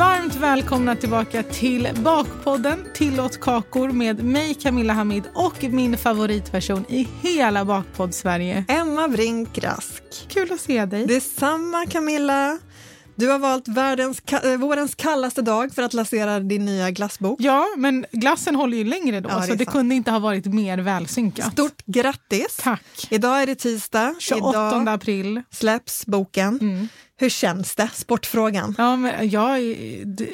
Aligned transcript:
Varmt 0.00 0.34
välkomna 0.34 0.96
tillbaka 0.96 1.42
till 1.42 1.88
Bakpodden 2.04 2.84
Tillåt 2.94 3.40
kakor 3.40 3.88
med 3.90 4.24
mig 4.24 4.54
Camilla 4.54 4.92
Hamid 4.92 5.22
och 5.34 5.64
min 5.64 5.96
favoritperson 5.98 6.84
i 6.88 7.08
hela 7.22 7.64
Bakpodd-Sverige. 7.64 8.64
Emma 8.68 9.08
Brink 9.08 9.58
Rask. 9.58 10.02
Kul 10.28 10.52
att 10.52 10.60
se 10.60 10.84
dig. 10.84 11.06
Detsamma 11.06 11.86
Camilla. 11.86 12.58
Du 13.14 13.28
har 13.28 13.38
valt 13.38 13.68
världens, 13.68 14.22
ka- 14.22 14.52
eh, 14.52 14.58
vårens 14.58 14.94
kallaste 14.94 15.42
dag 15.42 15.74
för 15.74 15.82
att 15.82 15.94
lansera 15.94 16.40
din 16.40 16.64
nya 16.64 16.90
glassbok. 16.90 17.40
Ja, 17.40 17.66
men 17.76 18.06
glassen 18.12 18.56
håller 18.56 18.76
ju 18.78 18.84
längre 18.84 19.20
då, 19.20 19.28
Ja, 19.28 19.36
det 19.40 19.46
så 19.46 19.52
det 19.54 19.64
sant. 19.64 19.70
kunde 19.76 19.94
inte 19.94 20.10
ha 20.10 20.18
varit 20.18 20.46
mer 20.46 20.78
välsynkat. 20.78 21.52
Stort 21.52 21.82
grattis! 21.86 22.56
Tack. 22.62 22.82
Idag 23.10 23.42
är 23.42 23.46
det 23.46 23.54
tisdag. 23.54 24.14
28 24.18 24.48
Idag 24.68 24.88
april. 24.88 25.42
släpps 25.50 26.06
boken. 26.06 26.58
Mm. 26.60 26.88
Hur 27.20 27.28
känns 27.28 27.74
det? 27.74 27.88
Sportfrågan. 27.94 28.74
Ja, 28.78 28.96
men 28.96 29.30
jag 29.30 29.60
det- 30.04 30.30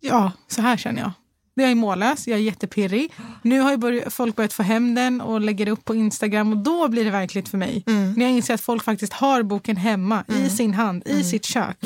Ja, 0.00 0.32
så 0.48 0.62
här 0.62 0.76
känner 0.76 1.00
jag. 1.00 1.10
Jag 1.54 1.70
är 1.70 1.74
mållös, 1.74 2.28
jag 2.28 2.38
är 2.38 2.42
jättepirrig. 2.42 3.12
Nu 3.42 3.60
har 3.60 3.76
börjat, 3.76 4.12
folk 4.12 4.36
börjat 4.36 4.52
få 4.52 4.62
hem 4.62 4.94
den 4.94 5.20
och 5.20 5.40
lägger 5.40 5.68
upp 5.68 5.84
på 5.84 5.94
Instagram 5.94 6.52
och 6.52 6.58
då 6.58 6.88
blir 6.88 7.04
det 7.04 7.10
verkligt 7.10 7.48
för 7.48 7.58
mig. 7.58 7.84
Mm. 7.86 8.12
När 8.12 8.24
jag 8.26 8.32
inser 8.34 8.54
att 8.54 8.60
folk 8.60 8.84
faktiskt 8.84 9.12
har 9.12 9.42
boken 9.42 9.76
hemma 9.76 10.24
i 10.28 10.50
sin 10.50 10.74
hand, 10.74 11.02
Mm. 11.06 11.18
i 11.20 11.24
sitt 11.24 11.44
kök. 11.44 11.76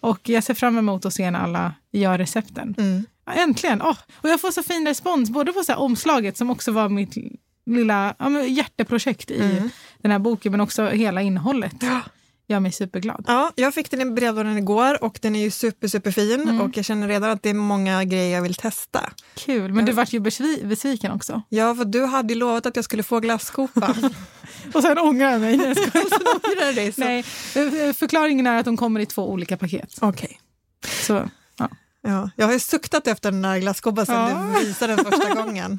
Och 0.00 0.28
jag 0.28 0.44
ser 0.44 0.54
fram 0.54 0.78
emot 0.78 1.04
att 1.04 1.14
se 1.14 1.30
när 1.30 1.38
alla 1.40 1.74
gör 1.92 2.18
recepten. 2.18 2.74
Mm. 2.78 3.06
Ja, 3.26 3.32
Äntligen! 3.32 3.82
Åh, 3.82 3.96
och 4.14 4.28
jag 4.28 4.40
får 4.40 4.50
så 4.50 4.62
fin 4.62 4.86
respons, 4.86 5.30
både 5.30 5.52
på 5.52 5.62
så 5.64 5.74
omslaget 5.74 6.36
som 6.36 6.50
också 6.50 6.72
var 6.72 6.88
mitt 6.88 7.14
lilla 7.66 8.14
ja, 8.18 8.42
hjärteprojekt 8.42 9.30
i 9.30 9.40
Mm. 9.40 9.70
den 9.98 10.10
här 10.10 10.18
boken, 10.18 10.52
men 10.52 10.60
också 10.60 10.86
hela 10.88 11.22
innehållet. 11.22 11.74
Gör 12.48 12.60
mig 12.60 12.72
superglad. 12.72 13.24
Ja, 13.28 13.52
jag 13.54 13.74
fick 13.74 13.90
den 13.90 14.00
i 14.00 14.04
brevlådan 14.10 14.58
igår 14.58 15.04
och 15.04 15.18
den 15.22 15.36
är 15.36 15.40
ju 15.40 15.50
super, 15.50 15.88
superfin 15.88 16.40
Mm. 16.42 16.60
och 16.60 16.76
jag 16.76 16.84
känner 16.84 17.08
redan 17.08 17.30
att 17.30 17.42
det 17.42 17.50
är 17.50 17.54
många 17.54 18.04
grejer 18.04 18.34
jag 18.34 18.42
vill 18.42 18.54
testa. 18.54 19.12
Kul, 19.34 19.72
men 19.72 19.84
du 19.84 19.92
vart 19.92 20.12
ju 20.12 20.18
besvi- 20.20 20.66
besviken 20.66 21.12
också. 21.12 21.42
Ja, 21.48 21.74
för 21.74 21.84
du 21.84 22.04
hade 22.04 22.32
ju 22.34 22.38
lovat 22.40 22.66
att 22.66 22.76
jag 22.76 22.84
skulle 22.84 23.02
få 23.02 23.20
glasskopa. 23.20 23.94
Och 24.74 24.82
sen 24.82 24.98
ångrar 24.98 25.30
jag 25.30 25.40
mig. 25.40 25.56
Jag 25.56 25.76
det 26.58 26.72
dig, 26.74 26.92
så- 26.92 27.00
Nej, 27.00 27.18
eh, 27.54 27.92
förklaringen 27.92 28.46
är 28.46 28.58
att 28.58 28.64
de 28.64 28.76
kommer 28.76 29.00
i 29.00 29.06
två 29.06 29.30
olika 29.30 29.56
paket. 29.56 29.98
Okej. 30.00 30.40
Så, 31.02 31.28
ja. 31.58 31.68
Ja, 32.02 32.30
jag 32.36 32.46
har 32.46 32.52
ju 32.52 32.60
suktat 32.60 33.06
efter 33.06 33.30
den 33.30 33.42
där 33.42 33.58
glasskåpan 33.58 34.06
sedan 34.06 34.30
Ja. 34.30 34.58
du 34.60 34.66
visade 34.66 34.96
den 34.96 35.04
första 35.04 35.34
gången. 35.34 35.78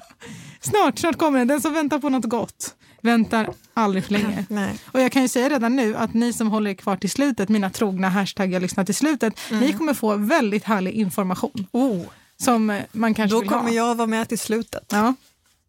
Snart, 0.61 0.99
snart 0.99 1.17
kommer 1.17 1.39
den. 1.39 1.47
Den 1.47 1.61
som 1.61 1.73
väntar 1.73 1.99
på 1.99 2.09
något 2.09 2.25
gott 2.25 2.75
väntar 3.05 3.49
aldrig 3.73 4.05
för 4.05 4.11
länge. 4.11 4.45
Nej. 4.49 4.79
Och 4.91 5.01
jag 5.01 5.11
kan 5.11 5.21
ju 5.21 5.27
säga 5.27 5.49
redan 5.49 5.75
nu 5.75 5.95
att 5.95 6.13
ni 6.13 6.33
som 6.33 6.47
håller 6.47 6.71
er 6.71 6.75
kvar 6.75 6.95
till 6.95 7.11
slutet, 7.11 7.49
mina 7.49 7.69
trogna 7.69 8.09
hashtaggar 8.09 8.59
lyssna 8.59 8.85
till 8.85 8.95
slutet, 8.95 9.33
ni 9.51 9.73
kommer 9.73 9.93
få 9.93 10.15
väldigt 10.15 10.63
härlig 10.63 10.91
information 10.93 11.67
Oh, 11.71 12.01
som 12.37 12.69
eh, 12.69 12.83
man 12.91 13.13
kanske 13.13 13.35
då 13.35 13.39
vill 13.39 13.49
kommer 13.49 13.69
ha. 13.69 13.75
jag 13.75 13.95
vara 13.95 14.07
med 14.07 14.29
till 14.29 14.39
slutet. 14.39 14.85
Ja, 14.91 15.13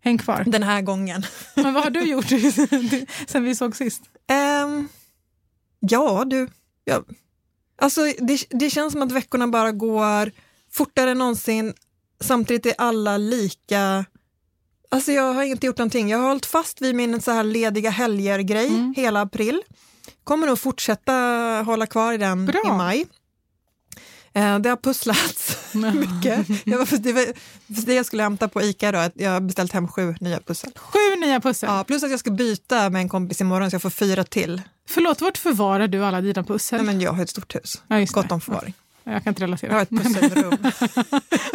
häng 0.00 0.18
kvar. 0.18 0.44
Den 0.46 0.62
här 0.62 0.82
gången. 0.82 1.22
Men 1.54 1.74
vad 1.74 1.84
har 1.84 1.90
du 1.90 2.02
gjort 2.02 2.28
sen 3.26 3.44
vi 3.44 3.54
såg 3.54 3.76
sist? 3.76 4.02
Ehm, 4.28 4.88
ja, 5.80 6.24
du. 6.24 6.48
Ja. 6.84 7.02
Alltså, 7.78 8.00
det, 8.18 8.44
det 8.50 8.70
känns 8.70 8.92
som 8.92 9.02
att 9.02 9.12
veckorna 9.12 9.48
bara 9.48 9.72
går 9.72 10.32
fortare 10.72 11.10
än 11.10 11.18
någonsin. 11.18 11.74
Samtidigt 12.20 12.66
är 12.66 12.74
alla 12.78 13.16
lika... 13.16 14.04
Alltså 14.88 15.12
jag 15.12 15.32
har 15.34 15.42
inte 15.42 15.66
gjort 15.66 15.78
någonting. 15.78 16.08
Jag 16.10 16.18
har 16.18 16.28
hållit 16.28 16.46
fast 16.46 16.82
vid 16.82 16.94
min 16.94 17.20
så 17.20 17.30
här 17.30 17.44
lediga 17.44 17.90
helger-grej 17.90 18.66
Mm. 18.68 18.94
hela 18.96 19.20
april. 19.20 19.62
Kommer 20.24 20.46
nog 20.46 20.58
fortsätta 20.58 21.12
hålla 21.66 21.86
kvar 21.86 22.12
i 22.12 22.16
den 22.18 22.46
Bra. 22.46 22.60
i 22.66 22.70
maj. 22.70 23.06
Eh, 24.32 24.58
det 24.58 24.68
har 24.68 24.76
pusslats 24.76 25.56
mycket. 25.74 26.46
Jag 26.66 26.78
var, 26.78 26.98
det, 26.98 27.12
var, 27.12 27.26
det 27.66 27.94
jag 27.94 28.06
skulle 28.06 28.22
hämta 28.22 28.48
på 28.48 28.62
Ica 28.62 28.92
då, 28.92 28.98
att 28.98 29.12
jag 29.14 29.30
har 29.30 29.40
beställt 29.40 29.72
hem 29.72 29.88
sju 29.88 30.14
nya 30.20 30.40
pussel. 30.40 30.70
Sju 30.76 31.16
nya 31.20 31.40
pussel. 31.40 31.68
Ja, 31.72 31.84
plus 31.84 32.02
att 32.02 32.10
jag 32.10 32.20
ska 32.20 32.30
byta 32.30 32.90
med 32.90 33.00
en 33.00 33.08
kompis 33.08 33.40
imorgon 33.40 33.70
så 33.70 33.74
jag 33.74 33.82
får 33.82 33.90
fyra 33.90 34.24
till. 34.24 34.62
Förlåt, 34.88 35.20
vart 35.20 35.38
förvarar 35.38 35.88
du 35.88 36.04
alla 36.04 36.20
dina 36.20 36.44
pussel? 36.44 36.76
Nej, 36.78 36.86
men 36.86 37.00
jag 37.00 37.12
har 37.12 37.22
ett 37.22 37.30
stort 37.30 37.54
hus. 37.54 37.82
Ja, 37.88 38.06
Gott 38.10 38.32
om 38.32 38.40
förvaring. 38.40 38.74
Jag 39.06 39.24
kan 39.24 39.30
inte 39.30 39.42
relatera. 39.42 39.70
Jag 39.70 39.76
har 39.76 39.82
ett 39.82 39.90
pusselrum. 39.90 40.58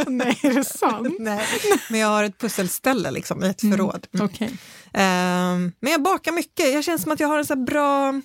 Nej, 0.18 0.40
är 0.44 0.54
det 0.54 0.64
sant? 0.64 1.16
Nej, 1.20 1.46
men 1.90 2.00
jag 2.00 2.08
har 2.08 2.24
ett 2.24 2.38
pusselställe 2.38 3.12
liksom, 3.12 3.44
i 3.44 3.48
ett 3.48 3.62
förråd. 3.62 4.08
Mm. 4.14 4.26
Okej. 4.26 4.58
Ehm, 4.94 5.72
men 5.80 5.92
jag 5.92 6.02
bakar 6.02 6.32
mycket. 6.32 6.74
Jag 6.74 6.84
känner 6.84 6.98
som 6.98 7.12
att 7.12 7.20
jag 7.20 7.28
har 7.28 7.38
en 7.40 7.46
så 7.46 7.56
bra 7.56 8.22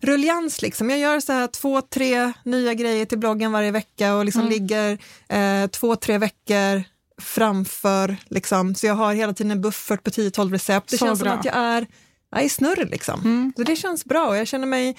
rullians. 0.00 0.62
Liksom. 0.62 0.90
Jag 0.90 0.98
gör 0.98 1.20
så 1.20 1.32
här 1.32 1.46
två, 1.46 1.80
tre 1.80 2.32
nya 2.44 2.74
grejer 2.74 3.04
till 3.04 3.18
bloggen 3.18 3.52
varje 3.52 3.70
vecka 3.70 4.14
och 4.14 4.24
liksom 4.24 4.46
ligger 4.48 4.98
eh, 5.28 5.66
två, 5.66 5.96
tre 5.96 6.18
veckor 6.18 6.82
framför. 7.22 8.16
Liksom. 8.28 8.74
Så 8.74 8.86
jag 8.86 8.94
har 8.94 9.14
hela 9.14 9.32
tiden 9.32 9.50
en 9.50 9.60
buffert 9.60 10.02
på 10.02 10.10
10-12 10.10 10.52
recept. 10.52 10.90
Det 10.90 10.98
Så 10.98 11.06
känns 11.06 11.20
bra. 11.20 11.30
som 11.30 11.38
att 11.38 11.44
jag 11.44 11.54
är, 11.56 11.86
jag 12.30 12.40
är 12.40 12.44
i 12.44 12.48
snurr. 12.48 12.88
Liksom. 12.90 13.52
Så 13.56 13.62
det 13.62 13.76
känns 13.76 14.04
bra 14.04 14.26
och 14.28 14.36
jag 14.36 14.46
känner 14.46 14.66
mig 14.66 14.96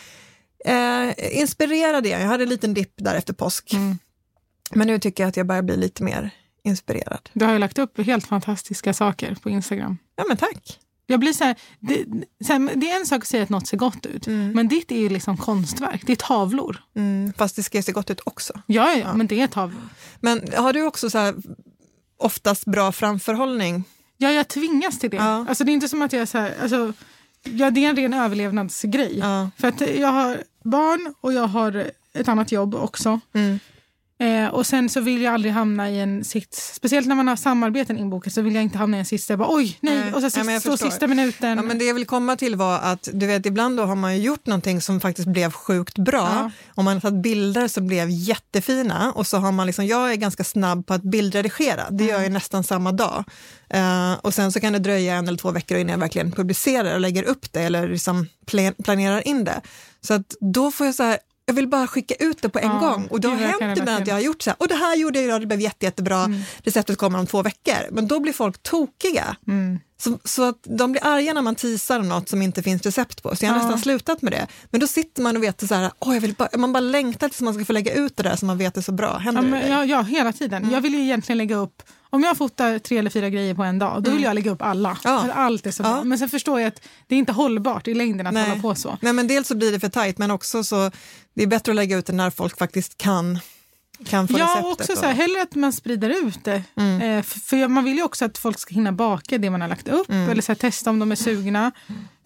eh, 0.66 1.40
inspirerad 1.40 2.06
igen. 2.06 2.22
Jag 2.22 2.28
hade 2.28 2.44
en 2.44 2.50
liten 2.50 2.74
dipp 2.74 2.94
där 2.98 3.16
efter 3.16 3.34
påsk. 3.34 3.72
Men 4.72 4.88
nu 4.88 5.00
tycker 5.00 5.24
jag 5.24 5.30
att 5.30 5.38
jag 5.38 5.48
börjar 5.48 5.62
bli 5.62 5.78
lite 5.78 6.04
mer 6.04 6.30
inspirerad. 6.64 7.30
Du 7.34 7.46
har 7.46 7.54
ju 7.54 7.60
lagt 7.60 7.80
upp 7.80 7.98
helt 7.98 8.28
fantastiska 8.28 8.94
saker 8.94 9.36
på 9.36 9.50
Instagram. 9.50 9.98
Ja, 10.16 10.26
men 10.28 10.38
tack. 10.38 10.80
Jag 11.08 11.20
blir 11.20 11.34
så 11.34 11.44
här, 11.44 11.56
det, 11.80 12.06
så 12.46 12.54
här, 12.54 12.76
det 12.76 12.92
är 12.92 13.00
en 13.00 13.06
sak 13.06 13.22
att 13.22 13.28
säga 13.28 13.44
att 13.44 13.50
något 13.50 13.68
ser 13.68 13.78
gott 13.78 14.06
ut, 14.06 14.28
men 14.28 14.68
ditt 14.68 14.92
är 14.92 15.00
ju 15.00 15.10
liksom 15.10 15.38
konstverk. 15.38 16.04
Det 16.06 16.12
är 16.12 16.16
tavlor. 16.16 16.84
Mm, 16.96 17.34
fast 17.38 17.56
det 17.56 17.64
ska 17.64 17.82
se 17.82 17.92
gott 17.92 18.10
ut 18.10 18.22
också. 18.26 18.54
Ja, 18.66 18.92
ja, 18.92 18.98
ja. 18.98 19.14
men 19.14 19.28
det 19.28 19.42
är 19.42 19.48
tavlor. 19.48 19.82
Men 20.20 20.42
har 20.58 20.74
du 20.74 20.86
också 20.86 21.10
så 21.10 21.18
här, 21.18 21.36
oftast 22.18 22.66
bra 22.66 22.92
framförhållning? 22.92 23.84
Ja, 24.18 24.32
jag 24.32 24.48
tvingas 24.48 25.00
till 25.00 25.10
det. 25.10 25.18
Ja. 25.18 25.46
Alltså, 25.50 25.64
det 25.64 25.72
är 25.72 25.74
inte 25.74 25.90
som 25.90 26.02
att 26.02 26.14
jag 26.14 26.22
är 26.22 26.26
så 26.26 26.38
här, 26.38 26.56
alltså, 26.62 26.94
ja, 27.44 27.72
det 27.72 27.86
är 27.86 27.90
en 27.90 27.96
ren 27.96 28.14
överlevnadsgrej. 28.14 29.18
Ja. 29.20 29.50
För 29.58 29.68
att 29.68 29.82
jag 29.82 30.08
har 30.08 30.44
barn 30.64 31.14
och 31.22 31.34
jag 31.34 31.48
har 31.48 31.92
ett 32.14 32.28
annat 32.28 32.52
jobb 32.52 32.76
också. 32.76 33.20
Mm. 33.34 33.60
Eh, 34.22 34.48
och 34.48 34.68
sen 34.68 34.90
så 34.90 35.02
vill 35.02 35.22
jag 35.22 35.34
aldrig 35.34 35.54
hamna 35.54 35.90
i 35.90 36.00
en 36.00 36.24
sits, 36.24 36.74
speciellt 36.76 37.08
när 37.08 37.16
man 37.16 37.28
har 37.28 37.36
samarbeten 37.36 37.98
inbokat 37.98 38.34
så 38.34 38.42
vill 38.42 38.56
jag 38.56 38.64
inte 38.64 38.78
hamna 38.78 38.98
i 38.98 39.00
en 39.00 39.06
sits 39.06 39.28
där 39.28 39.34
jag 39.34 39.40
bara 39.40 39.56
oj, 39.56 39.78
nej, 39.82 39.96
Nej. 39.96 40.14
och 40.14 40.22
så 40.22 40.30
sist, 40.30 40.46
jag 40.50 40.62
så 40.62 40.78
sista 40.78 41.08
minuten. 41.08 41.58
Ja, 41.58 41.64
men 41.64 41.78
det 41.78 41.86
jag 41.86 41.94
vill 41.94 42.06
komma 42.06 42.36
till 42.36 42.56
var 42.56 42.80
att 42.80 43.10
du 43.14 43.28
vet, 43.28 43.46
ibland 43.46 43.78
då 43.78 43.84
har 43.84 43.96
man 43.96 44.16
ju 44.18 44.22
gjort 44.24 44.46
någonting 44.46 44.82
som 44.82 45.00
faktiskt 45.00 45.28
blev 45.28 45.52
sjukt 45.52 45.98
bra 45.98 46.22
Ja. 46.22 46.52
och 46.76 46.84
man 46.84 46.94
har 46.94 47.02
tagit 47.02 47.22
bilder 47.24 47.68
som 47.68 47.88
blev 47.88 48.10
jättefina 48.10 49.12
och 49.16 49.28
så 49.28 49.38
har 49.38 49.52
man 49.52 49.68
liksom, 49.68 49.86
jag 49.86 50.12
är 50.12 50.16
ganska 50.16 50.44
snabb 50.44 50.86
på 50.88 50.94
att 50.94 51.04
bildredigera, 51.04 51.84
det 51.92 52.04
gör 52.06 52.22
jag 52.22 52.32
nästan 52.32 52.64
samma 52.64 52.92
dag. 52.92 53.24
Eh, 53.70 54.14
och 54.14 54.34
sen 54.34 54.52
så 54.52 54.60
kan 54.60 54.74
det 54.74 54.80
dröja 54.80 55.14
en 55.16 55.28
eller 55.28 55.38
två 55.38 55.52
veckor 55.52 55.78
innan 55.78 55.92
jag 55.92 56.00
verkligen 56.00 56.32
publicerar 56.32 56.94
och 56.94 57.00
lägger 57.00 57.24
upp 57.24 57.54
det 57.54 57.62
eller 57.62 57.88
liksom 57.88 58.28
pla- 58.48 58.84
planerar 58.84 59.28
in 59.28 59.44
det. 59.44 59.62
Så 60.02 60.14
att 60.14 60.36
då 60.40 60.72
får 60.72 60.86
jag 60.86 60.96
så 60.96 61.04
här, 61.04 61.18
jag 61.52 61.56
vill 61.56 61.68
bara 61.68 61.88
skicka 61.88 62.16
ut 62.16 62.42
det 62.42 62.50
på 62.50 62.60
en 62.60 62.66
Ja, 62.72 62.80
gång. 62.80 63.08
Och 63.10 63.22
det 63.22 63.28
har 63.28 63.36
hänt 63.36 63.78
ibland 63.80 64.02
att 64.02 64.08
jag 64.08 64.16
har 64.16 64.22
gjort 64.22 64.42
så 64.42 64.50
här, 64.50 64.58
och 64.60 64.68
det 64.68 64.76
här 64.76 64.96
gjorde 64.96 65.20
jag 65.20 65.26
idag, 65.28 65.42
det 65.42 65.48
blev 65.48 65.60
jätte, 65.62 65.86
jättebra, 65.86 66.24
Mm. 66.24 66.42
receptet 66.64 66.98
kommer 66.98 67.20
om 67.20 67.28
två 67.28 67.42
veckor. 67.42 67.92
Men 67.92 68.08
då 68.08 68.20
blir 68.20 68.34
folk 68.34 68.64
tokiga. 68.64 69.36
Mm. 69.48 69.80
Så, 69.98 70.20
så 70.24 70.44
att 70.50 70.58
de 70.64 70.92
blir 70.92 71.06
arga 71.06 71.34
när 71.34 71.42
man 71.42 71.56
teasar 71.56 72.00
om 72.00 72.10
något 72.10 72.30
som 72.30 72.42
inte 72.42 72.64
finns 72.64 72.82
recept 72.82 73.24
på. 73.24 73.36
Så 73.36 73.46
jag 73.46 73.50
har 73.52 73.58
Ja. 73.58 73.64
nästan 73.64 73.80
slutat 73.80 74.22
med 74.22 74.34
det. 74.34 74.48
Men 74.70 74.80
då 74.82 74.88
sitter 74.88 75.22
man 75.22 75.38
och 75.38 75.44
vet 75.44 75.68
så 75.68 75.76
här, 75.76 75.92
Åh, 76.00 76.14
jag 76.14 76.22
vill 76.22 76.34
bara, 76.34 76.50
man 76.58 76.74
bara 76.74 76.80
längtar 76.80 77.30
tills 77.30 77.42
man 77.42 77.54
ska 77.54 77.66
få 77.66 77.74
lägga 77.74 77.94
ut 77.94 78.18
det 78.18 78.24
där 78.24 78.36
som 78.36 78.48
man 78.48 78.58
vet 78.58 78.78
är 78.78 78.82
så 78.82 78.92
bra. 78.92 79.18
Händer 79.18 79.42
Ja, 79.42 79.46
det 79.46 79.52
men, 79.52 79.62
dig? 79.62 79.70
ja, 79.70 79.86
ja, 79.86 80.02
hela 80.02 80.34
tiden. 80.34 80.62
Mm. 80.64 80.74
Jag 80.74 80.82
vill 80.82 80.94
ju 80.94 81.02
egentligen 81.02 81.38
lägga 81.38 81.56
upp, 81.56 81.84
om 82.14 82.24
jag 82.24 82.38
fotar 82.38 82.80
tre 82.80 82.98
eller 82.98 83.10
fyra 83.10 83.30
grejer 83.30 83.54
på 83.54 83.64
en 83.64 83.80
dag, 83.80 84.04
då 84.04 84.12
vill 84.12 84.24
jag 84.24 84.36
lägga 84.36 84.52
upp 84.52 84.62
alla. 84.62 84.90
Mm. 84.90 85.00
Ja. 85.04 85.22
För 85.22 85.30
Allt 85.30 85.66
är 85.68 85.72
så 85.72 85.84
Ja. 85.84 85.90
bra. 85.90 86.04
Men 86.04 86.18
sen 86.18 86.30
förstår 86.30 86.60
jag 86.60 86.68
att 86.68 86.82
det 87.08 87.16
är 87.16 87.20
inte 87.20 87.32
hållbart 87.32 87.88
i 87.88 87.94
längden 87.94 88.28
att 88.28 88.34
Nej. 88.34 88.50
hålla 88.50 88.62
på 88.62 88.76
så. 88.76 88.98
Nej, 89.02 89.14
men 89.14 89.28
dels 89.28 89.48
så 89.48 89.56
blir 89.56 89.72
det 89.72 89.80
för 89.80 89.90
tajt, 89.90 90.18
men 90.18 90.32
också 90.32 90.64
så 90.64 90.92
det 91.34 91.44
är 91.44 91.48
bättre 91.48 91.72
att 91.72 91.76
lägga 91.76 91.98
ut 91.98 92.06
det 92.06 92.14
när 92.14 92.30
folk 92.30 92.58
faktiskt 92.58 92.98
kan, 92.98 93.40
kan 94.06 94.28
få 94.28 94.40
Ja, 94.40 94.46
receptet. 94.46 94.66
också 94.66 94.96
så 94.96 95.06
här, 95.06 95.14
hellre 95.14 95.42
att 95.42 95.56
man 95.56 95.74
sprider 95.74 96.10
ut 96.28 96.44
det. 96.44 96.64
Mm. 96.76 97.02
Eh, 97.02 97.24
för 97.24 97.40
för 97.40 97.68
man 97.68 97.84
vill 97.84 97.96
ju 97.98 98.04
också 98.04 98.26
att 98.26 98.38
folk 98.38 98.60
ska 98.60 98.74
hinna 98.76 98.92
baka 98.92 99.38
det 99.38 99.50
man 99.50 99.62
har 99.62 99.68
lagt 99.68 99.88
upp 99.88 100.10
Mm. 100.10 100.30
eller 100.30 100.42
så 100.42 100.52
här, 100.52 100.58
testa 100.58 100.90
om 100.90 101.00
de 101.00 101.12
är 101.12 101.16
sugna. 101.16 101.72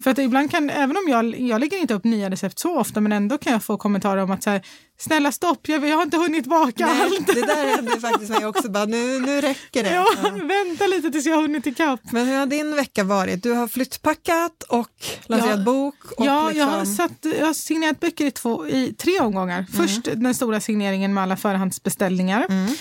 För 0.06 0.10
att 0.10 0.18
ibland 0.18 0.50
kan, 0.50 0.70
även 0.70 0.96
om 0.96 1.02
jag, 1.08 1.40
jag 1.40 1.60
lägger 1.60 1.78
inte 1.78 1.94
upp 1.94 2.04
nya 2.04 2.30
recept 2.30 2.58
så 2.58 2.78
ofta, 2.78 3.00
men 3.00 3.12
ändå 3.12 3.38
kan 3.38 3.52
jag 3.52 3.64
få 3.64 3.76
kommentarer 3.76 4.22
om 4.22 4.30
att 4.30 4.42
så 4.42 4.50
här, 4.50 4.62
snälla 4.98 5.32
stopp, 5.32 5.68
jag, 5.68 5.88
jag 5.88 5.96
har 5.96 6.02
inte 6.02 6.16
hunnit 6.16 6.46
baka 6.46 6.86
Nej, 6.86 7.00
allt. 7.02 7.26
det 7.26 7.40
där 7.46 7.76
hände 7.76 8.00
faktiskt 8.00 8.30
mig 8.30 8.46
också, 8.46 8.70
bara, 8.70 8.84
nu, 8.84 9.20
nu 9.20 9.40
räcker 9.40 9.82
det. 9.84 9.90
Ja, 9.94 10.06
Ja. 10.22 10.30
vänta 10.66 10.86
lite 10.86 11.10
tills 11.10 11.26
jag 11.26 11.34
har 11.34 11.42
hunnit 11.42 11.66
ikapp. 11.66 12.00
Men 12.12 12.26
hur 12.26 12.36
har 12.38 12.46
din 12.46 12.76
vecka 12.76 13.04
varit? 13.04 13.42
Du 13.42 13.52
har 13.52 13.68
flyttpackat 13.68 14.62
och 14.68 14.90
lanserat 15.26 15.58
Ja. 15.58 15.64
bok. 15.64 15.94
Och 16.16 16.26
Ja, 16.26 16.52
jag, 16.52 16.66
har 16.66 16.78
liksom, 16.80 16.96
satt, 16.96 17.34
jag 17.38 17.46
har 17.46 17.54
signerat 17.54 18.00
böcker 18.00 18.24
i, 18.26 18.30
två, 18.30 18.66
i 18.68 18.92
tre 18.98 19.20
omgångar. 19.20 19.66
Först 19.76 20.04
den 20.14 20.34
stora 20.34 20.60
signeringen 20.60 21.14
med 21.14 21.22
alla 21.22 21.36
förhandsbeställningar. 21.36 22.46
Mm. 22.48 22.72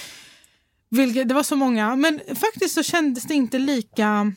Vilket, 0.90 1.28
det 1.30 1.34
var 1.36 1.44
så 1.44 1.56
många, 1.56 1.96
men 1.96 2.20
faktiskt 2.36 2.76
så 2.76 2.84
kändes 2.84 3.24
det 3.24 3.34
inte 3.34 3.60
lika... 3.60 4.32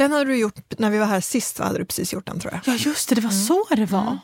Den 0.00 0.12
hade 0.12 0.24
du 0.24 0.36
gjort 0.36 0.78
när 0.78 0.90
vi 0.90 0.98
var 0.98 1.06
här 1.06 1.20
sist, 1.20 1.58
hade 1.58 1.78
du 1.78 1.84
precis 1.84 2.12
gjort 2.12 2.26
den 2.26 2.40
tror 2.40 2.52
jag. 2.52 2.74
Ja, 2.74 2.78
just 2.78 3.08
det, 3.08 3.14
det 3.14 3.20
var 3.20 3.30
så 3.30 3.66
det 3.76 3.86
var. 3.86 4.18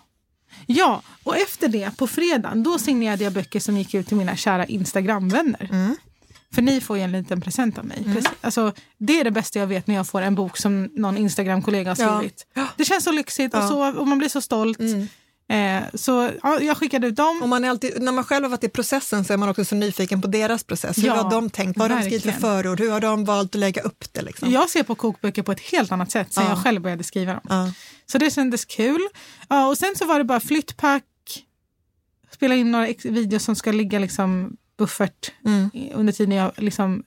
Ja, 0.66 1.02
och 1.22 1.36
efter 1.36 1.68
det, 1.68 1.96
på 1.96 2.06
fredagen, 2.06 2.62
då 2.62 2.78
signerade 2.78 3.24
jag 3.24 3.32
böcker 3.32 3.60
som 3.60 3.76
gick 3.76 3.94
ut 3.94 4.06
till 4.08 4.16
mina 4.16 4.36
kära 4.36 4.66
Instagramvänner. 4.66 5.68
Mm. 5.72 5.96
För 6.54 6.62
ni 6.62 6.80
får 6.80 6.96
ju 6.96 7.02
en 7.02 7.12
liten 7.12 7.40
present 7.40 7.78
av 7.78 7.84
mig. 7.84 8.04
Precis. 8.04 8.30
Alltså, 8.40 8.72
det 8.98 9.20
är 9.20 9.24
det 9.24 9.30
bästa 9.30 9.58
jag 9.58 9.66
vet 9.66 9.86
när 9.86 9.94
jag 9.94 10.06
får 10.06 10.22
en 10.22 10.34
bok 10.34 10.56
som 10.56 10.84
någon 10.94 11.16
Instagram-kollega 11.18 11.90
har 11.90 12.02
Ja. 12.04 12.16
skrivit. 12.18 12.46
Det 12.76 12.84
känns 12.84 13.04
så 13.04 13.12
lyxigt 13.12 13.54
och, 13.54 13.60
Ja. 13.60 13.68
så, 13.68 13.98
och 14.00 14.08
man 14.08 14.18
blir 14.18 14.28
så 14.28 14.40
stolt. 14.40 14.78
Mm. 14.80 15.08
Eh, 15.48 15.82
så 15.94 16.30
ja, 16.42 16.60
jag 16.60 16.76
skickade 16.76 17.06
ut 17.06 17.16
dem. 17.16 17.42
Och 17.42 17.48
man 17.48 17.64
alltid, 17.64 18.02
när 18.02 18.12
man 18.12 18.24
själv 18.24 18.44
har 18.44 18.50
varit 18.50 18.64
i 18.64 18.68
processen 18.68 19.24
så 19.24 19.32
är 19.32 19.36
man 19.36 19.48
också 19.48 19.64
så 19.64 19.74
nyfiken 19.74 20.22
på 20.22 20.28
deras 20.28 20.64
process. 20.64 20.98
Hur 20.98 21.06
Ja, 21.06 21.14
har 21.14 21.30
de 21.30 21.50
tänkt? 21.50 21.78
Vad 21.78 21.90
har 21.90 21.98
de 21.98 22.04
skrivit 22.04 22.22
för 22.22 22.32
förord? 22.32 22.80
Hur 22.80 22.90
har 22.90 23.00
de 23.00 23.24
valt 23.24 23.54
att 23.54 23.60
lägga 23.60 23.82
upp 23.82 24.04
det? 24.12 24.22
Liksom? 24.22 24.50
Jag 24.52 24.70
ser 24.70 24.82
på 24.82 24.94
kokböcker 24.94 25.42
på 25.42 25.52
ett 25.52 25.60
helt 25.60 25.92
annat 25.92 26.10
sätt 26.10 26.32
sen 26.32 26.44
Ja. 26.44 26.50
jag 26.50 26.58
själv 26.62 26.82
började 26.82 27.04
skriva 27.04 27.32
dem. 27.32 27.42
Ja. 27.48 27.72
Så 28.06 28.18
det 28.18 28.30
kändes 28.30 28.64
kul. 28.64 29.08
Ja, 29.48 29.68
och 29.68 29.78
sen 29.78 29.94
så 29.96 30.04
var 30.06 30.18
det 30.18 30.24
bara 30.24 30.40
flyttpack, 30.40 31.04
spela 32.34 32.54
in 32.54 32.72
några 32.72 32.88
videos 33.04 33.44
som 33.44 33.56
ska 33.56 33.72
ligga 33.72 33.98
liksom 33.98 34.56
buffert 34.78 35.32
Mm. 35.44 35.70
under 35.94 36.12
tiden 36.12 36.34
jag 36.36 36.52
liksom 36.56 37.02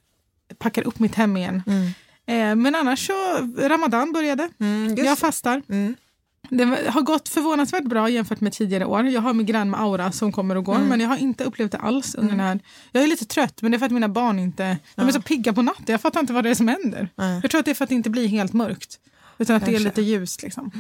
packar 0.58 0.88
upp 0.88 1.00
mitt 1.00 1.16
hem 1.16 1.38
igen. 1.38 1.64
Mm. 1.68 1.86
Eh, 2.28 2.56
men 2.64 2.76
annars 2.76 3.08
så, 3.08 3.14
Ramadan 3.58 4.12
började. 4.12 4.50
Mm. 4.60 4.96
Jag 5.06 5.20
fastar. 5.20 5.62
Mm. 5.70 5.96
Det 6.50 6.64
har 6.90 7.02
gått 7.02 7.30
förvånansvärt 7.30 7.84
bra 7.84 8.10
jämfört 8.10 8.42
med 8.42 8.54
tidigare 8.54 8.86
år. 8.86 9.04
Jag 9.08 9.22
har 9.22 9.34
migrän 9.34 9.70
med 9.70 9.82
aura 9.82 10.12
som 10.12 10.32
kommer 10.32 10.56
och 10.56 10.64
går, 10.66 10.76
Mm. 10.76 10.88
men 10.88 11.00
jag 11.00 11.08
har 11.10 11.18
inte 11.18 11.44
upplevt 11.44 11.72
det 11.72 11.78
alls 11.78 12.16
under 12.16 12.32
den 12.32 12.40
här... 12.40 12.60
Jag 12.92 13.04
är 13.04 13.08
lite 13.08 13.26
trött, 13.26 13.62
men 13.62 13.72
det 13.72 13.78
är 13.78 13.80
för 13.80 13.86
att 13.86 13.92
mina 13.92 14.10
barn 14.10 14.40
inte... 14.40 14.78
De 14.96 15.08
är 15.08 15.12
så 15.12 15.22
pigga 15.22 15.54
på 15.54 15.62
natten. 15.62 15.86
Jag 15.88 16.02
fattar 16.02 16.20
inte 16.20 16.34
vad 16.34 16.44
det 16.44 16.50
är 16.50 16.56
som 16.56 16.68
händer. 16.68 17.10
Nej. 17.16 17.40
Jag 17.44 17.52
tror 17.52 17.60
att 17.60 17.66
det 17.66 17.72
är 17.72 17.76
för 17.76 17.84
att 17.84 17.90
det 17.90 17.96
inte 17.96 18.10
blir 18.10 18.28
helt 18.28 18.54
mörkt, 18.54 19.00
utan 19.38 19.56
att 19.56 19.66
det 19.66 19.72
är 19.72 19.74
Kanske. 19.74 19.90
lite 19.90 20.02
ljust. 20.02 20.44
Liksom. 20.44 20.72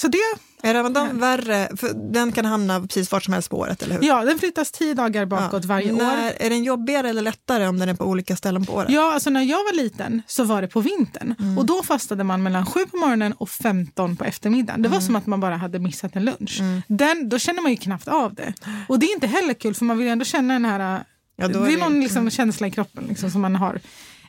Så 0.00 0.08
det, 0.08 0.18
Är 0.62 0.74
Ramadan 0.74 1.18
värre? 1.20 1.68
För 1.76 2.12
den 2.12 2.32
kan 2.32 2.44
hamna 2.44 2.80
precis 2.80 3.12
vart 3.12 3.24
som 3.24 3.34
helst 3.34 3.50
på 3.50 3.58
året, 3.58 3.82
eller 3.82 3.94
hur? 4.00 4.08
ja, 4.08 4.24
den 4.24 4.38
flyttas 4.38 4.70
tio 4.72 4.94
dagar 4.94 5.26
bakåt 5.26 5.64
varje 5.64 5.92
år. 5.92 5.96
När, 5.96 6.32
är 6.42 6.50
den 6.50 6.64
jobbigare 6.64 7.08
eller 7.10 7.22
lättare 7.22 7.66
om 7.66 7.78
den 7.78 7.88
är 7.88 7.94
på 7.94 8.04
olika 8.04 8.36
ställen 8.36 8.66
på 8.66 8.72
året? 8.72 8.90
Ja, 8.90 9.12
alltså 9.14 9.30
när 9.30 9.42
jag 9.42 9.56
var 9.64 9.72
liten 9.76 10.22
så 10.26 10.44
var 10.44 10.62
det 10.62 10.68
på 10.68 10.80
vintern 10.80 11.34
Mm. 11.38 11.58
och 11.58 11.66
då 11.66 11.82
fastade 11.82 12.24
man 12.24 12.42
mellan 12.42 12.66
7 12.66 12.86
på 12.86 12.96
morgonen 12.96 13.32
och 13.32 13.50
15 13.50 14.16
på 14.16 14.24
eftermiddagen. 14.24 14.82
Det 14.82 14.88
var 14.88 14.96
Mm. 14.96 15.06
som 15.06 15.16
att 15.16 15.26
man 15.26 15.40
bara 15.40 15.56
hade 15.56 15.78
missat 15.78 16.16
en 16.16 16.24
lunch. 16.24 16.60
Den, 16.88 17.28
då 17.28 17.38
känner 17.38 17.62
man 17.62 17.70
ju 17.70 17.76
knappt 17.76 18.08
av 18.08 18.34
det. 18.34 18.52
Och 18.88 18.98
det 18.98 19.06
är 19.06 19.14
inte 19.14 19.26
heller 19.26 19.54
kul 19.54 19.74
för 19.74 19.84
man 19.84 19.98
vill 19.98 20.06
ju 20.06 20.12
ändå 20.12 20.24
känna 20.24 20.54
den 20.54 20.64
här... 20.64 21.04
Ja, 21.36 21.48
det 21.48 21.58
är 21.58 21.66
det- 21.66 21.76
någon 21.76 22.00
liksom 22.00 22.30
känsla 22.30 22.66
i 22.66 22.70
kroppen 22.70 23.04
liksom, 23.08 23.30
som 23.30 23.40
man 23.40 23.56
har. 23.56 23.74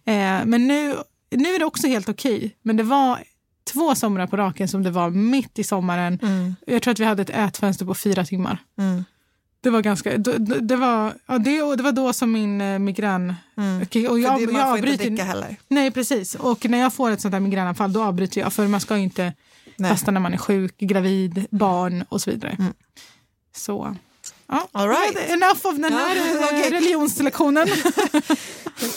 Eh, 0.06 0.46
men 0.46 0.68
nu, 0.68 0.96
nu 1.31 1.56
är 1.56 1.60
det 1.60 1.66
också 1.66 1.88
helt 1.88 2.10
okej. 2.10 2.56
Men 2.62 2.78
det 2.78 2.84
var 2.84 3.19
två 3.68 3.96
somrar 3.96 4.28
på 4.28 4.38
raken 4.38 4.68
som 4.68 4.84
det 4.84 4.92
var 4.92 5.10
mitt 5.10 5.60
i 5.60 5.64
sommaren. 5.64 6.19
Mm. 6.22 6.56
Jag 6.68 6.81
tror 6.81 6.92
att 6.92 7.00
vi 7.00 7.06
hade 7.06 7.22
ett 7.22 7.30
ätfönster 7.30 7.86
på 7.86 7.96
fyra 7.96 8.25
timmar. 8.25 8.58
Mm. 8.78 9.04
Det 9.62 9.69
var 9.69 9.81
ganska... 9.81 10.18
Det, 10.18 10.38
det, 10.62 10.75
var, 10.75 11.14
ja, 11.25 11.38
det, 11.38 11.75
det 11.75 11.84
var 11.84 11.92
då 11.92 12.14
som 12.14 12.31
min 12.31 12.62
eh, 12.62 12.80
migrän... 12.80 13.36
Mm. 13.58 13.81
Okej, 13.81 14.08
och 14.08 14.14
För 14.16 14.19
jag, 14.19 14.38
det, 14.38 14.44
jag 14.44 14.54
man 14.54 14.62
får 14.69 14.78
inte 14.78 14.90
avbryter- 14.90 15.10
dricka 15.10 15.24
heller. 15.24 15.56
Nej, 15.68 15.92
precis. 15.92 16.36
Och 16.36 16.66
när 16.66 16.78
jag 16.78 16.94
får 16.94 17.12
ett 17.12 17.22
sånt 17.22 17.34
här 17.34 17.40
migränanfall 17.40 17.94
då 17.94 18.04
avbryter 18.04 18.42
jag. 18.42 18.54
För 18.54 18.68
man 18.68 18.80
ska 18.80 18.98
ju 18.98 19.04
inte 19.04 19.34
Nej. 19.75 19.92
fasta 19.92 20.12
när 20.12 20.19
man 20.19 20.34
är 20.34 20.38
sjuk, 20.38 20.78
gravid, 20.78 21.46
barn 21.52 22.04
och 22.10 22.22
så 22.22 22.31
vidare. 22.31 22.56
Mm. 22.60 22.74
Så, 23.56 23.96
ja. 24.47 24.67
All 24.71 24.89
right. 24.89 25.17
Enough 25.29 25.65
of 25.67 25.75
den 25.75 25.94
här 25.94 26.15
Ja, 26.15 26.25
eh, 26.39 26.44
okej. 26.59 26.69
religionslektionen. 26.71 27.67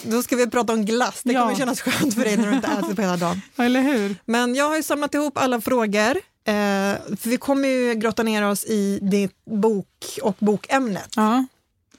Då 0.02 0.22
ska 0.22 0.36
vi 0.36 0.46
prata 0.46 0.72
om 0.72 0.84
glass. 0.84 1.20
Det 1.24 1.32
Ja. 1.32 1.40
kommer 1.42 1.54
kännas 1.56 1.80
skönt 1.80 2.14
för 2.14 2.24
dig 2.24 2.36
när 2.36 2.46
du 2.50 2.54
inte 2.56 2.68
äter 2.68 2.94
på 2.94 3.02
hela 3.02 3.16
dagen. 3.16 3.40
Eller 3.56 3.80
hur? 3.82 4.16
Men 4.24 4.54
jag 4.54 4.68
har 4.68 4.76
ju 4.76 4.82
samlat 4.82 5.14
ihop 5.14 5.38
alla 5.38 5.60
frågor. 5.60 6.16
Eh, 6.44 6.94
vi 7.22 7.36
kommer 7.40 7.68
ju 7.68 7.94
grotta 7.94 8.22
ner 8.22 8.42
oss 8.48 8.64
i 8.64 8.98
ditt 9.02 9.44
bok 9.44 10.18
och 10.22 10.36
bokämnet 10.38 11.08
Ja. 11.16 11.46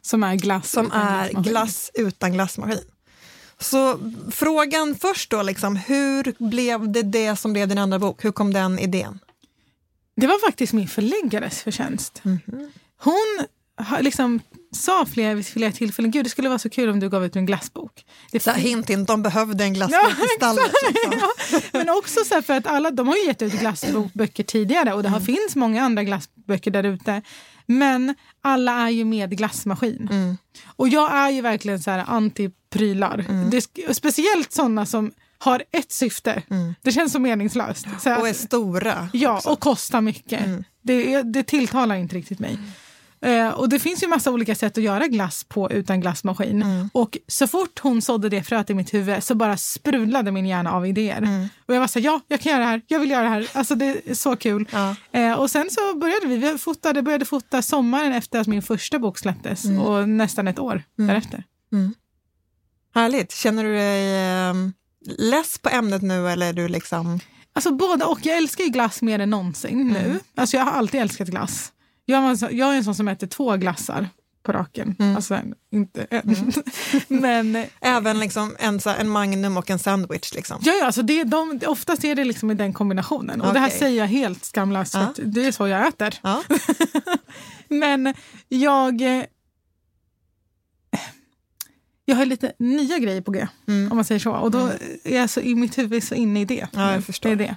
Som 0.02 0.24
är 0.24 0.36
glass. 0.36 0.72
som 0.72 0.86
utan 0.86 1.02
är 1.02 1.08
glassmaskin. 1.30 1.44
glass 1.52 1.92
utan 1.94 2.34
glassmaskin. 2.34 2.80
Så 3.60 4.00
frågan 4.32 4.96
först 4.96 5.30
då, 5.30 5.42
liksom, 5.44 5.76
hur 5.76 6.34
blev 6.50 6.92
det 6.92 7.02
det 7.02 7.36
som 7.36 7.54
blev 7.54 7.68
din 7.68 7.78
andra 7.78 8.00
bok? 8.00 8.26
Hur 8.26 8.32
kom 8.32 8.54
den 8.54 8.80
idén? 8.80 9.20
Det 10.16 10.28
var 10.28 10.40
faktiskt 10.48 10.74
min 10.74 10.88
förläggares 10.88 11.62
förtjänst. 11.64 12.22
Mhm. 12.24 12.72
Hon 13.04 13.46
har 13.78 14.02
liksom 14.02 14.40
sa 14.76 15.06
flera, 15.06 15.44
flera 15.44 15.72
tillfällen, 15.72 16.12
gud 16.12 16.26
det 16.26 16.30
skulle 16.30 16.50
vara 16.50 16.60
så 16.60 16.70
kul 16.70 16.90
om 16.90 17.00
du 17.00 17.10
gav 17.10 17.26
ut 17.26 17.36
en 17.36 17.46
glassbok. 17.46 18.06
Det 18.32 18.40
Så 18.40 18.52
hint, 18.52 18.90
hint, 18.90 19.08
de 19.08 19.24
behövde 19.24 19.64
en 19.64 19.74
Ja, 19.74 19.88
glassbok 19.88 20.26
i 20.26 20.28
stallet. 20.38 20.72
Liksom. 20.94 21.14
Ja, 21.52 21.60
men 21.72 21.90
också 21.90 22.20
så 22.26 22.42
för 22.42 22.58
att 22.58 22.68
alla, 22.68 22.92
de 22.92 23.08
har 23.08 23.16
ju 23.16 23.26
gett 23.26 23.42
ut 23.42 23.54
glassböcker 23.54 24.44
tidigare 24.44 24.94
och 24.94 25.04
det 25.04 25.10
har, 25.10 25.18
Mm. 25.18 25.26
finns 25.26 25.56
många 25.56 25.84
andra 25.84 26.04
glassböcker 26.04 26.72
där 26.72 26.84
ute. 26.84 27.22
Men 27.66 28.16
alla 28.42 28.72
är 28.86 28.90
ju 28.90 29.06
med 29.06 29.38
glassmaskin. 29.38 30.08
Mm. 30.12 30.38
Och 30.76 30.88
jag 30.90 31.14
är 31.16 31.30
ju 31.30 31.42
verkligen 31.42 31.80
så 31.80 31.92
här 31.92 32.06
anti-prylar. 32.06 33.18
Det, 33.52 33.60
sk- 33.60 33.88
och 33.90 33.96
speciellt 33.96 34.52
sådana 34.52 34.86
som 34.86 35.12
har 35.38 35.64
ett 35.72 35.92
syfte. 35.92 36.44
Det 36.82 36.92
känns 36.92 37.12
så 37.14 37.20
meningslöst. 37.20 37.86
Så 38.00 38.10
här- 38.10 38.16
Mm. 38.16 38.22
Och 38.22 38.28
är 38.30 38.34
stora. 38.34 39.10
Ja, 39.14 39.42
och 39.46 39.60
kostar 39.60 40.02
mycket. 40.02 40.46
Mm. 40.46 40.64
Det, 40.82 41.22
det 41.22 41.44
tilltalar 41.44 41.96
inte 41.96 42.16
riktigt 42.16 42.40
mig. 42.40 42.58
Eh, 43.22 43.50
och 43.50 43.70
Det 43.70 43.80
finns 43.80 44.04
ju 44.04 44.08
massa 44.08 44.32
olika 44.32 44.56
sätt 44.56 44.78
att 44.78 44.84
göra 44.84 45.08
glass 45.08 45.44
på 45.44 45.72
utan 45.72 46.02
glassmaskin. 46.02 46.62
Mm. 46.64 46.90
Och 46.94 47.18
så 47.28 47.48
fort 47.48 47.80
hon 47.80 48.02
sådde 48.02 48.30
det 48.30 48.44
fröet 48.44 48.70
i 48.70 48.74
mitt 48.74 48.94
huvud 48.94 49.24
så 49.24 49.36
bara 49.36 49.58
sprudlade 49.58 50.32
min 50.32 50.46
hjärna 50.46 50.72
av 50.72 50.88
idéer. 50.88 51.18
Mm. 51.18 51.48
Och 51.68 51.76
jag 51.76 51.80
var 51.80 51.88
så 51.88 52.00
här, 52.00 52.06
ja, 52.06 52.22
jag 52.28 52.42
kan 52.42 52.52
göra 52.52 52.62
det 52.64 52.70
här, 52.70 52.82
jag 52.88 53.00
vill 53.00 53.12
göra 53.12 53.24
det 53.24 53.30
här. 53.30 53.50
Alltså 53.54 53.76
det 53.76 53.86
är 54.10 54.14
så 54.14 54.36
kul. 54.36 54.68
Ja. 54.72 54.96
Eh, 55.12 55.34
och 55.34 55.52
sen 55.52 55.70
så 55.72 55.96
började 56.00 56.28
vi, 56.28 56.38
vi 56.38 56.58
fotade, 56.58 57.02
började 57.02 57.26
fota 57.26 57.62
sommaren 57.62 58.14
efter 58.14 58.40
att 58.40 58.48
min 58.48 58.62
första 58.62 59.00
bok 59.00 59.18
släpptes 59.18 59.66
Mm. 59.66 59.80
och 59.80 60.10
nästan 60.10 60.48
ett 60.48 60.60
år 60.60 60.84
därefter. 60.98 61.44
Härligt. 62.96 63.32
Känner 63.32 63.64
du 63.64 63.74
dig 63.74 64.16
eh, 64.50 64.54
less 65.18 65.58
på 65.58 65.70
ämnet 65.70 66.02
nu 66.02 66.30
eller 66.30 66.50
är 66.50 66.54
du 66.54 66.68
liksom... 66.68 67.20
Alltså 67.54 67.72
både 67.72 68.06
och. 68.06 68.20
Jag 68.24 68.38
älskar 68.38 68.64
ju 68.64 68.70
glass 68.70 69.02
mer 69.02 69.20
än 69.20 69.30
någonsin 69.30 69.88
nu. 69.88 70.00
Mm. 70.00 70.20
Alltså 70.36 70.58
jag 70.58 70.64
har 70.64 70.72
alltid 70.72 71.02
älskat 71.02 71.28
glass. 71.28 71.72
Jag, 72.12 72.40
så, 72.40 72.48
jag 72.52 72.74
är 72.74 72.78
en 72.78 72.84
sån 72.84 72.96
som 72.96 73.08
äter 73.08 73.28
två 73.28 73.58
glassar 73.58 74.10
på 74.44 74.52
raken. 74.52 74.96
Mm. 75.00 75.16
Alltså 75.16 75.40
inte 75.72 76.08
en. 76.10 76.52
Men 77.08 77.56
eh, 77.56 77.66
Även 77.82 78.20
liksom 78.20 78.56
en, 78.60 78.80
en 79.00 79.10
Magnum 79.10 79.58
och 79.58 79.70
en 79.70 79.80
sandwich? 79.80 80.34
Liksom. 80.34 80.58
ja, 80.62 80.74
ja, 80.74 80.86
alltså 80.86 81.02
det, 81.02 81.24
de, 81.24 81.60
oftast 81.68 82.04
är 82.04 82.16
det 82.16 82.24
liksom 82.24 82.52
i 82.52 82.54
den 82.54 82.74
kombinationen. 82.74 83.42
Och 83.42 83.54
det 83.54 83.60
här 83.60 83.70
säger 83.70 83.98
jag 84.00 84.08
helt 84.08 84.46
skamlöst, 84.46 84.94
Ja. 84.94 85.14
det 85.26 85.46
är 85.46 85.52
så 85.52 85.68
jag 85.68 85.88
äter. 85.88 86.16
Ja. 86.22 86.44
Men 87.68 88.14
jag... 88.50 89.02
eh, 89.02 89.24
Jag 92.06 92.16
har 92.16 92.26
lite 92.26 92.54
nya 92.60 92.98
grejer 93.00 93.22
på 93.22 93.32
G, 93.32 93.48
Mm. 93.68 93.92
om 93.92 93.96
man 93.98 94.06
säger 94.06 94.20
så. 94.20 94.32
Och 94.32 94.52
då 94.52 94.70
är 95.04 95.16
jag 95.18 95.30
så 95.30 95.40
i 95.40 95.56
mitt 95.56 95.78
huvud 95.78 96.04
så 96.04 96.16
inne 96.16 96.42
i 96.42 96.46
det. 96.46 96.68
Ja, 96.74 96.94
jag 96.94 97.04
förstår. 97.06 97.30
Det 97.30 97.34
är 97.34 97.38
det. 97.48 97.56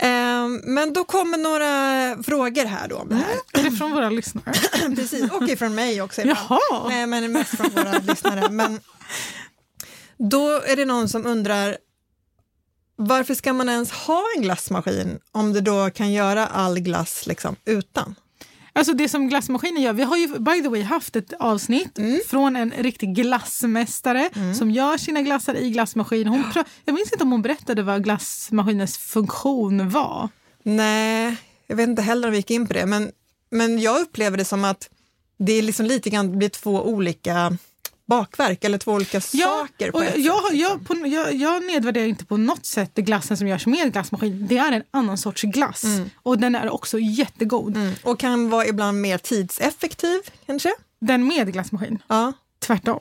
Ehm, 0.00 0.60
men 0.64 0.92
då 0.92 1.04
kommer 1.04 1.38
några 1.38 2.22
frågor 2.22 2.64
här 2.64 2.88
då 2.88 2.96
om 2.96 3.08
det 3.08 3.14
här. 3.14 3.36
Är 3.52 3.70
det 3.70 3.76
från 3.76 3.92
våra 3.92 4.10
lyssnare? 4.10 4.52
Precis, 4.96 5.30
och 5.30 5.48
ifrån 5.48 5.74
mig 5.74 6.02
också. 6.02 6.22
Jaha! 6.22 6.88
Nej, 6.88 7.06
men 7.06 7.32
mest 7.32 7.56
från 7.56 7.70
våra 7.70 7.98
lyssnare. 7.98 8.48
Men 8.50 8.80
då 10.16 10.50
är 10.50 10.76
det 10.76 10.84
någon 10.84 11.08
som 11.08 11.26
undrar 11.26 11.76
varför 12.96 13.34
ska 13.34 13.52
man 13.52 13.68
ens 13.68 13.90
ha 13.90 14.24
en 14.36 14.42
glassmaskin 14.42 15.18
om 15.32 15.52
du 15.52 15.60
då 15.60 15.90
kan 15.90 16.12
göra 16.12 16.46
all 16.46 16.78
glass 16.80 17.26
liksom 17.26 17.56
utan? 17.64 18.14
Alltså 18.78 18.92
det 18.94 19.08
som 19.08 19.28
glassmaskinen 19.28 19.82
gör, 19.82 19.92
vi 19.92 20.02
har 20.02 20.16
ju 20.16 20.38
by 20.38 20.62
the 20.62 20.68
way 20.68 20.82
haft 20.82 21.16
ett 21.16 21.32
avsnitt 21.38 21.98
Mm. 21.98 22.20
från 22.28 22.56
en 22.56 22.70
riktig 22.70 23.14
glassmästare 23.14 24.30
som 24.58 24.70
gör 24.70 24.96
sina 24.96 25.22
glassar 25.22 25.54
i 25.54 25.70
glassmaskin. 25.70 26.26
Hon 26.28 26.44
pra- 26.44 26.64
jag 26.84 26.94
minns 26.94 27.12
inte 27.12 27.24
om 27.24 27.32
hon 27.32 27.42
berättade 27.42 27.82
vad 27.82 28.04
glassmaskinens 28.04 28.98
funktion 28.98 29.90
var. 29.90 30.28
Nej, 30.62 31.36
jag 31.66 31.76
vet 31.76 31.88
inte 31.88 32.02
heller 32.02 32.28
om 32.28 32.32
vi 32.32 32.36
gick 32.38 32.50
in 32.50 32.66
på 32.66 32.72
det, 32.72 32.86
men, 32.86 33.10
men 33.50 33.78
jag 33.78 34.00
upplever 34.00 34.36
det 34.36 34.44
som 34.44 34.64
att 34.64 34.90
det 35.38 35.52
är 35.52 35.62
liksom 35.62 35.86
lite 35.86 36.10
grann 36.10 36.38
blir 36.38 36.48
två 36.48 36.82
olika 36.88 37.56
bakverk 38.08 38.64
eller 38.64 38.78
två 38.78 38.92
olika 38.92 39.20
saker. 39.20 39.90
På 39.90 39.98
och 39.98 40.04
jag, 40.04 40.18
jag, 40.18 40.42
sätt, 40.42 40.52
liksom. 40.52 40.58
jag, 40.60 40.86
på, 40.86 41.06
jag, 41.06 41.34
jag 41.34 41.66
nedvärderar 41.66 42.06
inte 42.06 42.24
på 42.24 42.36
något 42.36 42.66
sätt 42.66 42.94
glassen 42.94 43.36
som 43.36 43.48
görs 43.48 43.66
med 43.66 43.92
glassmaskin. 43.92 44.46
Det 44.48 44.58
är 44.58 44.72
en 44.72 44.82
annan 44.90 45.18
sorts 45.18 45.42
glass 45.42 45.84
och 46.16 46.38
den 46.38 46.54
är 46.54 46.70
också 46.70 46.98
jättegod. 46.98 47.76
Mm. 47.76 47.94
Och 48.02 48.18
kan 48.18 48.50
vara 48.50 48.66
ibland 48.66 49.00
mer 49.00 49.18
tidseffektiv 49.18 50.18
kanske? 50.46 50.72
Den 51.00 51.26
med 51.26 51.52
glassmaskin, 51.52 51.98
Ja, 52.08 52.32
tvärtom. 52.58 53.00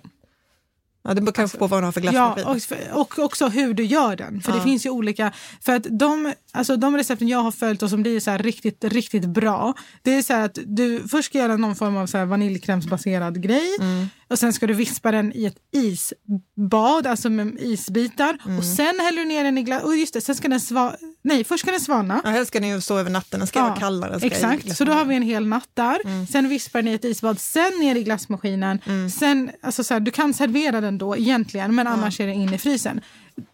ja 1.04 1.14
det 1.14 1.22
beror 1.22 1.34
kanske 1.34 1.58
på 1.58 1.68
vad 1.68 1.78
man 1.78 1.84
har 1.84 1.92
för 1.92 2.02
Ja, 2.02 2.12
glassmaskin. 2.12 2.92
och, 2.94 3.20
och 3.20 3.20
också 3.26 3.48
hur 3.48 3.74
du 3.74 3.84
gör 3.86 4.16
den. 4.16 4.42
För 4.42 4.52
det 4.52 4.58
Ja. 4.58 4.64
finns 4.64 4.86
ju 4.86 4.90
olika... 4.90 5.32
För 5.62 5.76
att 5.76 5.88
de, 5.90 6.34
alltså 6.52 6.78
de 6.78 6.98
recepten 6.98 7.28
jag 7.28 7.40
har 7.44 7.52
följt 7.52 7.84
och 7.84 7.90
som 7.90 8.02
blir 8.02 8.20
så 8.20 8.38
riktigt, 8.38 8.84
riktigt 8.84 9.26
bra. 9.26 9.74
Det 10.02 10.12
är 10.12 10.22
så 10.22 10.34
här 10.34 10.46
att 10.46 10.58
du 10.66 11.08
först 11.08 11.30
ska 11.30 11.38
göra 11.38 11.58
någon 11.58 11.76
form 11.76 11.98
av 11.98 12.08
så 12.08 12.26
vaniljkrämsbaserad 12.26 13.42
grej. 13.44 13.76
Mm. 13.80 14.08
Och 14.30 14.40
sen 14.40 14.54
ska 14.54 14.68
du 14.68 14.74
vispa 14.74 15.12
den 15.12 15.34
i 15.36 15.46
ett 15.46 15.58
isbad, 15.72 17.08
alltså 17.08 17.30
med 17.30 17.56
isbitar. 17.60 18.38
Mm. 18.46 18.58
Och 18.58 18.64
sen 18.64 19.00
häller 19.00 19.22
du 19.22 19.26
ner 19.26 19.44
den 19.44 19.58
i 19.58 19.64
glass. 19.64 19.84
Och 19.84 19.96
just 19.96 20.14
det, 20.14 20.22
sen 20.22 20.36
ska 20.36 20.48
den 20.48 20.60
sva, 20.60 20.96
Nej, 21.22 21.44
först 21.44 21.64
ska 21.64 21.72
den 21.72 21.80
svalna. 21.80 22.22
Ja, 22.24 22.30
helst 22.30 22.48
ska 22.48 22.60
den 22.60 22.70
ju 22.70 22.82
stå 22.82 22.98
över 22.98 23.10
natten, 23.10 23.40
den 23.40 23.48
ska 23.48 23.64
vara 23.64 23.76
kallare. 23.76 24.12
den 24.12 24.20
Ska 24.20 24.28
Exakt, 24.28 24.78
så 24.78 24.84
då 24.84 24.92
har 24.92 25.06
vi 25.06 25.16
en 25.16 25.22
hel 25.22 25.48
natt 25.48 25.70
där. 25.74 26.26
Sen 26.26 26.50
vispar 26.50 26.82
ni 26.82 26.92
i 26.92 26.94
ett 26.94 27.06
isbad, 27.06 27.40
sen 27.40 27.72
ner 27.80 27.96
i 27.96 28.04
glassmaskinen. 28.04 28.80
Sen, 29.20 29.52
alltså 29.62 29.84
så 29.84 29.94
här, 29.94 30.02
du 30.02 30.12
kan 30.12 30.34
servera 30.34 30.82
den 30.82 30.98
då 30.98 31.18
egentligen, 31.18 31.76
men 31.76 31.88
annars 31.88 32.20
är 32.20 32.28
den 32.28 32.36
in 32.36 32.54
i 32.54 32.58
frysen. 32.58 33.02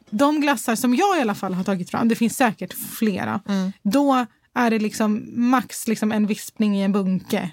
De 0.09 0.41
glassar 0.41 0.75
som 0.75 0.95
jag 0.95 1.17
i 1.17 1.21
alla 1.21 1.35
fall 1.35 1.53
har 1.53 1.63
tagit 1.63 1.89
fram, 1.89 2.07
det 2.07 2.15
finns 2.15 2.37
säkert 2.37 2.73
flera, 2.73 3.41
då 3.83 4.25
är 4.55 4.69
det 4.69 4.79
liksom 4.79 5.23
max 5.35 5.87
liksom 5.87 6.11
en 6.11 6.27
vispning 6.27 6.77
i 6.77 6.83
en 6.83 6.91
bunke 6.91 7.49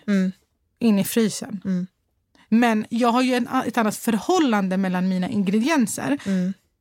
in 0.79 0.99
i 0.99 1.05
frysen. 1.05 1.61
Men 2.53 2.87
jag 2.91 3.09
har 3.13 3.23
ju 3.23 3.35
en, 3.35 3.49
ett 3.67 3.79
annat 3.79 3.97
förhållande 3.97 4.77
mellan 4.77 5.09
mina 5.09 5.29
ingredienser 5.29 6.19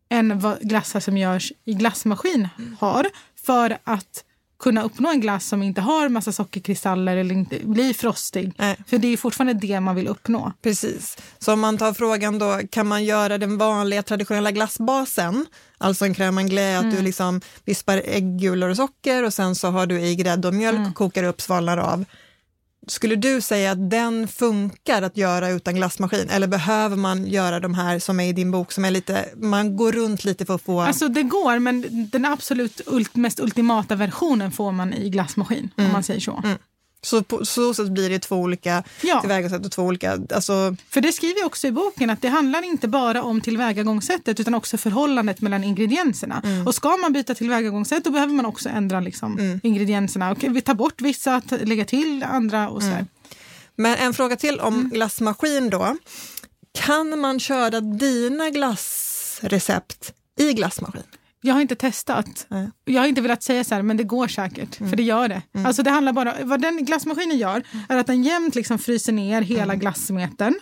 än 0.10 0.40
vad 0.40 0.60
glassar 0.62 1.00
som 1.00 1.18
görs 1.18 1.52
i 1.66 1.74
glassmaskin 1.74 2.48
har 2.80 3.08
för 3.46 3.78
att 3.84 4.24
kunna 4.60 4.84
uppnå 4.84 5.10
en 5.10 5.22
glass 5.22 5.48
som 5.48 5.64
inte 5.64 5.82
har 5.82 6.10
massa 6.10 6.32
sockerkristaller 6.32 7.18
eller 7.18 7.36
inte 7.36 7.60
blir 7.64 7.94
frostig. 7.94 8.54
Nej. 8.58 8.78
För 8.88 8.98
det 8.98 9.08
är 9.08 9.18
fortfarande 9.18 9.54
det 9.54 9.80
man 9.80 9.96
vill 9.96 10.08
uppnå. 10.08 10.54
Precis. 10.62 11.18
Så 11.40 11.54
om 11.54 11.60
man 11.60 11.78
tar 11.78 11.94
frågan 11.94 12.40
då, 12.40 12.60
kan 12.70 12.88
man 12.88 13.04
göra 13.04 13.38
den 13.38 13.58
vanliga 13.58 14.04
traditionella 14.04 14.52
glassbasen, 14.52 15.46
alltså 15.78 16.06
en 16.06 16.14
crème 16.16 16.38
anglais, 16.40 16.78
att 16.78 16.84
Mm. 16.84 16.96
du 16.96 17.02
liksom 17.02 17.42
vispar 17.66 18.02
äggulor 18.06 18.70
och 18.70 18.76
socker 18.76 19.24
och 19.24 19.34
sen 19.34 19.56
så 19.56 19.68
har 19.68 19.86
du 19.86 20.02
i 20.02 20.16
grädde 20.16 20.48
och 20.48 20.54
mjölk 20.54 20.78
Mm. 20.78 20.90
och 20.90 20.96
kokar 20.96 21.24
upp, 21.24 21.42
svalnar 21.42 21.78
av. 21.78 22.06
Skulle 22.88 23.16
du 23.16 23.42
säga 23.42 23.72
att 23.72 23.90
den 23.90 24.28
funkar 24.28 25.02
att 25.02 25.18
göra 25.18 25.50
utan 25.50 25.76
glassmaskin 25.76 26.30
eller 26.30 26.48
behöver 26.48 26.96
man 26.96 27.28
göra 27.28 27.60
de 27.60 27.74
här 27.74 28.00
som 28.00 28.20
är 28.20 28.28
i 28.28 28.34
din 28.34 28.52
bok 28.52 28.72
som 28.72 28.86
är 28.86 28.92
lite, 28.92 29.26
man 29.36 29.78
går 29.78 29.92
runt 29.92 30.24
lite 30.24 30.46
för 30.46 30.56
att 30.56 30.62
få... 30.62 30.82
Alltså 30.82 31.08
det 31.08 31.24
går, 31.24 31.60
men 31.60 31.86
den 32.12 32.26
absolut 32.26 32.82
ult, 32.86 33.16
mest 33.16 33.40
ultimata 33.40 33.96
versionen 33.96 34.52
får 34.52 34.72
man 34.72 34.94
i 34.94 35.10
glassmaskin. 35.10 35.70
Om 35.78 35.92
man 35.92 36.04
säger 36.04 36.20
så. 36.20 36.44
Så 37.02 37.24
på 37.24 37.46
så 37.46 37.74
sätt 37.74 37.88
blir 37.90 38.10
det 38.10 38.20
två 38.20 38.36
olika 38.36 38.84
Ja. 39.02 39.20
tillvägagångssätt 39.20 39.66
och 39.66 39.72
två 39.72 39.84
olika, 39.84 40.20
alltså 40.36 40.76
För 40.90 41.02
det 41.02 41.12
skriver 41.12 41.40
jag 41.40 41.46
också 41.48 41.68
i 41.68 41.72
boken 41.72 42.10
att 42.10 42.22
det 42.22 42.30
handlar 42.30 42.64
inte 42.66 42.88
bara 42.88 43.24
om 43.24 43.42
tillvägagångssättet 43.42 44.40
utan 44.40 44.56
också 44.56 44.78
förhållandet 44.78 45.42
mellan 45.42 45.64
ingredienserna. 45.64 46.42
Och 46.66 46.76
ska 46.76 46.98
man 46.98 47.14
byta 47.14 47.36
tillvägagångssätt 47.36 48.04
då 48.04 48.12
behöver 48.12 48.34
man 48.34 48.46
också 48.46 48.70
ändra 48.70 49.00
liksom, 49.00 49.60
ingredienserna. 49.64 50.32
Och 50.32 50.44
vi 50.44 50.62
tar 50.62 50.74
bort 50.74 51.02
vissa, 51.02 51.42
lägga 51.64 51.86
till 51.86 52.24
andra 52.24 52.70
och 52.70 52.82
så. 52.82 52.88
där. 52.90 53.06
Men 53.76 53.96
en 53.98 54.14
fråga 54.14 54.36
till 54.36 54.60
om 54.60 54.74
Mm. 54.74 54.90
glassmaskin 54.90 55.70
då. 55.70 55.98
Kan 56.72 57.20
man 57.20 57.40
köra 57.40 57.82
dina 57.82 58.50
glassrecept 58.50 60.14
i 60.40 60.54
glassmaskin? 60.54 61.04
Jag 61.42 61.54
har 61.54 61.62
inte 61.62 61.76
testat. 61.76 62.46
Nej. 62.48 62.70
Jag 62.86 63.02
har 63.02 63.08
inte 63.08 63.22
velat 63.22 63.44
säga 63.44 63.64
så 63.64 63.76
här, 63.76 63.82
men 63.82 63.98
det 63.98 64.04
går 64.04 64.28
säkert. 64.28 64.76
För 64.76 64.96
det 64.96 65.04
gör 65.04 65.28
det. 65.28 65.42
Alltså 65.66 65.84
det 65.84 65.90
handlar 65.90 66.14
bara, 66.14 66.34
vad 66.44 66.62
den 66.62 66.86
glassmaskinen 66.86 67.38
gör 67.38 67.64
är 67.90 67.98
att 67.98 68.08
den 68.08 68.24
jämnt 68.24 68.56
liksom 68.56 68.80
fryser 68.80 69.14
ner 69.14 69.42
hela 69.42 69.76
glassmetern. 69.76 70.56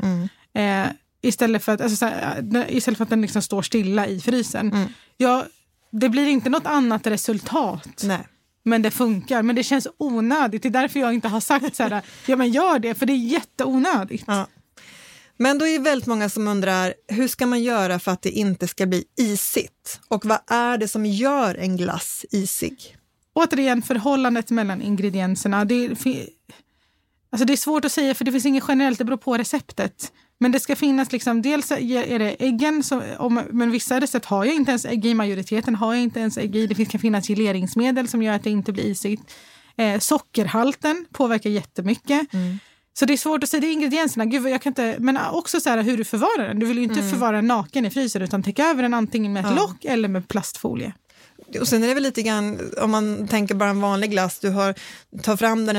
Eh, 0.54 0.88
istället, 1.22 1.64
för 1.64 1.72
att, 1.72 1.82
alltså 1.82 1.96
så 1.96 2.06
här, 2.06 2.46
eh, 2.56 2.76
istället 2.76 2.98
för 2.98 3.04
att 3.04 3.10
den 3.10 3.22
liksom 3.22 3.42
står 3.42 3.62
stilla 3.62 4.08
i 4.08 4.20
frysen. 4.20 4.88
Jag, 5.18 5.44
det 5.92 6.10
blir 6.10 6.28
inte 6.28 6.50
något 6.50 6.66
annat 6.68 7.08
resultat. 7.08 8.04
Nej. 8.04 8.28
Men 8.64 8.82
det 8.82 8.92
funkar. 8.92 9.44
Men 9.44 9.56
det 9.56 9.64
känns 9.64 9.88
onödigt. 9.98 10.64
Det 10.64 10.70
är 10.70 10.72
därför 10.72 11.00
jag 11.00 11.14
inte 11.14 11.28
har 11.28 11.40
sagt 11.40 11.76
så 11.76 11.84
här, 11.84 12.02
ja 12.26 12.36
men 12.36 12.52
gör 12.52 12.80
det. 12.80 12.96
För 12.96 13.06
det 13.06 13.14
är 13.14 13.18
jätteonödigt. 13.18 14.24
Ja. 14.28 14.48
Men 15.38 15.58
då 15.58 15.68
är 15.68 15.78
det 15.78 15.84
väldigt 15.84 16.08
många 16.08 16.30
som 16.30 16.48
undrar, 16.48 16.94
hur 17.08 17.28
ska 17.28 17.46
man 17.46 17.64
göra 17.64 18.00
för 18.00 18.12
att 18.12 18.22
det 18.22 18.32
inte 18.32 18.68
ska 18.68 18.86
bli 18.86 19.04
isigt? 19.18 20.00
Och 20.08 20.26
vad 20.26 20.40
är 20.48 20.78
det 20.78 20.88
som 20.88 21.06
gör 21.06 21.56
en 21.56 21.78
glass 21.78 22.26
isig? 22.32 22.98
återigen 23.38 23.82
förhållandet 23.82 24.50
mellan 24.50 24.82
ingredienserna. 24.82 25.66
Det 25.66 25.90
alltså 27.30 27.46
det 27.46 27.54
är 27.54 27.58
svårt 27.58 27.86
att 27.86 27.92
säga 27.92 28.16
för 28.16 28.26
det 28.26 28.32
finns 28.32 28.46
inget 28.46 28.64
generellt, 28.68 28.98
det 28.98 29.06
beror 29.06 29.18
på 29.18 29.38
receptet. 29.38 30.12
Men 30.40 30.52
det 30.52 30.60
ska 30.60 30.76
finnas, 30.76 31.12
liksom, 31.12 31.42
dels 31.42 31.72
är 31.72 32.20
det 32.20 32.36
äggen, 32.40 32.84
som, 32.84 33.02
om, 33.18 33.42
men 33.52 33.72
vissa 33.72 34.00
recept 34.02 34.26
har 34.26 34.46
jag 34.46 34.56
inte 34.56 34.72
ens 34.72 34.86
ägg 34.86 35.06
i, 35.06 35.14
majoriteten 35.14 35.76
har 35.76 35.94
jag 35.94 36.04
inte 36.04 36.20
ens 36.20 36.38
ägg 36.38 36.56
i. 36.56 36.68
Det 36.68 36.86
kan 36.86 37.02
finnas 37.02 37.28
geleringsmedel 37.28 38.08
som 38.08 38.24
gör 38.24 38.34
att 38.34 38.44
det 38.44 38.50
inte 38.50 38.72
blir 38.72 38.84
isigt. 38.84 39.24
Eh, 39.78 40.00
sockerhalten 40.00 41.06
påverkar 41.12 41.50
jättemycket. 41.50 42.28
Så 43.00 43.06
det 43.06 43.14
är 43.14 43.18
svårt 43.18 43.44
att 43.44 43.50
säga, 43.50 43.62
det 43.62 43.68
är 43.68 43.72
ingredienserna. 43.72 44.26
Gud, 44.26 44.48
jag 44.48 44.62
kan 44.62 44.72
inte, 44.72 44.96
men 45.00 45.18
också 45.32 45.60
så 45.60 45.70
här, 45.70 45.84
hur 45.84 45.98
du 45.98 46.04
förvarar 46.04 46.48
den. 46.48 46.60
Du 46.60 46.66
vill 46.66 46.78
ju 46.78 46.84
inte 46.84 47.02
förvara 47.02 47.36
den 47.36 47.48
naken 47.48 47.86
i 47.86 47.90
frysen 47.90 48.22
utan 48.22 48.44
täcka 48.44 48.66
över 48.66 48.84
den 48.84 48.94
antingen 48.94 49.34
med 49.34 49.46
ett 49.46 49.56
lock 49.56 49.86
eller 49.86 50.08
med 50.08 50.28
plastfolie. 50.28 50.94
Och 51.60 51.68
sen 51.68 51.84
är 51.84 51.88
det 51.88 51.94
väl 51.94 52.04
lite 52.04 52.22
grann, 52.22 52.60
om 52.78 52.92
man 52.92 53.28
tänker 53.28 53.56
bara 53.56 53.70
en 53.70 53.82
vanlig 53.82 54.12
glass, 54.12 54.40
du 54.40 54.50
har, 54.50 54.74
tar 55.22 55.38
fram 55.38 55.66
den, 55.66 55.76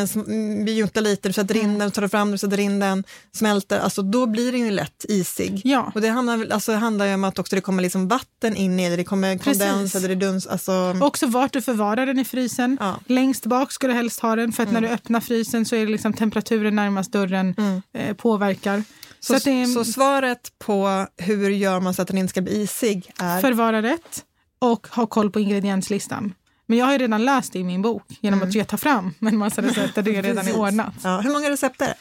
juntar 0.66 1.00
lite, 1.00 1.28
du 1.28 1.32
sätter 1.32 1.54
Mm. 1.54 1.70
in 1.70 1.78
den, 1.78 1.90
tar 1.90 2.08
fram 2.08 2.28
den, 2.30 2.38
sätter 2.38 2.60
in 2.60 2.78
den, 2.80 3.04
smälter, 3.32 3.78
alltså 3.78 4.02
då 4.02 4.26
blir 4.26 4.52
den 4.52 4.60
ju 4.60 4.70
lätt 4.70 5.04
isig. 5.08 5.60
Ja. 5.64 5.92
Och 5.94 6.00
det 6.00 6.08
handlar, 6.08 6.50
alltså, 6.50 6.72
handlar 6.72 7.06
ju 7.06 7.14
om 7.14 7.24
att 7.24 7.38
också 7.38 7.56
det 7.56 7.62
kommer 7.62 7.82
liksom 7.82 8.08
vatten 8.08 8.56
in 8.56 8.80
i 8.80 8.90
det, 8.90 8.96
det 8.96 9.04
kommer 9.04 9.38
kondens 9.38 9.94
eller 9.94 10.08
det 10.08 10.14
duns, 10.14 10.46
alltså, 10.46 10.96
Också 11.00 11.26
vart 11.26 11.52
du 11.52 11.62
förvarar 11.62 12.06
den 12.06 12.18
i 12.18 12.24
frysen. 12.24 12.76
Ja. 12.80 12.88
Mm. 12.88 13.00
Längst 13.06 13.46
bak 13.46 13.72
ska 13.72 13.86
du 13.86 13.92
helst 13.92 14.20
ha 14.20 14.36
den 14.36 14.52
för 14.52 14.62
att 14.62 14.72
när 14.72 14.80
du 14.80 14.88
öppnar 14.88 15.20
frysen 15.20 15.64
så 15.64 15.76
är 15.76 15.86
det 15.86 15.92
liksom 15.92 16.12
temperaturen 16.12 16.76
närmast 16.76 17.12
dörren 17.12 17.54
eh, 17.94 18.16
påverkar. 18.16 18.82
Så, 19.20 19.40
så, 19.40 19.50
är 19.50 19.66
så 19.66 19.84
svaret 19.84 20.52
på 20.58 21.06
hur 21.16 21.50
gör 21.50 21.80
man 21.80 21.94
så 21.94 22.02
att 22.02 22.08
den 22.08 22.18
inte 22.18 22.30
ska 22.30 22.40
bli 22.40 22.62
isig 22.62 23.12
är 23.18 23.40
förvara 23.40 23.82
rätt 23.82 24.24
och 24.58 24.88
ha 24.88 25.06
koll 25.06 25.30
på 25.30 25.40
ingredienslistan. 25.40 26.34
Men 26.66 26.78
jag 26.78 26.86
har 26.86 26.92
ju 26.92 26.98
redan 26.98 27.24
läst 27.24 27.52
det 27.52 27.58
i 27.58 27.64
min 27.64 27.82
bok 27.82 28.04
genom 28.20 28.42
att 28.42 28.54
jag 28.54 28.68
tar 28.68 28.76
fram 28.78 29.14
en 29.20 29.36
massa 29.38 29.62
recept 29.62 29.94
där 29.94 30.02
det 30.02 30.22
redan 30.22 30.38
Mm. 30.46 30.54
Är 30.54 30.58
ordnat. 30.60 30.94
Ja, 31.02 31.20
hur 31.20 31.30
många 31.30 31.50
recept 31.50 31.82
är 31.82 31.86
det? 31.86 31.96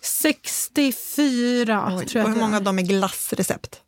64 0.00 1.96
Oj, 1.98 2.06
tror 2.06 2.20
jag 2.20 2.28
och 2.28 2.34
hur 2.34 2.40
många 2.40 2.56
av 2.56 2.62
dem 2.62 2.78
är 2.78 2.82
glassrecept? 2.82 3.80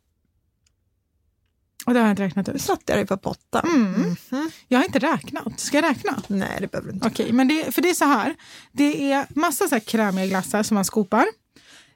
Och 1.85 1.93
det 1.93 1.99
har 1.99 2.07
jag 2.07 2.11
inte 2.13 2.23
räknat 2.23 2.47
Nu 2.47 2.53
ut. 2.53 2.61
satte 2.61 2.83
jag 2.91 2.97
dig 2.99 3.05
på 3.07 3.17
potta. 3.17 3.59
Mm. 3.59 4.15
Jag 4.67 4.79
har 4.79 4.85
inte 4.85 4.99
räknat. 4.99 5.59
Ska 5.59 5.77
jag 5.77 5.83
räkna? 5.89 6.21
Nej, 6.27 6.57
det 6.59 6.71
behöver 6.71 6.89
du 6.89 6.93
inte. 6.95 7.07
Okej, 7.07 7.31
men 7.31 7.47
det, 7.47 7.75
för 7.75 7.81
det 7.81 7.89
är 7.89 7.93
så 7.93 8.05
här. 8.05 8.35
Det 8.71 9.11
är 9.11 9.25
massa 9.29 9.67
så 9.67 9.75
här 9.75 9.79
krämiga 9.79 10.25
glassar 10.27 10.63
som 10.63 10.75
man 10.75 10.85
skopar. 10.85 11.25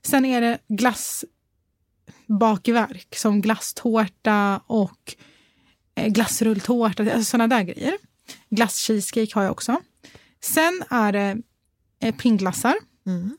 Sen 0.05 0.25
är 0.25 0.41
det 0.41 0.57
glassbakverk 0.67 3.15
som 3.15 3.41
glasstårta 3.41 4.61
och 4.67 5.15
glassrulltårta, 6.07 7.03
alltså 7.03 7.23
sådana 7.23 7.55
där 7.55 7.63
grejer. 7.63 7.93
Glasscheesecake 8.49 9.31
har 9.33 9.43
jag 9.43 9.51
också. 9.51 9.81
Sen 10.41 10.83
är 10.89 11.11
det 11.11 11.37
eh, 12.01 12.15
pingglassar. 12.15 12.75
Mm. 13.05 13.37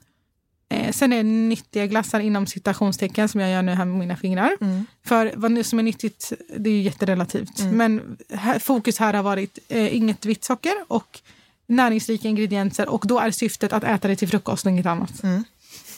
Eh, 0.68 0.92
sen 0.92 1.12
är 1.12 1.16
det 1.16 1.22
nyttiga 1.22 1.86
glassar 1.86 2.20
inom 2.20 2.46
citationstecken 2.46 3.28
som 3.28 3.40
jag 3.40 3.50
gör 3.50 3.62
nu 3.62 3.72
här 3.72 3.84
med 3.84 3.98
mina 3.98 4.16
fingrar. 4.16 4.56
Mm. 4.60 4.86
För 5.04 5.32
vad 5.36 5.52
nu 5.52 5.64
som 5.64 5.78
är 5.78 5.82
nyttigt, 5.82 6.32
det 6.56 6.70
är 6.70 6.74
ju 6.74 6.82
jätterelativt. 6.82 7.60
Mm. 7.60 7.76
Men 7.76 8.16
här, 8.34 8.58
fokus 8.58 8.98
här 8.98 9.14
har 9.14 9.22
varit 9.22 9.58
eh, 9.68 9.96
inget 9.96 10.24
vitt 10.24 10.44
socker 10.44 10.74
och 10.88 11.20
näringsrika 11.66 12.28
ingredienser 12.28 12.88
och 12.88 13.04
då 13.06 13.18
är 13.18 13.30
syftet 13.30 13.72
att 13.72 13.84
äta 13.84 14.08
det 14.08 14.16
till 14.16 14.28
frukost 14.28 14.66
och 14.66 14.72
inget 14.72 14.86
annat. 14.86 15.22
Mm. 15.22 15.44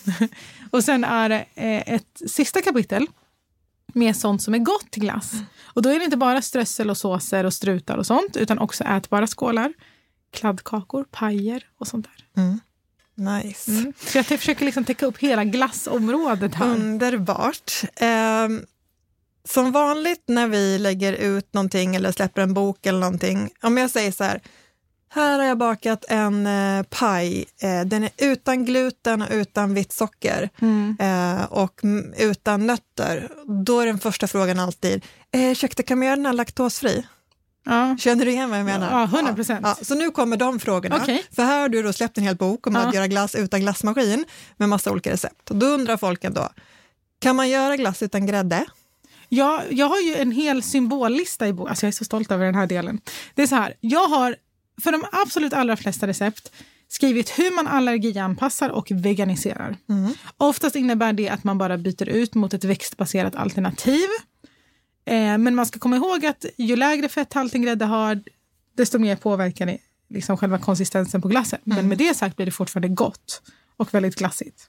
och 0.71 0.85
sen 0.85 1.05
är 1.05 1.29
det 1.29 1.45
eh, 1.55 1.95
ett 1.95 2.23
sista 2.27 2.63
kapitel 2.63 3.07
med 3.95 4.17
sånt 4.17 4.43
som 4.43 4.55
är 4.55 4.59
gott 4.59 4.91
till 4.91 5.03
glass. 5.03 5.33
Och 5.65 5.83
då 5.83 5.89
är 5.89 5.99
det 5.99 6.05
inte 6.05 6.17
bara 6.17 6.43
strössel 6.43 6.91
och 6.91 6.97
såser 6.97 7.45
och 7.45 7.55
strutar 7.55 7.97
och 7.97 8.07
sånt 8.07 8.37
utan 8.37 8.59
också 8.59 8.85
ätbara 8.85 9.27
skålar, 9.27 9.73
kladdkakor, 10.33 11.05
pajer 11.11 11.65
och 11.79 11.87
sånt 11.87 12.07
där. 12.07 12.43
Mm. 12.43 12.61
Nice. 13.15 13.71
Mm. 13.71 13.93
Så 13.99 14.19
jag 14.19 14.27
försöker 14.27 14.65
liksom 14.65 14.85
täcka 14.85 15.07
upp 15.07 15.19
hela 15.19 15.45
glassområdet 15.45 16.55
här. 16.55 16.67
Underbart. 16.67 17.73
Ehm, 17.97 18.67
som 19.45 19.73
vanligt 19.73 20.25
när 20.27 20.49
vi 20.49 20.79
lägger 20.79 21.13
ut 21.13 21.55
någonting 21.55 21.97
eller 21.97 22.13
släpper 22.13 22.43
en 22.43 22.55
bok 22.55 22.87
eller 22.87 23.01
någonting, 23.01 23.51
om 23.63 23.77
jag 23.77 23.91
säger 23.91 24.13
så 24.13 24.25
här, 24.25 24.41
här 25.15 25.39
har 25.39 25.47
jag 25.47 25.59
bakat 25.59 26.05
en 26.09 26.47
eh, 26.47 26.83
paj, 26.83 27.45
eh, 27.63 27.81
den 27.87 28.05
är 28.05 28.11
utan 28.19 28.65
gluten 28.65 29.23
och 29.23 29.29
utan 29.31 29.75
vitt 29.75 29.93
socker 29.93 30.51
Mm. 30.61 30.97
eh, 31.01 31.45
och 31.45 31.81
utan 32.19 32.67
nötter. 32.67 33.29
Då 33.65 33.81
är 33.81 33.87
den 33.87 33.99
första 33.99 34.27
frågan 34.29 34.59
alltid, 34.59 35.05
eh, 35.33 35.51
ursäkta 35.51 35.83
kan 35.83 35.99
man 35.99 36.07
göra 36.07 36.17
den 36.17 36.27
här 36.27 36.33
laktosfri? 36.33 37.07
Ja. 37.65 37.97
Känner 38.01 38.25
du 38.25 38.31
igen 38.31 38.51
vad 38.51 38.59
jag 38.59 38.65
menar? 38.67 38.91
Ja, 39.01 39.05
100 39.05 39.35
procent. 39.35 39.61
Ja, 39.63 39.77
så 39.83 39.95
nu 39.95 40.11
kommer 40.11 40.37
de 40.37 40.61
frågorna. 40.61 40.97
Okej. 41.03 41.25
För 41.37 41.43
här 41.43 41.61
har 41.61 41.69
du 41.69 41.83
då 41.83 41.93
släppt 41.93 42.19
en 42.19 42.25
hel 42.25 42.37
bok 42.37 42.67
om 42.67 42.75
Ja. 42.75 42.81
att 42.81 42.95
göra 42.95 43.07
glass 43.07 43.35
utan 43.35 43.61
glassmaskin 43.61 44.25
med 44.57 44.69
massa 44.69 44.91
olika 44.91 45.11
recept. 45.13 45.51
Och 45.51 45.57
då 45.57 45.67
undrar 45.67 45.97
folk 45.97 46.25
ändå, 46.25 46.49
kan 47.21 47.37
man 47.37 47.49
göra 47.49 47.77
glass 47.77 48.03
utan 48.03 48.27
grädde? 48.27 48.65
Jag, 49.29 49.63
jag 49.71 49.87
har 49.89 49.99
ju 50.01 50.15
en 50.17 50.31
hel 50.31 50.63
symbollista 50.63 51.49
i 51.49 51.53
boken. 51.53 51.71
Alltså 51.71 51.87
jag 51.87 51.89
är 51.89 51.97
så 51.97 52.05
stolt 52.05 52.31
över 52.31 52.45
den 52.47 52.55
här 52.55 52.67
delen. 52.67 53.01
Det 53.35 53.43
är 53.43 53.47
så 53.47 53.55
här, 53.55 53.75
jag 53.81 54.09
har 54.09 54.37
för 54.83 54.93
de 54.93 55.05
absolut 55.13 55.53
allra 55.53 55.77
flesta 55.77 56.07
recept 56.07 56.53
skrivit 56.89 57.39
hur 57.39 57.57
man 57.57 57.67
allergianpassar 57.67 58.71
och 58.71 58.91
veganiserar. 58.91 59.77
Oftast 60.37 60.77
innebär 60.77 61.13
det 61.13 61.29
att 61.29 61.45
man 61.45 61.59
bara 61.59 61.79
byter 61.79 62.09
ut 62.09 62.35
mot 62.35 62.55
ett 62.55 62.65
växtbaserat 62.65 63.35
alternativ. 63.37 64.07
Eh, 65.05 65.39
men 65.39 65.55
man 65.55 65.67
ska 65.67 65.79
komma 65.79 65.97
ihåg 65.97 66.27
att 66.27 66.45
ju 66.59 66.77
lägre 66.77 67.09
fetthalt 67.09 67.55
en 67.55 67.63
grädde 67.63 67.85
har, 67.85 68.23
desto 68.77 68.99
mer 68.99 69.17
påverkar 69.17 69.67
det 69.67 69.79
liksom 70.09 70.37
själva 70.37 70.59
konsistensen 70.59 71.23
på 71.23 71.29
glassen. 71.29 71.61
Men 71.65 71.89
med 71.89 71.99
det 71.99 72.15
sagt 72.17 72.37
blir 72.37 72.47
det 72.47 72.53
fortfarande 72.53 72.89
gott 72.89 73.43
och 73.77 73.95
väldigt 73.95 74.17
glassigt. 74.17 74.69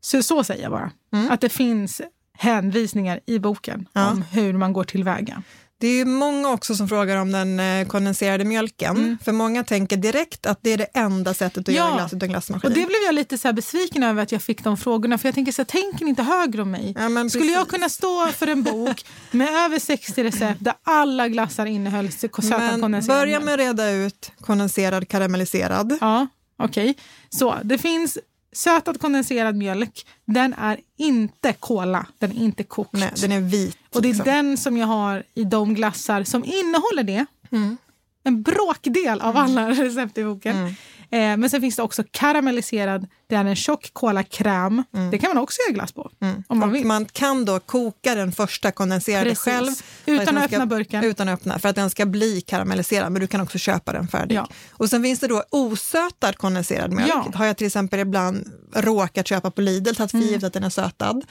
Så, 0.00 0.22
så 0.22 0.44
säger 0.44 0.62
jag 0.62 0.72
bara. 0.72 0.92
Att 1.30 1.40
det 1.40 1.48
finns 1.48 2.00
hänvisningar 2.32 3.20
i 3.26 3.38
boken 3.38 3.88
Ja. 3.92 4.10
om 4.10 4.22
hur 4.22 4.52
man 4.52 4.72
går 4.72 4.84
tillväga. 4.84 5.42
Det 5.80 5.86
är 6.00 6.04
många 6.04 6.48
också 6.50 6.74
som 6.74 6.88
frågar 6.88 7.16
om 7.16 7.32
den 7.32 7.60
eh, 7.60 7.86
kondenserade 7.86 8.44
mjölken. 8.44 9.18
För 9.24 9.32
många 9.32 9.64
tänker 9.64 9.96
direkt 9.96 10.46
att 10.46 10.58
det 10.62 10.70
är 10.72 10.78
det 10.78 10.84
enda 10.84 11.34
sättet 11.34 11.68
att 11.68 11.74
Ja. 11.74 11.84
göra 11.84 11.96
glass 11.96 12.12
utan 12.12 12.28
glassmaskin. 12.28 12.68
Och 12.70 12.74
det 12.74 12.86
blev 12.86 12.98
jag 13.06 13.14
lite 13.14 13.38
så 13.38 13.52
besviken 13.52 14.02
över 14.02 14.22
att 14.22 14.32
jag 14.32 14.42
fick 14.42 14.64
de 14.64 14.76
frågorna. 14.76 15.18
För 15.18 15.28
jag 15.28 15.34
tänker 15.34 15.52
så 15.52 15.62
här, 15.62 15.66
tänker 15.66 16.04
ni 16.04 16.08
inte 16.08 16.22
högre 16.22 16.62
om 16.62 16.70
mig? 16.70 16.94
Ja, 16.98 17.28
Skulle 17.28 17.52
jag 17.52 17.68
kunna 17.68 17.88
stå 17.88 18.28
för 18.32 18.46
en 18.46 18.62
bok 18.62 19.04
med 19.30 19.48
över 19.64 19.78
60 19.78 20.24
recept 20.24 20.64
där 20.64 20.74
alla 20.82 21.28
glassar 21.28 21.66
innehöll 21.66 22.12
sötad 22.12 22.60
Men 22.60 22.80
kondenserad 22.80 23.18
börja 23.18 23.40
med 23.40 23.54
att 23.54 23.60
reda 23.60 23.90
ut 23.90 24.32
kondenserad 24.40 25.08
karamelliserad. 25.08 25.98
Ja, 26.00 26.26
okej. 26.58 26.94
Så 27.30 27.56
det 27.64 27.78
finns 27.78 28.18
sötad 28.52 29.00
kondenserad 29.00 29.56
mjölk. 29.56 30.06
Den 30.24 30.54
är 30.54 30.80
inte 30.98 31.52
kola, 31.52 32.06
den 32.18 32.30
är 32.30 32.36
inte 32.44 32.62
kokt. 32.64 32.92
Nej, 32.92 33.12
den 33.16 33.32
är 33.32 33.40
vit. 33.40 33.76
Och 33.94 34.02
det 34.02 34.08
är 34.08 34.10
liksom. 34.10 34.24
den 34.24 34.56
som 34.56 34.76
jag 34.76 34.86
har 34.86 35.22
i 35.34 35.44
de 35.44 35.74
glassar 35.74 36.24
som 36.24 36.44
innehåller 36.44 37.02
det. 37.02 37.26
Mm. 37.52 37.76
En 38.24 38.42
bråkdel 38.42 39.20
av 39.20 39.36
alla 39.36 39.70
recept 39.70 40.18
i 40.18 40.24
boken. 40.24 40.66
Eh, 41.12 41.36
men 41.36 41.50
sen 41.50 41.60
finns 41.60 41.76
det 41.76 41.82
också 41.82 42.02
karamelliserad. 42.10 43.06
Det 43.26 43.34
är 43.34 43.44
en 43.44 43.56
tjock 43.56 43.90
kolakräm. 43.92 44.84
Det 45.10 45.18
kan 45.18 45.28
man 45.34 45.38
också 45.42 45.58
göra 45.68 45.74
glass 45.74 45.92
på. 45.92 46.10
Om 46.48 46.58
man 46.58 46.68
Och 46.68 46.74
vill. 46.74 46.86
man 46.86 47.04
kan 47.04 47.44
då 47.44 47.60
koka 47.60 48.14
den 48.14 48.32
första 48.32 48.72
kondenserade 48.72 49.30
Precis. 49.30 49.44
själv. 49.44 49.70
Utan 50.06 50.26
den 50.26 50.38
att 50.38 50.52
öppna 50.52 50.66
burken. 50.66 51.04
Utan 51.04 51.28
att 51.28 51.40
öppna, 51.40 51.58
för 51.58 51.68
att 51.68 51.76
den 51.76 51.90
ska 51.90 52.06
bli 52.06 52.40
karamelliserad. 52.40 53.12
Men 53.12 53.20
du 53.20 53.26
kan 53.26 53.40
också 53.40 53.58
köpa 53.58 53.92
den 53.92 54.08
färdig. 54.08 54.34
Ja. 54.36 54.48
Och 54.72 54.90
sen 54.90 55.02
finns 55.02 55.20
det 55.20 55.26
då 55.26 55.42
osötad 55.50 56.32
kondenserad 56.38 56.92
mjölk. 56.92 57.10
Ja. 57.14 57.30
Har 57.34 57.46
jag 57.46 57.56
till 57.56 57.66
exempel 57.66 58.00
ibland 58.00 58.50
råkat 58.74 59.26
köpa 59.28 59.50
på 59.50 59.60
Lidl, 59.60 59.94
tagit 59.94 60.10
för 60.10 60.18
Mm. 60.18 60.28
givet 60.28 60.44
att 60.44 60.52
den 60.52 60.64
är 60.64 60.70
sötad. 60.70 61.24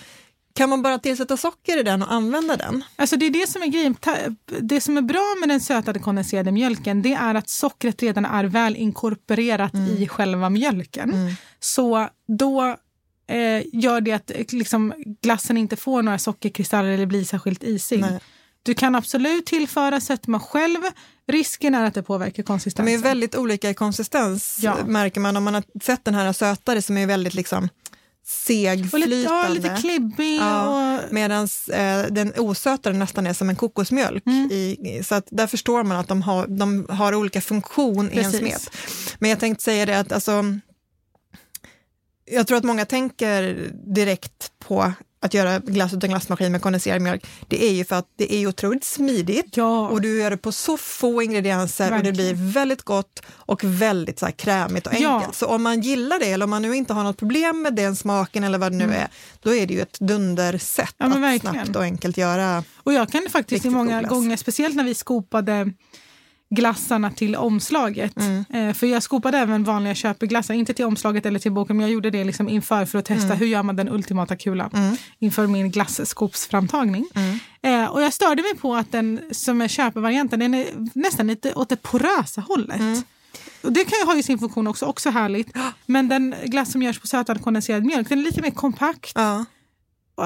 Kan 0.53 0.69
man 0.69 0.81
bara 0.81 0.99
tillsätta 0.99 1.37
socker 1.37 1.79
i 1.79 1.83
den 1.83 2.01
och 2.01 2.13
använda 2.13 2.55
den? 2.57 2.83
Alltså 2.95 3.17
det 3.17 3.25
är 3.25 3.29
det 3.29 3.49
som 3.49 3.61
är 3.63 3.67
grejen. 3.67 3.95
Det 4.61 4.81
som 4.81 4.97
är 4.97 5.01
bra 5.01 5.35
med 5.39 5.49
den 5.49 5.59
sötade 5.59 5.99
kondenserade 5.99 6.51
mjölken 6.51 7.01
det 7.01 7.13
är 7.13 7.35
att 7.35 7.49
sockret 7.49 8.01
redan 8.03 8.25
är 8.25 8.43
väl 8.43 8.75
inkorporerat 8.75 9.75
i 9.75 10.07
själva 10.07 10.49
mjölken. 10.49 11.13
Så 11.59 12.09
då 12.27 12.75
eh, 13.27 13.61
gör 13.73 14.01
det 14.01 14.11
att 14.11 14.31
eh, 14.31 14.45
liksom, 14.51 14.93
glassen 15.21 15.57
inte 15.57 15.75
får 15.75 16.01
några 16.01 16.19
sockerkristaller 16.19 16.89
eller 16.89 17.05
blir 17.05 17.23
särskilt 17.23 17.63
isig. 17.63 18.01
Nej. 18.01 18.19
Du 18.63 18.73
kan 18.73 18.95
absolut 18.95 19.45
tillföra 19.45 20.01
sötma 20.01 20.39
själv. 20.39 20.77
Risken 21.27 21.75
är 21.75 21.83
att 21.85 21.93
det 21.93 22.03
påverkar 22.03 22.33
De 22.35 22.41
är 22.41 22.45
konsistensen. 22.45 22.91
ju 22.91 22.97
väldigt 22.97 23.35
olika 23.35 23.69
i 23.69 23.73
konsistens 23.73 24.57
Ja. 24.61 24.77
märker 24.85 25.21
man 25.21 25.37
om 25.37 25.43
man 25.43 25.53
har 25.53 25.63
sett 25.83 26.05
den 26.05 26.15
här 26.15 26.33
sötare 26.33 26.81
som 26.81 26.97
är 26.97 27.07
väldigt 27.07 27.33
liksom 27.33 27.69
och 28.23 28.49
lite, 28.51 28.83
segflytande. 28.87 29.23
ja, 29.23 29.47
lite 29.49 29.77
klibbig. 29.81 30.37
Ja, 30.37 30.97
Och, 30.97 31.13
Medan 31.13 31.47
eh, 31.73 32.01
den 32.09 32.33
osötare 32.37 32.93
nästan 32.93 33.27
är 33.27 33.33
som 33.33 33.49
en 33.49 33.55
kokosmjölk. 33.55 34.25
Mm. 34.25 34.51
I, 34.51 35.01
så 35.05 35.15
att 35.15 35.27
där 35.31 35.47
förstår 35.47 35.83
man 35.83 35.97
att 35.97 36.07
de 36.07 36.21
har, 36.21 36.47
de 36.47 36.85
har 36.89 37.15
olika 37.15 37.41
funktion 37.41 38.11
i 38.11 38.17
en 38.17 38.23
Precis. 38.23 38.39
smet. 38.39 38.69
Men 39.19 39.29
jag 39.29 39.39
tänkte 39.39 39.63
säga 39.63 39.85
det 39.85 39.99
att 39.99 40.11
alltså, 40.11 40.43
jag 42.25 42.47
tror 42.47 42.57
att 42.57 42.63
många 42.63 42.85
tänker 42.85 43.71
direkt 43.95 44.51
på 44.59 44.93
att 45.21 45.33
göra 45.33 45.59
glass 45.59 45.93
utan 45.93 46.09
glassmaskin 46.09 46.51
med 46.51 46.61
kondenserad 46.61 47.01
mjölk. 47.01 47.25
Det 47.47 47.65
är 47.65 47.71
ju 47.71 47.85
för 47.85 47.95
att 47.95 48.05
det 48.17 48.33
är 48.33 48.47
otroligt 48.47 48.83
smidigt 48.83 49.57
ja, 49.57 49.87
och 49.89 50.01
du 50.01 50.19
gör 50.19 50.29
det 50.29 50.37
på 50.37 50.51
så 50.51 50.77
få 50.77 51.21
ingredienser 51.21 51.85
och 51.85 51.89
det 52.03 52.11
Verkligen. 52.11 52.35
blir 52.37 52.51
väldigt 52.53 52.81
gott 52.83 53.21
och 53.29 53.63
väldigt 53.63 54.19
så 54.19 54.25
här 54.25 54.31
krämigt 54.33 54.87
och 54.87 54.93
Ja. 54.99 55.15
enkelt. 55.17 55.35
Så 55.35 55.45
om 55.45 55.63
man 55.63 55.81
gillar 55.81 56.19
det 56.19 56.31
eller 56.31 56.43
om 56.43 56.49
man 56.49 56.61
nu 56.61 56.75
inte 56.75 56.93
har 56.93 57.03
något 57.03 57.17
problem 57.17 57.61
med 57.61 57.75
den 57.75 57.95
smaken 57.95 58.43
eller 58.43 58.57
vad 58.57 58.71
det 58.71 58.77
nu 58.77 58.93
är, 58.93 59.07
då 59.41 59.55
är 59.55 59.67
det 59.67 59.73
ju 59.73 59.81
ett 59.81 59.99
dundersätt 59.99 60.95
Ja, 60.97 61.05
att 61.05 61.15
verkligen. 61.19 61.55
snabbt 61.55 61.75
och 61.75 61.83
enkelt 61.83 62.17
göra. 62.17 62.63
Och 62.75 62.93
jag 62.93 63.09
kan 63.11 63.27
faktiskt 63.29 63.65
många 63.65 64.01
gånger, 64.01 64.37
speciellt 64.37 64.75
när 64.75 64.83
vi 64.83 64.95
skopade 64.95 65.73
glassarna 66.49 67.11
till 67.11 67.35
omslaget. 67.35 68.17
Mm. 68.17 68.45
Eh, 68.53 68.73
för 68.73 68.87
jag 68.87 69.03
skopade 69.03 69.37
även 69.37 69.63
vanliga 69.63 69.95
köpeglassar, 69.95 70.53
inte 70.53 70.73
till 70.73 70.85
omslaget 70.85 71.25
eller 71.25 71.39
till 71.39 71.51
boken, 71.51 71.77
men 71.77 71.83
jag 71.83 71.93
gjorde 71.93 72.09
det 72.09 72.23
liksom 72.23 72.49
inför 72.49 72.85
för 72.85 72.99
att 72.99 73.05
testa 73.05 73.25
Mm. 73.25 73.37
hur 73.37 73.45
gör 73.45 73.63
man 73.63 73.75
den 73.75 73.89
ultimata 73.89 74.35
kulan 74.35 74.97
inför 75.19 75.47
min 75.47 75.71
glasskopsframtagning. 75.71 77.05
Mm. 77.15 77.39
Eh, 77.61 77.89
och 77.91 78.01
jag 78.01 78.13
störde 78.13 78.41
mig 78.41 78.55
på 78.55 78.75
att 78.75 78.91
den 78.91 79.19
som 79.31 79.61
är 79.61 79.67
köpevarianten, 79.67 80.39
den 80.39 80.53
är 80.53 80.67
nästan 80.93 81.27
lite 81.27 81.53
åt 81.53 81.69
det 81.69 81.81
porösa 81.81 82.41
hållet. 82.41 82.79
Mm. 82.79 83.01
Och 83.63 83.73
det 83.73 83.83
kan 83.85 83.99
ju 83.99 84.05
ha 84.05 84.15
ju 84.15 84.23
sin 84.23 84.39
funktion 84.39 84.67
också, 84.67 84.85
också 84.85 85.09
härligt. 85.09 85.47
Men 85.85 86.09
den 86.09 86.35
glass 86.45 86.71
som 86.71 86.81
görs 86.81 86.99
på 86.99 87.07
sötad 87.07 87.41
kondenserad 87.41 87.85
mjölk, 87.85 88.09
den 88.09 88.19
är 88.19 88.23
lite 88.23 88.41
mer 88.41 88.51
kompakt. 88.51 89.11
Ja. 89.15 89.45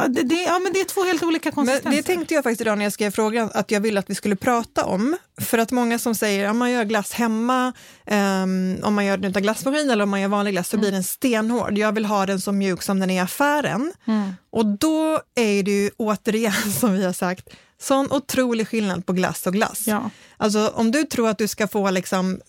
Det, 0.09 0.23
det, 0.23 0.43
ja, 0.43 0.59
men 0.59 0.73
det 0.73 0.79
är 0.79 0.85
två 0.85 1.03
helt 1.03 1.23
olika 1.23 1.49
Men 1.49 1.53
konsistenser. 1.55 1.97
det 1.97 2.03
tänkte 2.03 2.33
jag 2.33 2.43
faktiskt 2.43 2.61
idag 2.61 2.77
när 2.77 2.85
jag 2.85 2.93
skrev 2.93 3.11
frågan 3.11 3.49
att 3.53 3.71
jag 3.71 3.81
ville 3.81 3.99
att 3.99 4.09
vi 4.09 4.15
skulle 4.15 4.35
prata 4.35 4.85
om. 4.85 5.17
För 5.41 5.57
att 5.57 5.71
många 5.71 5.99
som 5.99 6.15
säger 6.15 6.49
att 6.49 6.55
man 6.55 6.71
gör 6.71 6.83
glass 6.83 7.11
hemma, 7.13 7.73
ehm, 8.05 8.77
om 8.83 8.93
man 8.93 9.05
gör 9.05 9.17
den 9.17 9.31
utan 9.31 9.43
glassmaskin 9.43 9.89
eller 9.89 10.03
om 10.03 10.09
man 10.09 10.21
gör 10.21 10.27
vanlig 10.27 10.53
glass 10.53 10.69
så 10.69 10.77
blir 10.77 10.91
den 10.91 11.03
stenhård. 11.03 11.77
Jag 11.77 11.91
vill 11.91 12.05
ha 12.05 12.25
den 12.25 12.41
så 12.41 12.51
mjuk 12.51 12.81
som 12.81 12.99
den 12.99 13.09
är 13.09 13.15
i 13.15 13.19
affären. 13.19 13.93
Mm. 14.07 14.33
Och 14.51 14.65
då 14.65 15.19
är 15.35 15.63
det 15.63 15.71
ju 15.71 15.91
återigen 15.97 16.71
som 16.79 16.93
vi 16.93 17.05
har 17.05 17.13
sagt, 17.13 17.49
sån 17.79 18.11
otrolig 18.11 18.67
skillnad 18.67 19.05
på 19.05 19.13
glass 19.13 19.47
och 19.47 19.53
glass. 19.53 19.83
Ja. 19.87 20.09
Alltså 20.37 20.71
om 20.75 20.91
du 20.91 21.03
tror 21.03 21.29
att 21.29 21.37
du 21.37 21.47
ska 21.47 21.67
få 21.67 21.89
liksom 21.89 22.39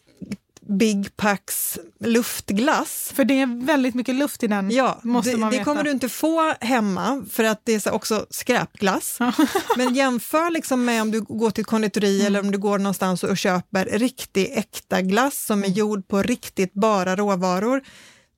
Big 0.68 1.16
Packs 1.16 1.78
luftglass 2.00 3.12
För 3.14 3.24
det 3.24 3.40
är 3.40 3.64
väldigt 3.66 3.94
mycket 3.94 4.14
luft 4.14 4.42
i 4.42 4.46
den. 4.46 4.70
Ja, 4.70 5.00
måste 5.02 5.30
det, 5.30 5.36
man 5.36 5.50
det 5.50 5.58
veta. 5.58 5.64
kommer 5.64 5.82
du 5.82 5.90
inte 5.90 6.08
få 6.08 6.54
hemma 6.60 7.24
för 7.30 7.44
att 7.44 7.60
det 7.64 7.74
är 7.74 7.80
så 7.80 7.90
också 7.90 8.26
skräpglass. 8.30 9.18
Men 9.76 9.94
jämför 9.94 10.50
liksom 10.50 10.84
med 10.84 11.02
om 11.02 11.10
du 11.10 11.20
går 11.20 11.50
till 11.50 11.64
konditori 11.64 12.14
Mm. 12.14 12.26
eller 12.26 12.40
om 12.40 12.50
du 12.50 12.58
går 12.58 12.78
någonstans 12.78 13.22
och 13.24 13.36
köper 13.38 13.84
riktig 13.84 14.52
äkta 14.54 15.02
glass 15.02 15.44
som 15.46 15.60
är 15.62 15.66
Mm. 15.66 15.76
gjord 15.78 16.08
på 16.08 16.22
riktigt 16.22 16.72
bara 16.74 17.16
råvaror. 17.16 17.82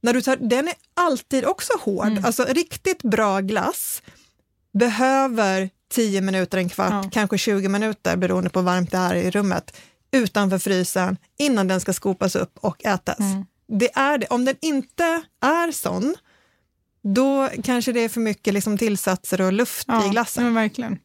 När 0.02 0.12
du 0.14 0.22
tar, 0.22 0.36
den 0.36 0.68
är 0.68 0.74
alltid 0.94 1.44
också 1.44 1.72
hård. 1.80 2.06
Mm. 2.06 2.24
Alltså 2.24 2.44
riktigt 2.44 3.02
bra 3.02 3.40
glass 3.40 4.02
behöver 4.78 5.70
10 5.92 6.20
minuter, 6.20 6.58
en 6.58 6.68
kvart, 6.68 7.04
Ja. 7.04 7.10
kanske 7.12 7.38
20 7.38 7.68
minuter 7.68 8.16
beroende 8.16 8.50
på 8.50 8.58
hur 8.58 8.66
varmt 8.66 8.90
det 8.90 8.98
är 8.98 9.14
i 9.14 9.30
rummet 9.30 9.76
utanför 10.10 10.58
frysen 10.58 11.16
innan 11.38 11.68
den 11.68 11.80
ska 11.80 11.92
skopas 11.92 12.36
upp 12.36 12.58
och 12.60 12.84
ätas. 12.84 13.18
Mm. 13.18 13.44
Det 13.68 13.96
är 13.96 14.18
det. 14.18 14.26
Om 14.26 14.44
den 14.44 14.54
inte 14.60 15.04
är 15.42 15.72
sån, 15.72 16.14
då 17.14 17.48
kanske 17.64 17.92
det 17.92 18.00
är 18.00 18.08
för 18.08 18.20
mycket 18.20 18.54
liksom 18.54 18.78
tillsatser 18.78 19.40
och 19.40 19.52
luft 19.52 19.84
Ja, 19.88 20.06
i 20.06 20.08
glassen. 20.08 20.44
men 20.44 20.54
verkligen. 20.54 20.98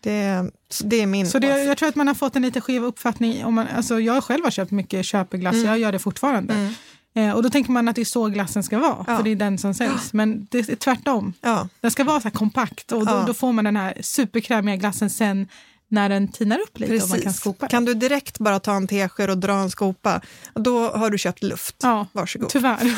Det, 0.00 0.50
det 0.84 1.00
är 1.00 1.06
min 1.06 1.26
Så 1.28 1.38
det, 1.38 1.64
jag 1.64 1.78
tror 1.78 1.88
att 1.88 1.94
man 1.94 2.06
har 2.08 2.14
fått 2.14 2.36
en 2.36 2.42
lite 2.42 2.60
skev 2.60 2.84
uppfattning. 2.84 3.44
Om 3.44 3.54
man, 3.54 3.66
alltså 3.76 4.00
jag 4.00 4.24
själv 4.24 4.44
har 4.44 4.50
köpt 4.50 4.70
mycket 4.70 5.04
köpeglass, 5.06 5.54
Mm. 5.54 5.66
jag 5.66 5.78
gör 5.78 5.92
det 5.92 5.98
fortfarande. 5.98 6.74
Eh, 7.14 7.32
och 7.32 7.42
då 7.42 7.50
tänker 7.50 7.72
man 7.72 7.88
att 7.88 7.94
det 7.96 8.00
är 8.02 8.04
så 8.04 8.26
glassen 8.28 8.62
ska 8.62 8.78
vara, 8.78 9.04
Ja. 9.08 9.16
för 9.16 9.22
det 9.22 9.30
är 9.30 9.36
den 9.36 9.58
som 9.58 9.74
säljs. 9.74 10.12
Men 10.12 10.46
det 10.50 10.58
är 10.58 10.76
tvärtom. 10.76 11.32
Ja, 11.40 11.68
Den 11.80 11.90
ska 11.90 12.04
vara 12.04 12.20
så 12.20 12.30
kompakt 12.30 12.92
och 12.92 13.06
då, 13.06 13.12
Ja. 13.12 13.24
då 13.26 13.34
får 13.34 13.52
man 13.52 13.64
den 13.64 13.76
här 13.76 13.98
superkrämiga 14.00 14.76
glassen 14.76 15.10
sen 15.10 15.48
när 15.88 16.08
den 16.08 16.28
tinar 16.28 16.58
upp 16.58 16.78
lite 16.78 16.92
och 16.94 16.98
man 17.00 17.08
kan 17.08 17.20
precis. 17.22 17.40
skopa. 17.40 17.68
Kan 17.68 17.84
du 17.84 17.94
direkt 17.94 18.38
bara 18.38 18.60
ta 18.60 18.72
en 18.76 18.86
tesked 18.88 19.30
och 19.30 19.38
dra 19.38 19.52
en 19.52 19.70
skopa, 19.70 20.20
då 20.54 20.88
har 20.90 21.10
du 21.10 21.18
köpt 21.18 21.42
luft. 21.42 21.76
Ja, 21.82 22.06
Varsågod. 22.12 22.48
tyvärr. 22.48 22.94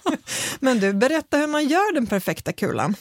Men 0.60 0.80
du, 0.80 0.92
berätta 0.92 1.36
hur 1.38 1.46
man 1.46 1.68
gör 1.68 1.94
den 1.94 2.06
perfekta 2.06 2.52
kulan. 2.52 2.94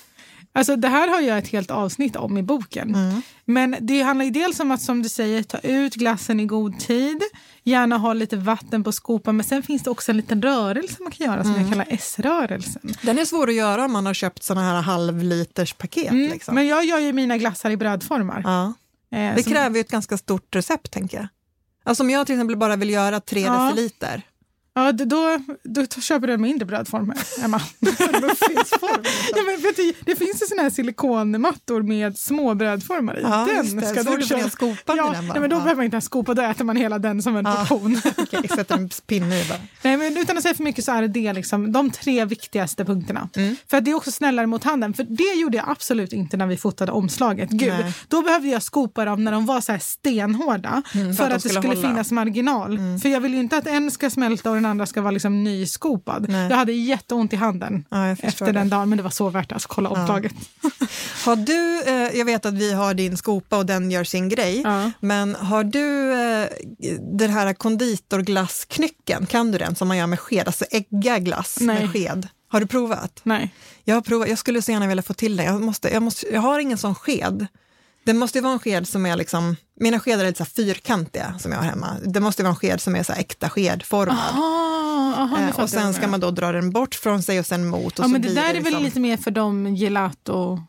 Alltså, 0.53 0.75
det 0.75 0.87
här 0.87 1.07
har 1.07 1.21
jag 1.21 1.37
ett 1.37 1.47
helt 1.47 1.71
avsnitt 1.71 2.15
om 2.15 2.37
i 2.37 2.43
boken. 2.43 2.95
Mm. 2.95 3.21
Men 3.45 3.75
det 3.79 4.01
handlar 4.01 4.25
ju 4.25 4.31
dels 4.31 4.59
om 4.59 4.71
att 4.71 4.81
som 4.81 5.03
du 5.03 5.09
säger 5.09 5.43
ta 5.43 5.57
ut 5.59 5.95
glassen 5.95 6.39
i 6.39 6.45
god 6.45 6.79
tid. 6.79 7.21
Gärna 7.63 7.97
ha 7.97 8.13
lite 8.13 8.37
vatten 8.37 8.83
på 8.83 8.91
skopan. 8.91 9.35
Men 9.37 9.43
sen 9.43 9.63
finns 9.63 9.83
det 9.83 9.89
också 9.89 10.11
en 10.11 10.17
liten 10.17 10.41
rörelse 10.41 10.95
man 10.99 11.11
kan 11.11 11.27
göra 11.27 11.43
som 11.43 11.51
Mm. 11.51 11.61
jag 11.63 11.71
kallar 11.71 11.87
S-rörelsen. 11.89 12.93
Den 13.01 13.19
är 13.19 13.25
svår 13.25 13.49
att 13.49 13.55
göra 13.55 13.85
om 13.85 13.91
man 13.91 14.05
har 14.05 14.13
köpt 14.13 14.43
såna 14.43 14.61
här 14.61 14.81
halvliters 14.81 15.73
paket. 15.73 16.11
Mm, 16.11 16.31
Liksom. 16.31 16.55
Men 16.55 16.67
jag 16.67 16.85
gör 16.85 16.99
ju 16.99 17.13
mina 17.13 17.37
glassar 17.37 17.69
i 17.71 17.77
brödformar. 17.77 18.41
ja. 18.45 18.73
Eh, 19.15 19.35
Det 19.35 19.43
som- 19.43 19.53
kräver 19.53 19.75
ju 19.75 19.81
ett 19.81 19.91
ganska 19.91 20.17
stort 20.17 20.55
recept, 20.55 20.91
tänker 20.91 21.17
jag. 21.17 21.27
Alltså 21.83 22.03
om 22.03 22.09
jag 22.09 22.25
till 22.25 22.35
exempel 22.35 22.57
bara 22.57 22.75
vill 22.75 22.89
göra 22.89 23.19
tre 23.19 23.41
Ja. 23.41 23.53
deciliter, 23.63 24.21
Ja, 24.77 24.91
då, 24.91 25.39
då 25.63 25.85
köper 26.01 26.27
du 26.27 26.33
en 26.33 26.41
mindre 26.41 26.65
brödform, 26.65 27.13
Emma. 27.43 27.61
Ja, 29.35 29.41
men 29.45 29.61
vet 29.61 29.75
du, 29.75 29.93
det 30.05 30.15
finns 30.15 30.41
ju 30.41 30.45
såna 30.45 30.61
här 30.61 30.69
silikonmattor 30.69 31.81
med 31.81 32.17
små 32.17 32.53
brödformar 32.55 33.19
i. 33.19 33.21
Ja, 33.21 33.47
den 33.55 33.81
ska 33.81 34.03
Så 34.03 34.15
du 34.15 34.23
köra. 34.25 34.37
ner 34.41 34.49
skopan 34.49 34.97
ja, 34.97 35.03
den 35.03 35.27
bara. 35.27 35.33
nej, 35.33 35.39
men 35.41 35.49
Då 35.49 35.55
Ja. 35.55 35.59
behöver 35.59 35.75
man 35.75 35.85
inte 35.85 35.95
ens 35.95 36.05
skopa, 36.05 36.33
då 36.33 36.41
äter 36.41 36.65
man 36.65 36.75
hela 36.75 36.99
den 36.99 37.21
som 37.21 37.35
en 37.35 37.45
Ja. 37.45 37.55
portion. 37.55 38.01
Okej, 38.17 38.47
sätter 38.55 38.75
en 38.75 38.89
pinne 39.07 39.41
i 39.41 39.45
bara. 39.49 39.57
Nej, 39.81 39.97
men 39.97 40.17
utan 40.17 40.37
att 40.37 40.43
säga 40.43 40.55
för 40.55 40.63
mycket 40.63 40.85
så 40.85 40.91
är 40.91 41.07
det, 41.07 41.33
liksom, 41.33 41.71
de 41.71 41.91
tre 41.91 42.25
viktigaste 42.25 42.85
punkterna. 42.85 43.29
Mm. 43.35 43.55
För 43.69 43.81
det 43.81 43.91
är 43.91 43.95
också 43.95 44.11
snällare 44.11 44.47
mot 44.47 44.63
handen. 44.63 44.93
För 44.93 45.03
det 45.03 45.39
gjorde 45.41 45.57
jag 45.57 45.69
absolut 45.69 46.13
inte 46.13 46.37
när 46.37 46.47
vi 46.47 46.57
fotade 46.57 46.91
omslaget. 46.91 47.49
Gud, 47.49 47.73
Nej. 47.73 47.93
då 48.07 48.21
behövde 48.21 48.47
jag 48.47 48.63
skopa 48.63 49.05
dem 49.05 49.23
när 49.23 49.31
de 49.31 49.45
var 49.45 49.61
så 49.61 49.71
här 49.71 49.79
stenhårda. 49.79 50.81
för, 50.91 50.99
Mm, 50.99 51.11
att 51.11 51.19
att, 51.19 51.27
de 51.29 51.33
det 51.33 51.39
skulle 51.39 51.59
hålla. 51.59 51.79
Mm. 51.79 51.89
finnas 51.91 52.11
marginal. 52.11 52.79
För 53.01 53.09
jag 53.09 53.19
vill 53.21 53.33
ju 53.33 53.39
inte 53.39 53.57
att 53.57 53.67
en 53.67 53.91
ska 53.91 54.09
smälta 54.09 54.49
och 54.49 54.55
den 54.55 54.64
andra 54.67 54.85
ska 54.85 55.01
vara 55.01 55.11
liksom 55.11 55.43
nyskopad. 55.43 56.25
Nej. 56.29 56.49
Jag 56.49 56.57
hade 56.57 56.71
jätteont 56.71 57.33
i 57.33 57.35
handen 57.35 57.85
Ja, 57.89 58.07
efter 58.07 58.45
det. 58.45 58.51
den 58.51 58.69
dagen. 58.69 58.89
Men 58.89 58.97
det 58.97 59.03
var 59.03 59.09
så 59.09 59.29
värt 59.29 59.49
det. 59.49 59.55
Alltså, 59.55 59.69
kolla 59.69 59.89
omslaget. 59.89 60.33
Har 61.25 61.35
du, 61.35 61.81
eh, 61.87 62.17
jag 62.17 62.25
vet 62.25 62.45
att 62.45 62.53
vi 62.53 62.73
har 62.73 62.93
din 62.93 63.17
skopa 63.17 63.57
och 63.57 63.65
den 63.65 63.91
gör 63.91 64.03
sin 64.03 64.29
grej, 64.29 64.61
Ja. 64.63 64.91
men 64.99 65.35
har 65.35 65.63
du 65.63 66.11
eh, 66.13 66.47
den 67.17 67.29
här 67.31 67.53
konditorglassknycken, 67.53 69.25
kan 69.25 69.51
du 69.51 69.57
den 69.57 69.75
som 69.75 69.87
man 69.87 69.97
gör 69.97 70.07
med 70.07 70.19
sked, 70.19 70.47
alltså 70.47 70.65
ägga 70.71 71.19
glass 71.19 71.57
Nej. 71.61 71.79
med 71.79 71.91
sked? 71.93 72.27
Har 72.47 72.59
du 72.59 72.67
provat? 72.67 73.19
Nej. 73.23 73.53
Jag 73.83 73.95
har 73.95 74.01
provat, 74.01 74.29
jag 74.29 74.37
skulle 74.37 74.61
så 74.61 74.71
gärna 74.71 74.87
vilja 74.87 75.03
få 75.03 75.13
till 75.13 75.37
det. 75.37 75.43
Jag, 75.43 75.61
måste, 75.61 75.89
jag, 75.89 76.03
måste, 76.03 76.27
jag 76.33 76.41
har 76.41 76.59
ingen 76.59 76.77
sån 76.77 76.95
sked. 76.95 77.47
Det 78.05 78.13
måste 78.13 78.37
ju 78.37 78.41
vara 78.41 78.53
en 78.53 78.59
sked 78.59 78.87
som 78.87 79.05
är 79.05 79.15
liksom, 79.15 79.55
mina 79.79 79.99
skedar 79.99 80.23
är 80.23 80.27
lite 80.27 80.45
så 80.45 80.51
fyrkantiga 80.51 81.35
som 81.39 81.51
jag 81.51 81.59
har 81.59 81.65
hemma. 81.65 81.97
Det 82.05 82.19
måste 82.19 82.43
vara 82.43 82.49
en 82.49 82.55
sked 82.55 82.81
som 82.81 82.95
är 82.95 83.03
så 83.03 83.13
äkta 83.13 83.49
skedformad. 83.49 84.17
Ah, 84.33 85.13
aha, 85.21 85.37
nu 85.37 85.43
Eh, 85.49 85.59
och 85.59 85.69
sen 85.69 85.93
ska 85.93 86.07
man 86.07 86.19
då 86.19 86.31
dra 86.31 86.51
den 86.51 86.71
bort 86.71 86.95
från 86.95 87.23
sig 87.23 87.39
och 87.39 87.45
sen 87.45 87.67
mot. 87.67 87.99
Och 87.99 88.05
Ja, 88.05 88.07
men 88.07 88.21
det 88.21 88.33
där 88.33 88.49
är 88.49 88.53
väl 88.53 88.63
liksom- 88.63 88.83
lite 88.83 88.99
mer 88.99 89.17
för 89.17 89.31
de 89.31 89.75
gelato... 89.75 90.59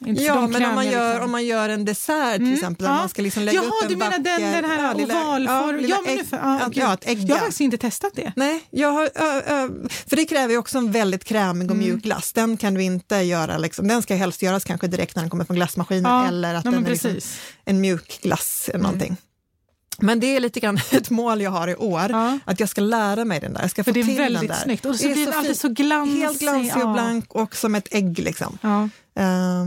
Ja, 0.00 0.46
men 0.46 0.64
om 0.64 0.74
man, 0.74 0.86
gör, 0.86 1.08
liksom. 1.08 1.24
om 1.24 1.30
man 1.30 1.44
gör 1.46 1.68
en 1.68 1.84
dessert 1.84 2.32
till 2.34 2.42
Mm, 2.42 2.54
exempel, 2.54 2.86
ja. 2.86 2.92
man 2.94 3.08
ska 3.08 3.22
liksom 3.22 3.42
lägga 3.42 3.56
Jaha, 3.56 3.66
upp 3.66 3.82
en 3.82 3.88
du 3.88 3.96
menar 3.96 4.18
den, 4.18 4.40
den 4.52 4.64
här 4.64 4.82
ja, 4.82 4.92
lilla- 4.92 5.14
ovalform. 5.28 5.76
lilla 5.76 5.88
Ja, 5.88 6.02
men 6.06 6.14
nu 6.16 6.22
ägg- 6.22 6.26
ja, 6.30 6.66
okej. 6.66 6.82
ja, 6.82 6.96
ägg, 7.02 7.18
Jag 7.18 7.22
har 7.28 7.28
ja. 7.34 7.38
faktiskt 7.38 7.60
inte 7.60 7.78
testat 7.78 8.12
det. 8.14 8.32
Nej, 8.36 8.60
jag 8.70 8.92
har, 8.92 9.04
ö, 9.14 9.42
ö, 9.46 9.68
för 10.08 10.16
det 10.16 10.24
kräver 10.24 10.52
ju 10.52 10.58
också 10.58 10.78
en 10.78 10.92
väldigt 10.92 11.24
krämig 11.24 11.70
och 11.70 11.76
Mm. 11.76 11.88
mjuk 11.88 12.02
glass. 12.02 12.32
Den 12.32 12.56
kan 12.56 12.74
du 12.74 12.82
inte 12.82 13.16
göra, 13.16 13.58
liksom, 13.58 13.88
den 13.88 14.02
ska 14.02 14.14
helst 14.14 14.42
göras 14.42 14.64
kanske 14.64 14.86
direkt 14.86 15.16
när 15.16 15.22
den 15.22 15.30
kommer 15.30 15.44
från 15.44 15.56
glassmaskinen 15.56 16.12
Ja, 16.12 16.28
eller 16.28 16.54
att 16.54 16.64
ja, 16.64 16.70
den 16.70 16.86
är 16.86 16.90
liksom 16.90 17.16
en 17.64 17.80
mjuk 17.80 18.18
glass 18.22 18.70
eller 18.72 18.82
någonting. 18.82 19.16
Men 19.98 20.20
det 20.20 20.26
är 20.36 20.40
lite 20.40 20.60
grann 20.60 20.78
ett 20.90 21.10
mål 21.10 21.40
jag 21.40 21.50
har 21.50 21.68
i 21.68 21.74
år, 21.76 22.06
Ja. 22.10 22.38
att 22.44 22.60
jag 22.60 22.68
ska 22.68 22.80
lära 22.80 23.24
mig 23.24 23.40
den 23.40 23.52
där. 23.52 23.60
Jag 23.60 23.70
ska 23.70 23.84
För 23.84 23.90
få 23.90 23.94
det 23.94 24.00
är 24.00 24.04
till 24.04 24.14
den 24.14 24.22
väldigt 24.32 24.48
där. 24.50 24.56
snyggt. 24.56 24.84
Och 24.86 24.96
så 24.96 25.02
Det 25.04 25.10
är 25.10 25.14
blir 25.14 25.26
det 25.26 25.32
alltid 25.38 25.58
så 25.60 25.68
glansig. 25.68 26.20
Helt 26.20 26.38
glansig 26.40 26.76
och 26.76 26.82
ja. 26.82 26.92
blank 26.92 27.34
och 27.34 27.56
som 27.56 27.74
ett 27.74 27.88
ägg. 27.90 28.18
Liksom. 28.18 28.58
Ja. 28.62 28.88
Eh, 29.16 29.24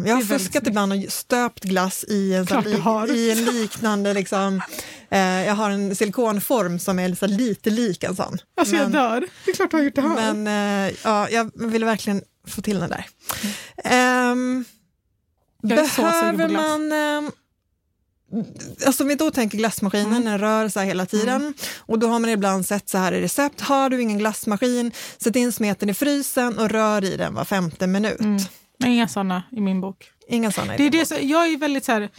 jag 0.10 0.16
har 0.16 0.22
fuskat 0.22 0.68
ibland 0.68 0.94
och 0.94 1.12
stöpt 1.12 1.64
glass 1.64 2.04
i 2.08 2.34
en, 2.34 2.46
Klart 2.46 2.66
har. 2.80 3.16
i 3.16 3.32
en 3.32 3.46
liknande, 3.46 4.14
liksom, 4.14 4.62
eh, 5.10 5.20
jag 5.20 5.56
har 5.56 5.70
en 5.70 5.96
silikonform 5.96 6.80
som 6.80 7.00
är 7.00 7.16
så 7.16 7.28
lite 7.28 7.70
lik 7.70 8.04
en 8.04 8.16
sån. 8.16 8.38
Alltså 8.58 8.76
jag 8.76 8.84
Men- 8.84 8.92
dör. 8.92 9.28
Det 9.46 9.52
är 9.52 9.56
klart 9.56 9.72
du 9.72 9.78
har 9.78 9.84
gjort 9.84 9.96
det 9.96 10.02
här. 10.02 10.34
Men 10.34 10.88
eh, 10.88 10.96
ja, 11.04 11.30
jag 11.30 11.52
vill 11.56 11.84
verkligen 11.86 12.22
få 12.48 12.62
till 12.62 12.80
den 12.80 12.90
där. 12.90 13.06
Ehm, 13.84 14.66
Jag 15.62 15.96
på 15.96 16.02
behöver 16.02 16.48
man... 16.48 16.92
ehm, 16.92 17.32
Alltså 18.86 19.04
om 19.04 19.10
vi 19.10 19.16
då 19.16 19.32
tänker 19.32 19.58
glassmaskinen, 19.58 20.08
Mm. 20.08 20.24
den 20.26 20.38
rör 20.40 20.70
sig 20.70 20.86
hela 20.88 21.06
tiden 21.06 21.54
och 21.78 22.00
då 22.00 22.08
har 22.08 22.20
man 22.20 22.30
ibland 22.30 22.66
sett 22.66 22.90
så 22.90 22.98
här 22.98 23.12
i 23.12 23.22
recept, 23.22 23.62
har 23.62 23.90
du 23.90 24.02
ingen 24.02 24.18
glassmaskin, 24.18 24.92
sätt 25.18 25.36
in 25.36 25.52
smeten 25.52 25.90
i 25.90 25.94
frysen 25.94 26.60
och 26.60 26.70
rör 26.70 27.04
i 27.04 27.18
den 27.18 27.34
var 27.34 27.46
femte 27.46 27.88
minut. 27.88 28.20
Inga 28.86 29.08
såna 29.08 29.44
i 29.52 29.62
min 29.62 29.82
bok. 29.82 30.12
Inga 30.30 30.52
sådana 30.52 30.78
Det 30.78 30.84
är 30.84 30.90
det, 30.90 31.06
så- 31.06 31.16
jag 31.22 31.48
är 31.54 31.58
väldigt 31.58 31.86
så 31.86 31.92
här... 31.92 32.10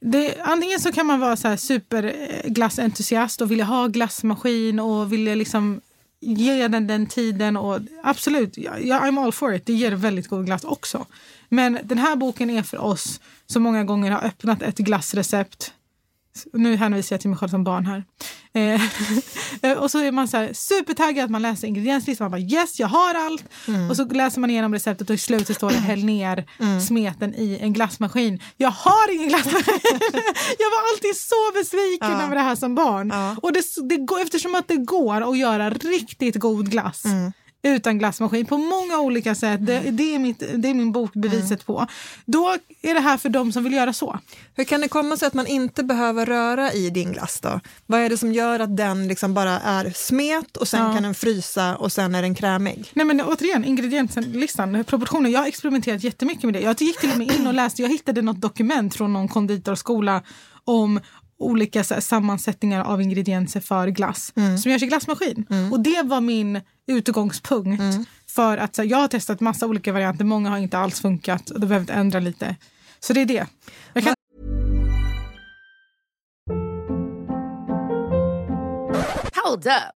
Det, 0.00 0.40
antingen 0.40 0.80
så 0.80 0.92
kan 0.92 1.06
man 1.06 1.20
vara 1.20 1.36
så 1.36 1.48
här 1.48 1.56
superglassentusiast 1.56 3.40
och 3.40 3.50
vilja 3.50 3.64
ha 3.64 3.86
glassmaskin 3.86 4.80
och 4.80 5.12
vilja 5.12 5.34
liksom 5.34 5.80
ge 6.20 6.68
den 6.68 6.86
den 6.86 7.06
tiden. 7.06 7.56
Och 7.56 7.80
absolut, 8.02 8.58
jag, 8.58 8.84
jag- 8.86 9.02
I'm 9.02 9.24
all 9.24 9.32
for 9.32 9.54
it. 9.54 9.66
Det 9.66 9.72
ger 9.72 9.92
väldigt 9.92 10.28
god 10.28 10.46
glass 10.46 10.64
också. 10.64 11.06
Men 11.48 11.78
den 11.82 11.98
här 11.98 12.16
boken 12.16 12.50
är 12.50 12.62
för 12.62 12.78
oss 12.78 13.20
som 13.46 13.62
många 13.62 13.84
gånger 13.84 14.10
har 14.10 14.24
öppnat 14.24 14.62
ett 14.62 14.78
glassrecept. 14.78 15.72
Nu 16.52 16.76
hänvisar 16.76 17.14
jag 17.16 17.20
till 17.20 17.30
mig 17.30 17.38
själv 17.38 17.48
som 17.50 17.64
barn 17.64 17.86
här. 17.86 18.04
Eh, 19.62 19.72
och 19.78 19.90
så 19.90 19.98
är 19.98 20.12
man 20.12 20.28
så 20.28 20.36
här 20.36 20.52
supertaggad, 20.52 21.30
man 21.30 21.42
läser 21.42 21.68
ingredienslistan, 21.68 22.24
man 22.24 22.30
bara 22.30 22.40
yes, 22.60 22.80
jag 22.80 22.86
har 22.88 23.14
allt. 23.14 23.44
Och 23.90 23.96
så 23.96 24.04
läser 24.04 24.40
man 24.40 24.50
igenom 24.50 24.72
receptet 24.72 25.10
och 25.10 25.14
i 25.14 25.18
slutet 25.18 25.56
står 25.56 25.70
det 25.70 25.76
häll 25.76 26.04
ner 26.04 26.44
smeten 26.80 27.34
i 27.34 27.58
en 27.60 27.72
glassmaskin. 27.72 28.42
Jag 28.56 28.70
har 28.70 29.14
ingen 29.14 29.28
glassmaskin! 29.28 29.64
jag 30.58 30.70
var 30.70 30.92
alltid 30.92 31.16
så 31.16 31.52
besviken 31.54 32.10
Ja. 32.10 32.22
över 32.22 32.34
det 32.34 32.42
här 32.42 32.56
som 32.56 32.74
barn. 32.74 33.08
Ja. 33.14 33.36
Och 33.42 33.52
det, 33.52 33.62
det 33.88 34.22
eftersom 34.22 34.54
att 34.54 34.68
det 34.68 34.76
går 34.76 35.30
att 35.30 35.38
göra 35.38 35.70
riktigt 35.70 36.36
god 36.36 36.70
glass 36.70 37.04
Mm. 37.04 37.32
Utan 37.62 37.98
glassmaskin 37.98 38.46
på 38.46 38.56
många 38.58 38.98
olika 39.00 39.34
sätt, 39.34 39.66
det, 39.66 39.80
det, 39.80 40.14
är, 40.14 40.18
mitt, 40.18 40.38
det 40.56 40.68
är 40.68 40.74
min 40.74 40.92
bok 40.92 41.12
beviset 41.14 41.66
på. 41.66 41.86
Då 42.24 42.56
är 42.82 42.94
det 42.94 43.00
här 43.00 43.16
för 43.16 43.28
de 43.28 43.52
som 43.52 43.64
vill 43.64 43.72
göra 43.72 43.92
så. 43.92 44.18
Hur 44.54 44.64
kan 44.64 44.80
det 44.80 44.88
komma 44.88 45.16
sig 45.16 45.28
att 45.28 45.34
man 45.34 45.46
inte 45.46 45.84
behöver 45.84 46.26
röra 46.26 46.72
i 46.72 46.90
din 46.90 47.12
glass 47.12 47.40
då? 47.40 47.60
Vad 47.86 48.00
är 48.00 48.08
det 48.08 48.16
som 48.18 48.32
gör 48.32 48.60
att 48.60 48.76
den 48.76 49.08
liksom 49.08 49.34
bara 49.34 49.60
är 49.60 49.90
smet 49.90 50.56
och 50.56 50.68
sen 50.68 50.86
Ja. 50.86 50.94
kan 50.94 51.02
den 51.02 51.14
frysa 51.14 51.76
och 51.76 51.92
sen 51.92 52.14
är 52.14 52.22
den 52.22 52.34
krämig? 52.34 52.90
Nej 52.92 53.06
men 53.06 53.20
återigen, 53.20 53.64
ingredienslistan, 53.64 54.84
proportioner. 54.84 55.30
Jag 55.30 55.40
har 55.40 55.46
experimenterat 55.46 56.04
jättemycket 56.04 56.44
med 56.44 56.54
det. 56.54 56.60
Jag 56.60 56.82
gick 56.82 57.00
till 57.00 57.10
och 57.10 57.18
med 57.18 57.32
in 57.32 57.46
och 57.46 57.54
läste, 57.54 57.82
jag 57.82 57.88
hittade 57.88 58.22
något 58.22 58.40
dokument 58.40 58.94
från 58.94 59.12
någon 59.12 59.28
konditorskola 59.28 60.22
om 60.64 61.00
olika 61.38 61.84
så 61.84 61.94
här, 61.94 62.00
sammansättningar 62.00 62.84
av 62.84 63.02
ingredienser 63.02 63.60
för 63.60 63.88
glass 63.88 64.32
som 64.62 64.70
görs 64.70 64.82
i 64.82 64.86
glassmaskin. 64.86 65.46
Och 65.72 65.80
det 65.80 66.02
var 66.04 66.20
min 66.20 66.60
utgångspunkt. 66.86 67.82
För 68.26 68.56
att 68.56 68.74
så 68.74 68.82
här, 68.82 68.88
jag 68.88 68.98
har 68.98 69.08
testat 69.08 69.40
massa 69.40 69.66
olika 69.66 69.92
varianter, 69.92 70.24
många 70.24 70.50
har 70.50 70.58
inte 70.58 70.78
alls 70.78 71.00
funkat 71.00 71.50
och 71.50 71.60
då 71.60 71.66
behövt 71.66 71.90
ändra 71.90 72.20
lite. 72.20 72.56
Så 73.00 73.12
det 73.12 73.20
är 73.20 73.26
det. 73.26 73.46
Jag 73.92 74.04
kan 74.04 74.14
Hold 79.44 79.66
up. 79.66 79.97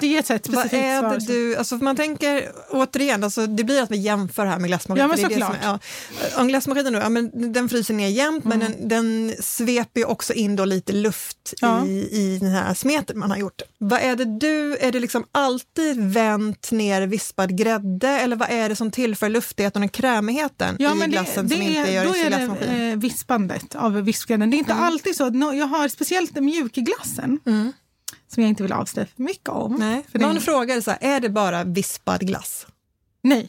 Det 0.00 0.16
är 0.16 0.20
ett 0.20 0.26
sätt 0.26 0.48
Vad 0.48 0.64
är 0.74 1.00
svar. 1.00 1.10
det 1.18 1.26
du, 1.26 1.56
alltså 1.56 1.76
man 1.76 1.96
tänker 1.96 2.52
återigen, 2.70 3.24
alltså 3.24 3.46
det 3.46 3.64
blir 3.64 3.82
att 3.82 3.90
vi 3.90 3.96
jämför 3.96 4.46
här 4.46 4.58
med 4.58 4.68
glassmaskinen. 4.68 5.10
Ja, 5.10 5.16
men 5.16 5.24
är 5.24 5.30
såklart. 5.30 5.62
som 5.62 5.70
är- 5.70 5.78
ja. 6.34 6.40
Om 6.40 6.48
glassmaskinen 6.48 6.92
nu, 6.92 6.98
ja, 6.98 7.08
men 7.08 7.52
den 7.52 7.68
fryser 7.68 7.94
ner 7.94 8.08
jämt, 8.08 8.44
men 8.44 8.58
den, 8.60 8.88
den 8.88 9.34
sveper 9.40 10.00
ju 10.00 10.04
också 10.06 10.32
in 10.32 10.56
då 10.56 10.64
lite 10.64 10.92
luft 10.92 11.54
Ja. 11.60 11.86
i, 11.86 11.90
i 12.12 12.38
den 12.40 12.50
här 12.50 12.74
smeten 12.74 13.18
man 13.18 13.30
har 13.30 13.38
gjort. 13.38 13.62
Vad 13.78 14.00
är 14.00 14.16
det 14.16 14.38
du, 14.38 14.76
är 14.76 14.92
det 14.92 15.00
liksom 15.00 15.24
alltid 15.32 16.00
vänt 16.12 16.70
ner 16.72 17.02
vispad 17.06 17.58
grädde 17.58 18.08
eller 18.08 18.36
vad 18.36 18.50
är 18.50 18.68
det 18.68 18.76
som 18.76 18.90
tillför 18.90 19.28
luftigheten 19.28 19.82
och 19.82 19.92
krämigheten 19.92 20.76
i 20.82 20.94
men 20.94 21.10
glassen 21.10 21.48
det, 21.48 21.54
som 21.54 21.58
det 21.64 21.64
inte 21.64 21.90
är, 21.90 21.92
görs 21.94 22.08
då 22.12 22.16
i 22.16 22.22
är 22.22 22.28
glassmaskin? 22.28 22.68
det 22.68 22.90
eh, 22.90 22.96
vispandet 22.96 23.74
av 23.74 23.92
vispgrädden. 23.92 24.50
Det 24.50 24.56
är 24.56 24.58
inte 24.58 24.72
Mm. 24.72 24.84
alltid 24.84 25.16
så. 25.16 25.24
Jag 25.54 25.66
har 25.66 25.88
speciellt 25.88 26.34
den 26.34 26.44
mjukglassen 26.44 27.38
som 28.28 28.42
jag 28.42 28.48
inte 28.50 28.62
vill 28.62 28.72
avslöja 28.72 29.06
för 29.16 29.22
mycket 29.22 29.48
om. 29.48 29.74
Nej, 29.74 30.02
För 30.12 30.18
någon 30.18 30.34
den- 30.34 30.42
frågade 30.42 30.82
så 30.82 30.90
här, 30.90 30.98
är 31.00 31.20
det 31.20 31.28
bara 31.28 31.64
vispad 31.64 32.20
glass? 32.26 32.66
Nej, 33.22 33.48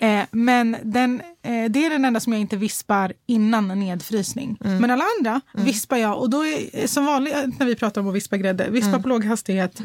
eh, 0.00 0.24
men 0.30 0.76
den, 0.82 1.20
eh, 1.42 1.64
det 1.70 1.84
är 1.86 1.90
den 1.90 2.04
enda 2.04 2.20
som 2.20 2.32
jag 2.32 2.40
inte 2.40 2.56
vispar 2.56 3.12
innan 3.26 3.68
nedfrysning. 3.80 4.58
Mm. 4.64 4.78
Men 4.78 4.90
alla 4.90 5.04
andra 5.18 5.40
vispar 5.54 5.96
jag 5.96 6.18
och 6.18 6.30
då 6.30 6.46
är 6.46 6.86
som 6.86 7.06
vanligt 7.06 7.34
eh, 7.34 7.42
när 7.58 7.66
vi 7.66 7.74
pratar 7.76 8.00
om 8.00 8.08
att 8.08 8.14
vispa 8.14 8.36
grädde, 8.36 8.70
vispa 8.70 8.88
Mm. 8.88 9.02
på 9.02 9.08
låg 9.08 9.24
hastighet, 9.24 9.82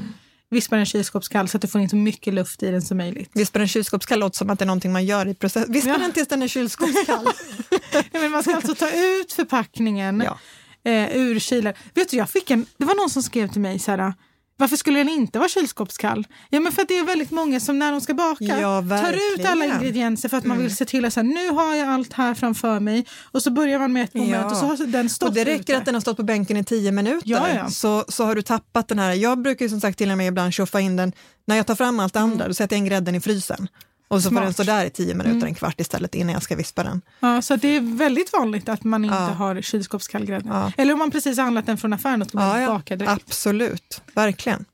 vispa 0.50 0.76
den 0.76 0.86
kylskåpskall 0.86 1.48
så 1.50 1.58
att 1.58 1.62
du 1.62 1.68
får 1.68 1.82
in 1.82 1.90
så 1.90 1.96
mycket 1.96 2.34
luft 2.34 2.64
i 2.64 2.72
den 2.72 2.82
som 2.82 2.98
möjligt. 2.98 3.30
Vispar 3.34 3.60
en 3.60 3.68
kylskåpskall 3.68 4.20
låter 4.20 4.38
som 4.38 4.50
att 4.50 4.60
det 4.60 4.64
är 4.64 4.68
någonting 4.68 4.92
man 4.94 5.06
gör 5.06 5.28
i 5.28 5.34
process. 5.36 5.66
Vispar 5.70 5.92
Ja. 5.92 5.98
den 5.98 6.12
tills 6.12 6.28
den 6.28 6.42
är 6.44 6.48
kylskåpskall. 6.48 7.28
Nej, 7.94 8.04
men 8.12 8.32
man 8.32 8.44
ska 8.44 8.56
alltså 8.56 8.76
ta 8.76 8.90
ut 8.92 9.34
förpackningen 9.34 10.22
Ja. 10.26 10.40
Eh, 10.86 11.18
ur 11.18 11.40
kylen. 11.40 11.74
Vet 11.94 12.10
du, 12.10 12.18
jag 12.18 12.30
fick 12.30 12.52
en, 12.52 12.66
det 12.78 12.86
var 12.86 12.96
någon 12.96 13.10
som 13.10 13.24
skrev 13.24 13.48
till 13.48 13.62
mig 13.62 13.80
så 13.80 13.92
här, 13.92 14.14
varför 14.58 14.76
skulle 14.76 15.00
den 15.00 15.10
inte 15.10 15.40
vara 15.40 15.50
kylskåpskall? 15.50 16.28
Ja, 16.50 16.60
men 16.60 16.72
för 16.72 16.82
att 16.82 16.88
det 16.88 16.98
är 16.98 17.04
väldigt 17.04 17.32
många 17.32 17.60
som 17.60 17.80
när 17.80 17.92
de 17.92 18.02
ska 18.02 18.14
baka 18.14 18.44
Ja, 18.44 18.82
tar 18.90 19.14
ut 19.14 19.46
alla. 19.46 19.66
Mm. 19.66 19.78
ingredienser 19.78 20.30
för 20.30 20.38
att 20.38 20.46
man 20.46 20.58
vill 20.58 20.76
se 20.76 20.86
till 20.86 21.06
att 21.06 21.14
så 21.14 21.20
här, 21.20 21.28
nu 21.28 21.50
har 21.50 21.76
jag 21.76 21.90
allt 21.90 22.14
här 22.14 22.34
framför 22.34 22.80
mig 22.80 23.06
och 23.32 23.42
så 23.44 23.52
börjar 23.52 23.80
man 23.80 23.94
med 23.94 24.04
ett 24.04 24.14
moment 24.14 24.32
Ja. 24.34 24.52
och 24.52 24.58
så 24.58 24.66
har 24.66 24.86
den 24.88 25.10
stått 25.10 25.30
Och 25.30 25.36
det 25.36 25.44
räcker 25.44 25.64
ute. 25.64 25.78
att 25.78 25.86
den 25.86 25.94
har 25.94 26.02
stått 26.02 26.18
på 26.18 26.24
bänken 26.24 26.58
i 26.58 26.64
tio 26.64 26.92
minuter 26.92 27.22
Ja. 27.30 27.70
Så, 27.70 28.06
så 28.08 28.26
har 28.26 28.36
du 28.36 28.42
tappat 28.42 28.88
den 28.88 29.00
här. 29.00 29.14
Jag 29.14 29.42
brukar 29.42 29.66
ju 29.66 29.70
som 29.70 29.82
sagt 29.82 29.98
till 29.98 30.12
och 30.12 30.18
med 30.18 30.28
ibland 30.28 30.54
tjoffa 30.54 30.80
in 30.80 30.96
den, 30.96 31.12
när 31.48 31.56
jag 31.56 31.68
tar 31.68 31.76
fram 31.76 32.00
allt 32.00 32.16
andra, 32.16 32.48
då 32.48 32.54
sätter 32.54 32.76
jag 32.76 32.78
in 32.78 32.86
grädden 32.86 33.16
i 33.16 33.20
frysen. 33.22 33.68
Och 34.14 34.22
så 34.22 34.30
får 34.30 34.38
Mm. 34.38 34.42
Smart. 34.42 34.42
Mm. 34.42 34.44
den 34.46 34.54
stå 34.54 34.64
där 34.64 34.86
i 34.86 34.90
tio 34.90 35.14
minuter, 35.16 35.48
en 35.48 35.56
kvart 35.56 35.80
istället 35.80 36.16
innan 36.16 36.34
jag 36.34 36.44
ska 36.44 36.56
vispa 36.56 36.84
den. 36.84 37.02
Ja, 37.20 37.42
så 37.42 37.56
det 37.56 37.68
är 37.68 37.82
väldigt 37.98 38.34
vanligt 38.34 38.70
att 38.70 38.84
man 38.84 39.06
inte 39.06 39.16
Ja. 39.18 39.22
har 39.22 39.62
kylskåpskall 39.62 40.26
grädde. 40.26 40.50
Ja. 40.50 40.72
Eller 40.78 40.94
om 40.94 41.00
man 41.00 41.12
precis 41.12 41.38
har 41.38 41.44
handlat 41.44 41.66
den 41.66 41.78
från 41.78 41.94
affären 41.94 42.22
och 42.22 42.28
ska 42.30 42.60
Ja, 42.62 42.68
baka 42.68 42.96
direkt. 42.96 43.12
Absolut, 43.28 44.02
verkligen. 44.14 44.66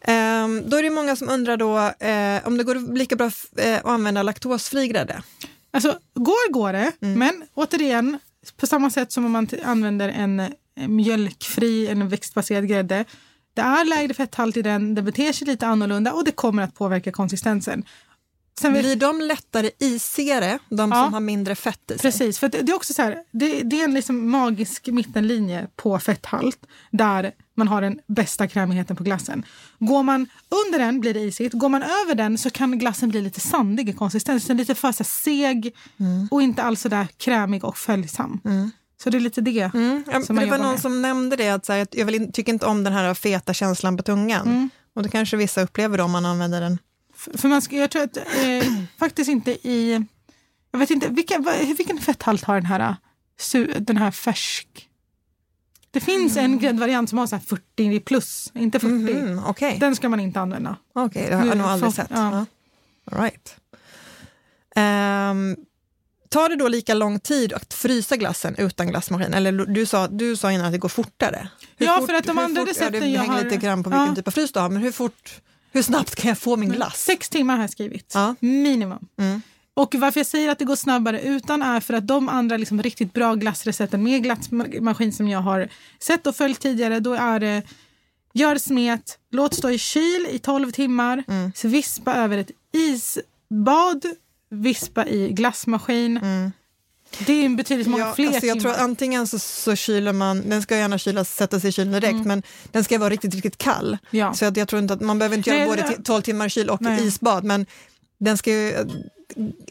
Ehm, 0.00 0.62
då 0.66 0.76
är 0.76 0.82
det 0.82 0.90
många 0.90 1.16
som 1.16 1.28
undrar 1.28 1.56
då 1.56 1.78
eh, 2.06 2.46
om 2.48 2.56
det 2.58 2.64
går 2.64 2.94
lika 2.96 3.16
bra 3.16 3.30
eh, 3.56 3.76
att 3.78 3.84
använda 3.86 4.22
laktosfri 4.22 4.88
grädde. 4.88 5.22
Alltså, 5.70 5.98
går 6.14 6.52
går 6.52 6.72
det, 6.72 6.92
Mm. 7.02 7.18
men 7.18 7.42
återigen, 7.54 8.18
på 8.56 8.66
samma 8.66 8.90
sätt 8.90 9.12
som 9.12 9.24
om 9.24 9.32
man 9.32 9.48
använder 9.64 10.08
en 10.08 10.40
eh, 10.40 10.48
mjölkfri, 10.88 11.86
en 11.88 12.08
växtbaserad 12.08 12.68
grädde. 12.68 13.04
Det 13.54 13.62
är 13.62 13.84
lägre 13.84 14.14
fetthalt 14.14 14.56
i 14.56 14.62
den, 14.62 14.94
det 14.94 15.02
beter 15.02 15.32
sig 15.32 15.46
lite 15.46 15.66
annorlunda 15.66 16.12
och 16.12 16.24
det 16.24 16.32
kommer 16.32 16.62
att 16.62 16.74
påverka 16.74 17.12
konsistensen. 17.12 17.84
Sen 18.58 18.72
Blir 18.72 18.96
de 18.96 19.20
lättare 19.20 19.70
isigare, 19.78 20.58
de 20.68 20.90
Ja. 20.92 21.04
som 21.04 21.12
har 21.12 21.20
mindre 21.20 21.54
fett 21.54 21.80
i 21.90 21.92
sig? 21.92 21.98
precis, 21.98 22.38
för 22.38 22.48
det, 22.48 22.62
det 22.62 22.72
är 22.72 22.76
också 22.76 22.94
så 22.94 23.02
här, 23.02 23.16
det, 23.32 23.62
det 23.62 23.80
är 23.80 23.84
en 23.84 23.94
liksom 23.94 24.30
magisk 24.30 24.86
mittenlinje 24.86 25.66
på 25.76 25.98
fetthalt 25.98 26.58
där 26.90 27.32
man 27.56 27.68
har 27.68 27.80
den 27.82 27.98
bästa 28.06 28.48
krämigheten 28.48 28.96
på 28.96 29.04
glassen. 29.04 29.44
Går 29.78 30.02
man 30.02 30.26
under 30.66 30.78
den 30.78 31.00
blir 31.00 31.14
det 31.14 31.20
isigt, 31.20 31.54
går 31.54 31.68
man 31.68 31.82
över 31.82 32.14
den 32.14 32.38
så 32.38 32.50
kan 32.50 32.78
glassen 32.78 33.08
bli 33.08 33.20
lite 33.22 33.40
sandig 33.40 33.88
i 33.88 33.92
konsistensen, 33.92 34.56
lite 34.56 34.74
för 34.74 34.92
så 34.92 35.04
seg 35.04 35.74
Mm. 36.00 36.28
och 36.30 36.42
inte 36.42 36.62
alls 36.62 36.80
så 36.80 36.88
där 36.88 37.06
krämig 37.16 37.64
och 37.64 37.76
följsam. 37.78 38.40
Så 39.02 39.10
det 39.10 39.18
är 39.18 39.20
lite 39.20 39.40
det 39.40 39.70
Mm, 39.74 40.04
ja, 40.12 40.18
det 40.28 40.46
var 40.46 40.58
någon 40.58 40.70
med. 40.70 40.80
som 40.80 41.02
nämnde 41.02 41.36
det, 41.36 41.48
att 41.50 41.66
så 41.66 41.72
här, 41.72 41.86
jag 41.90 42.06
vill, 42.06 42.32
tycker 42.32 42.52
inte 42.52 42.66
om 42.66 42.84
den 42.84 42.92
här 42.92 43.14
feta 43.14 43.54
känslan 43.54 43.96
på 43.96 44.02
tungan. 44.02 44.46
Mm. 44.46 44.70
Och 44.94 45.02
det 45.02 45.08
kanske 45.08 45.36
vissa 45.36 45.62
upplever 45.62 45.98
då 45.98 46.04
om 46.04 46.10
man 46.10 46.26
använder 46.26 46.60
den. 46.60 46.78
För 47.34 47.48
man 47.48 47.62
ska, 47.62 47.76
jag 47.76 47.90
tror 47.90 48.02
att 48.02 48.16
eh, 48.16 48.24
faktiskt 48.98 49.30
inte 49.30 49.50
i... 49.68 50.04
Jag 50.70 50.78
vet 50.78 50.90
inte, 50.90 51.08
vilka, 51.08 51.38
vilken 51.76 51.98
fetthalt 51.98 52.44
har 52.44 52.54
den 52.54 52.66
här, 52.66 52.96
eh, 53.54 53.60
den 53.78 53.96
här 53.96 54.10
färsk? 54.10 54.88
Det 55.90 56.00
finns 56.00 56.36
Mm. 56.36 56.52
en 56.52 56.58
gräddvariant 56.58 57.08
som 57.08 57.18
har 57.18 57.26
så 57.26 57.36
här 57.36 57.42
40 57.42 58.00
plus, 58.00 58.50
inte 58.54 58.78
40. 58.78 58.94
Mhm, 58.94 59.44
Okej, 59.46 59.76
Den 59.80 59.96
ska 59.96 60.08
man 60.08 60.20
inte 60.20 60.40
använda. 60.40 60.76
Okej, 60.94 61.26
det 61.30 61.36
har 61.36 61.46
jag 61.46 61.56
Nu- 61.56 61.62
nog 61.62 61.70
aldrig 61.70 61.92
sett. 61.92 62.06
ja. 62.10 62.30
Ja. 62.32 62.46
All 63.16 63.22
right. 63.22 63.56
Ehm, 64.76 65.56
tar 66.28 66.48
det 66.48 66.56
då 66.56 66.68
lika 66.68 66.94
lång 66.94 67.20
tid 67.20 67.52
att 67.52 67.74
frysa 67.74 68.16
glassen 68.16 68.54
utan 68.58 68.88
glassmaskin? 68.88 69.34
Eller 69.34 69.52
du 69.52 69.86
sa, 69.86 70.08
du 70.08 70.36
sa 70.36 70.52
innan 70.52 70.66
att 70.66 70.72
det 70.72 70.78
går 70.78 70.88
fortare. 70.88 71.48
Hur 71.76 71.86
Ja, 71.86 72.02
för 72.06 72.14
att 72.14 72.24
de 72.24 72.38
andra 72.38 72.60
fort, 72.60 72.68
ja, 72.68 72.72
recepten 72.72 73.00
Det 73.00 73.08
jag 73.08 73.20
hänger 73.20 73.32
har- 73.34 73.44
lite 73.44 73.56
grann 73.56 73.82
på 73.84 73.90
vilken 73.90 74.06
Ja. 74.06 74.14
typ 74.14 74.26
av 74.28 74.32
frys 74.32 74.52
du 74.52 74.60
har, 74.60 74.68
men 74.68 74.82
hur, 74.82 74.92
fort, 74.92 75.40
hur 75.72 75.82
snabbt 75.82 76.14
kan 76.14 76.28
jag 76.28 76.38
få 76.38 76.56
min 76.56 76.68
glass? 76.72 77.04
Sex 77.04 77.28
timmar 77.28 77.54
har 77.56 77.62
jag 77.62 77.70
skrivit, 77.70 78.12
Ja. 78.14 78.34
minimum. 78.40 79.08
Mm. 79.18 79.42
Och 79.74 79.94
varför 79.94 80.20
jag 80.20 80.26
säger 80.26 80.48
att 80.48 80.58
det 80.58 80.64
går 80.64 80.76
snabbare 80.76 81.20
utan 81.22 81.62
är 81.62 81.80
för 81.80 81.94
att 81.94 82.06
de 82.06 82.28
andra 82.28 82.56
liksom 82.56 82.82
riktigt 82.82 83.12
bra 83.12 83.34
glassrecepten 83.34 84.02
med 84.02 84.22
glassmaskin 84.22 85.12
som 85.12 85.28
jag 85.28 85.40
har 85.40 85.68
sett 86.00 86.26
och 86.26 86.36
följt 86.36 86.60
tidigare, 86.60 87.00
då 87.00 87.14
är 87.14 87.40
det 87.40 87.62
gör 88.34 88.56
smet, 88.58 89.18
låt 89.30 89.54
stå 89.54 89.70
i 89.70 89.78
kyl 89.78 90.26
i 90.30 90.38
12 90.38 90.70
timmar, 90.70 91.24
Mm. 91.28 91.52
så 91.54 91.68
vispa 91.68 92.14
över 92.14 92.38
ett 92.38 92.50
isbad, 92.72 94.04
vispa 94.50 95.06
i 95.06 95.28
glassmaskin. 95.32 96.20
Det 97.26 97.32
är 97.32 97.44
en 97.46 97.56
betydligt 97.56 97.86
många 97.86 98.02
Mm. 98.04 98.08
Ja, 98.08 98.14
fler 98.14 98.26
alltså 98.26 98.46
jag 98.46 98.58
timmar. 98.58 98.74
tror 98.74 98.84
antingen 98.84 99.26
så, 99.26 99.38
så 99.38 99.76
kyler 99.76 100.12
man, 100.12 100.48
den 100.48 100.62
ska 100.62 100.76
gärna 100.76 100.98
kylas, 100.98 101.34
sättas 101.34 101.64
i 101.64 101.72
kylen 101.72 101.92
direkt, 102.00 102.26
men 102.26 102.42
den 102.72 102.84
ska 102.84 102.98
vara 102.98 103.10
riktigt, 103.10 103.34
riktigt 103.34 103.58
kall. 103.58 103.86
Mm. 103.86 103.98
Ja. 104.10 104.34
Så 104.34 104.44
att 104.44 104.56
jag 104.56 104.68
tror 104.68 104.82
inte 104.82 104.94
att 104.94 105.00
man 105.00 105.18
behöver 105.18 105.36
inte 105.36 105.50
göra 105.50 105.58
Nej, 105.58 105.68
både 105.68 105.82
det- 105.82 105.88
ti- 105.88 106.02
12 106.04 106.22
timmar 106.22 106.48
kyl 106.48 106.70
och 106.70 106.82
Nej. 106.82 107.06
isbad, 107.06 107.44
men 107.44 107.66
den 108.18 108.38
ska 108.38 108.50
ju, 108.50 108.74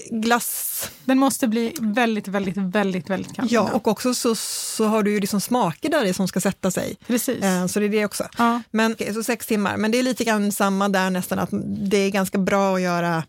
glass, 0.09 0.89
Den 1.05 1.17
måste 1.17 1.47
bli 1.47 1.73
väldigt, 1.79 2.27
väldigt, 2.27 2.57
väldigt, 2.57 3.09
väldigt 3.09 3.33
kall. 3.35 3.47
ja 3.49 3.69
och 3.73 3.87
också 3.87 4.13
så, 4.13 4.35
så 4.35 4.85
har 4.85 5.03
du 5.03 5.11
ju 5.11 5.19
liksom 5.19 5.41
smaker 5.41 5.89
där 5.89 6.05
i 6.05 6.13
som 6.13 6.27
ska 6.27 6.39
sätta 6.41 6.71
sig. 6.71 6.97
Precis. 7.07 7.43
Eh, 7.43 7.67
Så 7.67 7.79
det 7.79 7.85
är 7.85 7.89
det 7.89 8.05
också. 8.05 8.27
Ja. 8.37 8.61
Men 8.71 8.91
okej, 8.93 9.13
så 9.13 9.23
sex 9.23 9.45
timmar, 9.47 9.77
men 9.77 9.91
det 9.91 9.99
är 9.99 10.03
lite 10.03 10.23
grann 10.23 10.51
samma 10.51 10.89
där 10.89 11.09
nästan, 11.09 11.39
att 11.39 11.49
det 11.89 11.97
är 11.97 12.09
ganska 12.09 12.37
bra 12.37 12.75
att 12.75 12.81
göra, 12.81 13.23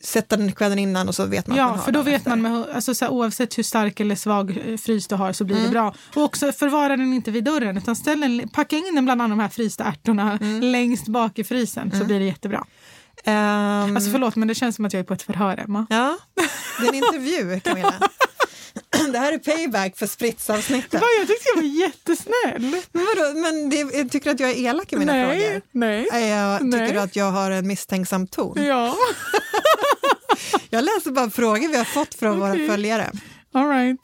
sätta 0.00 0.36
den 0.36 0.52
kvällen 0.52 0.78
innan 0.78 1.08
och 1.08 1.14
så 1.14 1.24
vet 1.26 1.46
man 1.46 1.56
Ja, 1.58 1.78
för 1.78 1.92
då 1.92 2.02
vet 2.02 2.14
efter. 2.16 2.30
man, 2.36 2.42
med, 2.42 2.66
alltså, 2.74 2.94
så 2.94 3.04
här, 3.04 3.12
oavsett 3.12 3.58
hur 3.58 3.62
stark 3.62 4.00
eller 4.00 4.14
svag 4.14 4.58
eh, 4.66 4.76
frys 4.76 5.06
du 5.06 5.14
har 5.14 5.32
så 5.32 5.44
blir 5.44 5.56
Mm. 5.56 5.66
det 5.68 5.72
bra. 5.72 5.94
Och 6.14 6.22
också 6.22 6.52
förvara 6.52 6.96
den 6.96 7.12
inte 7.12 7.30
vid 7.30 7.44
dörren 7.44 7.76
utan 7.76 7.96
ställ 7.96 8.20
den, 8.20 8.48
packa 8.48 8.76
in 8.76 8.94
den 8.94 9.04
bland 9.04 9.20
de 9.20 9.38
här 9.40 9.48
frysta 9.48 9.84
ärtorna 9.84 10.38
Mm. 10.40 10.60
längst 10.60 11.08
bak 11.08 11.38
i 11.38 11.44
frysen 11.44 11.90
så 11.98 12.04
blir 12.04 12.18
det 12.18 12.24
jättebra. 12.24 12.64
Ehm, 13.24 13.96
Alltså 13.96 14.10
förlåt 14.10 14.36
men 14.36 14.48
det 14.48 14.54
känns 14.54 14.76
som 14.76 14.84
att 14.84 14.92
jag 14.92 15.00
är 15.00 15.04
på 15.04 15.14
ett 15.14 15.22
förhör 15.22 15.58
Emma. 15.64 15.86
Ja, 15.90 16.18
det 16.80 16.84
är 16.86 16.88
en 16.88 16.94
intervju 16.94 17.60
Camilla. 17.60 17.94
Det 19.12 19.18
här 19.18 19.32
är 19.32 19.38
payback 19.38 19.96
för 19.96 20.06
spritsavsnittet. 20.06 21.02
Jag 21.18 21.28
tyckte 21.28 21.48
jag 21.54 21.62
var 21.62 21.68
jättesnäll. 21.80 22.82
Men 22.92 23.06
vadå, 23.16 23.40
men 23.40 23.70
det, 23.70 24.04
tycker 24.08 24.24
du 24.24 24.30
att 24.30 24.40
jag 24.40 24.50
är 24.50 24.54
elak 24.68 24.92
i 24.92 24.96
mina 24.96 25.12
nej, 25.12 25.40
frågor? 25.40 25.62
nej. 25.72 26.08
Nej, 26.12 26.28
jag, 26.28 26.60
tycker 26.60 26.78
Nej. 26.78 26.92
du 26.92 26.98
att 27.00 27.16
jag 27.16 27.30
har 27.30 27.50
en 27.50 27.66
misstänksam 27.66 28.26
ton? 28.26 28.64
Ja, 28.64 28.94
Jag 30.70 30.84
läser 30.84 31.10
bara 31.10 31.30
frågor 31.30 31.68
vi 31.68 31.76
har 31.76 31.84
fått 31.84 32.14
från 32.14 32.42
Okej. 32.42 32.58
våra 32.60 32.72
följare. 32.72 33.10
all 33.52 33.68
right. 33.68 34.00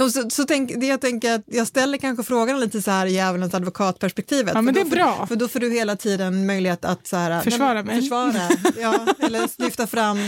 Och 0.00 0.10
så, 0.10 0.30
så 0.30 0.44
tänk, 0.44 0.72
det 0.80 0.86
jag 0.86 1.00
tänker 1.00 1.34
att 1.34 1.42
jag 1.46 1.66
ställer 1.66 1.98
kanske 1.98 2.24
frågan 2.24 2.60
lite 2.60 2.82
så 2.82 2.90
här 2.90 3.06
i 3.06 3.12
djävulens 3.12 3.54
advokatperspektivet. 3.54 4.52
Ja, 4.54 4.62
men 4.62 4.74
För 4.74 4.84
det 4.84 4.90
är 4.90 4.90
bra. 4.96 5.26
För 5.26 5.36
då 5.36 5.48
får 5.48 5.60
du 5.60 5.70
hela 5.72 5.96
tiden 5.96 6.46
möjlighet 6.46 6.84
att 6.84 7.06
så 7.06 7.16
här, 7.16 7.40
Försvara 7.42 7.72
nej, 7.74 7.84
mig. 7.84 8.00
Försvara, 8.00 8.32
ja, 8.80 9.06
eller 9.26 9.62
lyfta 9.62 9.86
fram 9.86 10.18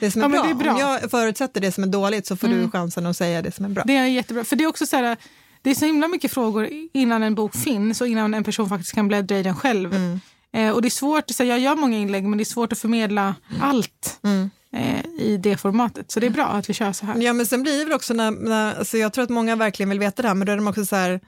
det 0.00 0.10
som 0.10 0.20
är, 0.22 0.24
Ja, 0.24 0.28
bra. 0.28 0.42
det 0.42 0.50
är 0.50 0.54
bra. 0.54 0.70
Mm. 0.70 0.86
Om 0.86 0.98
jag 1.02 1.10
förutsätter 1.10 1.60
det 1.60 1.72
som 1.72 1.84
är 1.84 1.88
dåligt 1.88 2.26
så 2.26 2.36
får 2.36 2.48
du 2.48 2.70
chansen 2.70 3.06
att 3.06 3.16
säga 3.16 3.42
det 3.42 3.52
som 3.52 3.64
är 3.64 3.68
bra. 3.68 3.82
Det 3.86 3.96
är 3.96 4.06
jättebra. 4.06 4.44
För 4.44 4.56
det 4.56 4.64
är 4.64 4.68
också 4.68 4.86
så 4.86 4.96
här, 4.96 5.16
det 5.62 5.70
är 5.70 5.74
så 5.74 5.84
himla 5.86 6.08
mycket 6.08 6.32
frågor 6.32 6.68
innan 6.92 7.22
en 7.22 7.34
bok 7.34 7.54
finns 7.56 8.00
och 8.00 8.08
innan 8.08 8.34
en 8.34 8.44
person 8.44 8.68
faktiskt 8.68 8.92
kan 8.94 9.08
bläddra 9.08 9.38
i 9.38 9.42
den 9.42 9.56
själv. 9.56 9.94
Mm. 9.94 10.20
Eh, 10.52 10.70
och 10.70 10.82
det 10.82 10.88
är 10.88 10.90
svårt, 10.90 11.30
så 11.30 11.44
jag 11.44 11.58
gör 11.58 11.76
många 11.76 11.98
inlägg 11.98 12.24
men 12.24 12.38
det 12.38 12.42
är 12.42 12.44
svårt 12.44 12.72
att 12.72 12.78
förmedla 12.78 13.34
allt 13.60 14.18
Mm. 14.24 14.50
I 15.18 15.36
det 15.36 15.56
formatet. 15.56 16.10
Så 16.10 16.20
det 16.20 16.26
är 16.26 16.30
bra 16.30 16.46
att 16.46 16.70
vi 16.70 16.74
kör 16.74 16.92
så 16.92 17.06
här. 17.06 17.16
Ja, 17.22 17.32
men 17.32 17.46
sen 17.46 17.62
blir 17.62 17.78
det 17.78 17.84
väl 17.84 17.92
också 17.94 18.14
när, 18.14 18.30
när 18.30 18.74
alltså 18.78 18.98
jag 18.98 19.12
tror 19.12 19.24
att 19.24 19.30
många 19.30 19.56
verkligen 19.56 19.90
vill 19.90 19.98
veta 19.98 20.22
det 20.22 20.28
här, 20.28 20.34
men 20.34 20.46
då 20.46 20.52
är 20.52 20.56
de 20.56 20.66
också 20.68 20.86
så 20.86 20.96
här, 20.96 21.20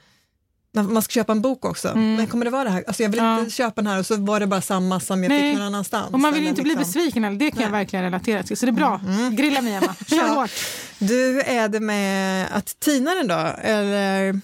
när 0.73 0.83
man 0.83 1.03
ska 1.03 1.13
köpa 1.13 1.33
en 1.33 1.41
bok 1.41 1.65
också, 1.65 1.93
men 1.95 2.27
kommer 2.27 2.45
det 2.45 2.51
vara 2.51 2.65
det 2.65 2.71
här? 2.71 2.85
Alltså 2.87 3.03
jag 3.03 3.11
vill 3.11 3.21
Mm. 3.21 3.31
Ja. 3.33 3.39
inte 3.39 3.51
köpa 3.51 3.83
den 3.83 3.87
här 3.93 3.99
och 3.99 4.07
så 4.07 4.17
var 4.17 4.41
det 4.41 4.47
bara 4.47 4.61
samma 4.61 5.01
som 5.01 5.23
jag 5.23 5.29
Nej. 5.31 5.41
fick 5.51 5.59
någon 5.59 5.67
annanstans. 5.67 6.11
Och 6.13 6.21
man 6.21 6.35
vill 6.35 6.47
inte 6.47 6.63
bli 6.63 6.71
liksom- 6.75 6.93
besviken 6.93 7.25
heller. 7.25 7.39
Det 7.39 7.51
kan 7.51 7.63
jag 7.63 7.71
verkligen 7.71 8.03
relatera 8.05 8.43
till. 8.43 8.57
Så 8.57 8.67
det 8.67 8.71
är 8.71 8.73
bra. 8.73 9.01
Grilla 9.33 9.61
mig 9.63 9.75
Emma. 9.75 9.95
Kör 10.09 10.17
Ja. 10.17 10.27
hårt. 10.27 10.51
Du, 10.99 11.41
är 11.41 11.69
det 11.69 11.81
med 11.81 12.47
att 12.53 12.81
tina 12.81 13.15
den 13.15 13.29
då? 13.29 13.53
Eller 13.63 14.41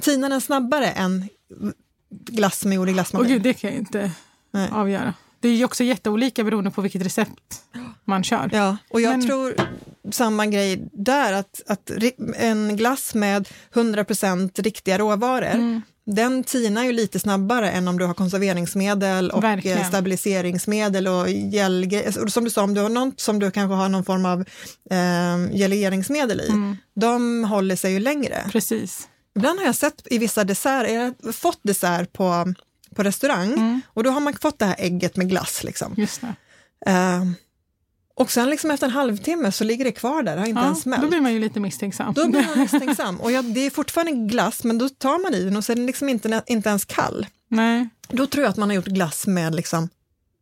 tina 0.00 0.28
den 0.28 0.40
snabbare 0.40 0.90
än 0.90 1.28
glass 2.10 2.58
som 2.58 2.72
är 2.72 2.76
gjord 2.76 2.88
i 2.88 2.92
glassmaskin? 2.92 3.28
gud, 3.28 3.42
det 3.42 3.54
kan 3.54 3.70
jag 3.70 3.78
inte 3.78 4.10
Nej. 4.50 4.68
avgöra. 4.72 5.14
Det 5.46 5.50
är 5.50 5.56
ju 5.56 5.64
också 5.64 5.84
jätteolika 5.84 6.44
beroende 6.44 6.70
på 6.70 6.80
vilket 6.82 7.02
recept 7.02 7.62
man 8.04 8.24
kör. 8.24 8.50
Ja, 8.52 8.76
och 8.90 9.00
jag 9.00 9.10
Men- 9.18 9.26
tror 9.26 9.54
samma 10.10 10.46
grej 10.46 10.88
där, 10.92 11.32
att, 11.32 11.62
att 11.66 11.90
en 12.36 12.76
glass 12.76 13.14
med 13.14 13.48
100% 13.74 14.62
riktiga 14.62 14.98
råvaror, 14.98 15.46
Mm. 15.54 15.82
den 16.06 16.44
tinar 16.44 16.84
ju 16.84 16.92
lite 16.92 17.18
snabbare 17.20 17.70
än 17.70 17.88
om 17.88 17.98
du 17.98 18.04
har 18.04 18.14
konserveringsmedel 18.14 19.30
och 19.30 19.44
Verkligen. 19.44 19.78
eh, 19.78 19.88
stabiliseringsmedel 19.88 21.08
och 21.08 21.30
gälgrejer. 21.30 22.22
Och 22.24 22.32
Som 22.32 22.44
du 22.44 22.50
sa, 22.50 22.62
om 22.62 22.74
du 22.74 22.80
har 22.80 22.88
något 22.88 23.20
som 23.20 23.38
du 23.38 23.50
kanske 23.50 23.74
har 23.74 23.88
någon 23.88 24.04
form 24.04 24.24
av 24.26 24.40
eh, 24.90 25.56
geleringsmedel 25.58 26.40
i, 26.40 26.48
Mm. 26.48 26.76
de 26.94 27.44
håller 27.44 27.76
sig 27.76 27.92
ju 27.92 27.98
längre. 28.00 28.44
Precis. 28.52 29.08
Ibland 29.36 29.58
har 29.58 29.66
jag 29.66 29.74
sett 29.74 30.06
i 30.10 30.18
vissa 30.18 30.44
desserter, 30.44 30.94
jag 30.94 31.14
har 31.24 31.32
fått 31.32 31.60
dessert 31.62 32.12
på, 32.12 32.54
på 32.96 33.02
restaurang 33.02 33.52
Mm. 33.52 33.80
och 33.88 34.02
då 34.04 34.10
har 34.10 34.20
man 34.20 34.34
fått 34.40 34.58
det 34.58 34.64
här 34.66 34.76
ägget 34.78 35.16
med 35.16 35.28
glass. 35.28 35.64
Liksom. 35.64 35.94
Just. 35.96 36.22
Eh, 36.86 37.22
och 38.14 38.30
sen 38.30 38.50
liksom 38.50 38.70
efter 38.70 38.86
en 38.86 38.92
halvtimme 38.92 39.52
så 39.52 39.64
ligger 39.64 39.84
det 39.84 39.92
kvar 39.92 40.22
där, 40.22 40.34
det 40.34 40.40
har 40.40 40.48
inte 40.48 40.60
ens 40.62 40.78
Ja, 40.78 40.82
smält. 40.82 41.02
då 41.02 41.08
blir 41.08 41.20
man 41.20 41.32
ju 41.32 41.38
lite 41.40 41.60
misstänksam. 41.60 42.14
Då 42.14 42.28
blir 42.28 42.42
man 42.46 42.58
misstänksam. 42.72 43.20
Och 43.20 43.32
ja, 43.32 43.42
det 43.42 43.60
är 43.60 43.70
fortfarande 43.70 44.12
glass, 44.12 44.64
men 44.64 44.78
då 44.78 44.88
tar 44.88 45.18
man 45.22 45.34
i 45.34 45.44
den 45.44 45.56
och 45.56 45.64
så 45.64 45.72
är 45.72 45.76
den 45.76 45.86
liksom 45.86 46.08
inte, 46.08 46.42
inte 46.46 46.68
ens 46.68 46.84
kall. 46.84 47.26
Nej. 47.48 47.88
Då 48.08 48.26
tror 48.26 48.44
jag 48.44 48.50
att 48.50 48.56
man 48.56 48.68
har 48.68 48.76
gjort 48.76 48.84
glass 48.86 49.26
med 49.26 49.54
liksom 49.54 49.88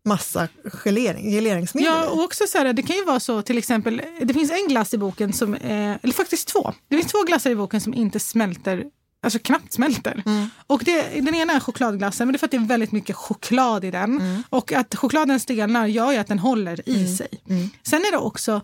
massa 0.07 0.49
gelering, 0.65 1.31
geleringsmedel 1.31 1.87
Ja, 1.93 2.09
och 2.09 2.23
också 2.25 2.45
så 2.47 2.59
här, 2.59 2.73
det 2.73 2.83
kan 2.83 2.97
ju 2.97 3.05
vara 3.05 3.21
så 3.21 3.43
till 3.43 3.59
exempel, 3.59 4.03
det 4.23 4.35
finns 4.35 4.51
en 4.51 4.69
glass 4.69 4.95
i 4.95 4.99
boken 4.99 5.33
som, 5.33 5.55
eh, 5.55 5.97
eller 6.03 6.13
faktiskt 6.13 6.49
två. 6.49 6.73
Det 6.89 6.97
finns 6.97 7.13
två 7.13 7.23
glassar 7.23 7.51
i 7.51 7.57
boken 7.57 7.81
som 7.81 7.95
inte 7.95 8.21
smälter, 8.21 8.85
alltså 9.25 9.39
knappt 9.39 9.73
smälter. 9.73 10.23
Mm. 10.27 10.49
Och 10.67 10.83
det, 10.85 11.21
den 11.21 11.35
ena 11.35 11.53
är 11.53 11.61
chokladglassen, 11.61 12.27
men 12.27 12.33
det 12.33 12.37
är 12.37 12.39
för 12.39 12.47
att 12.47 12.51
det 12.51 12.57
är 12.57 12.67
väldigt 12.67 12.93
mycket 12.93 13.17
choklad 13.17 13.85
i 13.85 13.91
den. 13.91 14.21
Mm. 14.21 14.43
Och 14.49 14.73
att 14.73 14.95
chokladen 14.95 15.41
stelnar 15.41 15.87
gör 15.87 16.13
ju 16.13 16.19
att 16.19 16.27
den 16.27 16.39
håller 16.39 16.89
i 16.89 17.17
sig. 17.17 17.29
Sen 17.83 18.01
är 18.01 18.11
det 18.11 18.19
också 18.19 18.61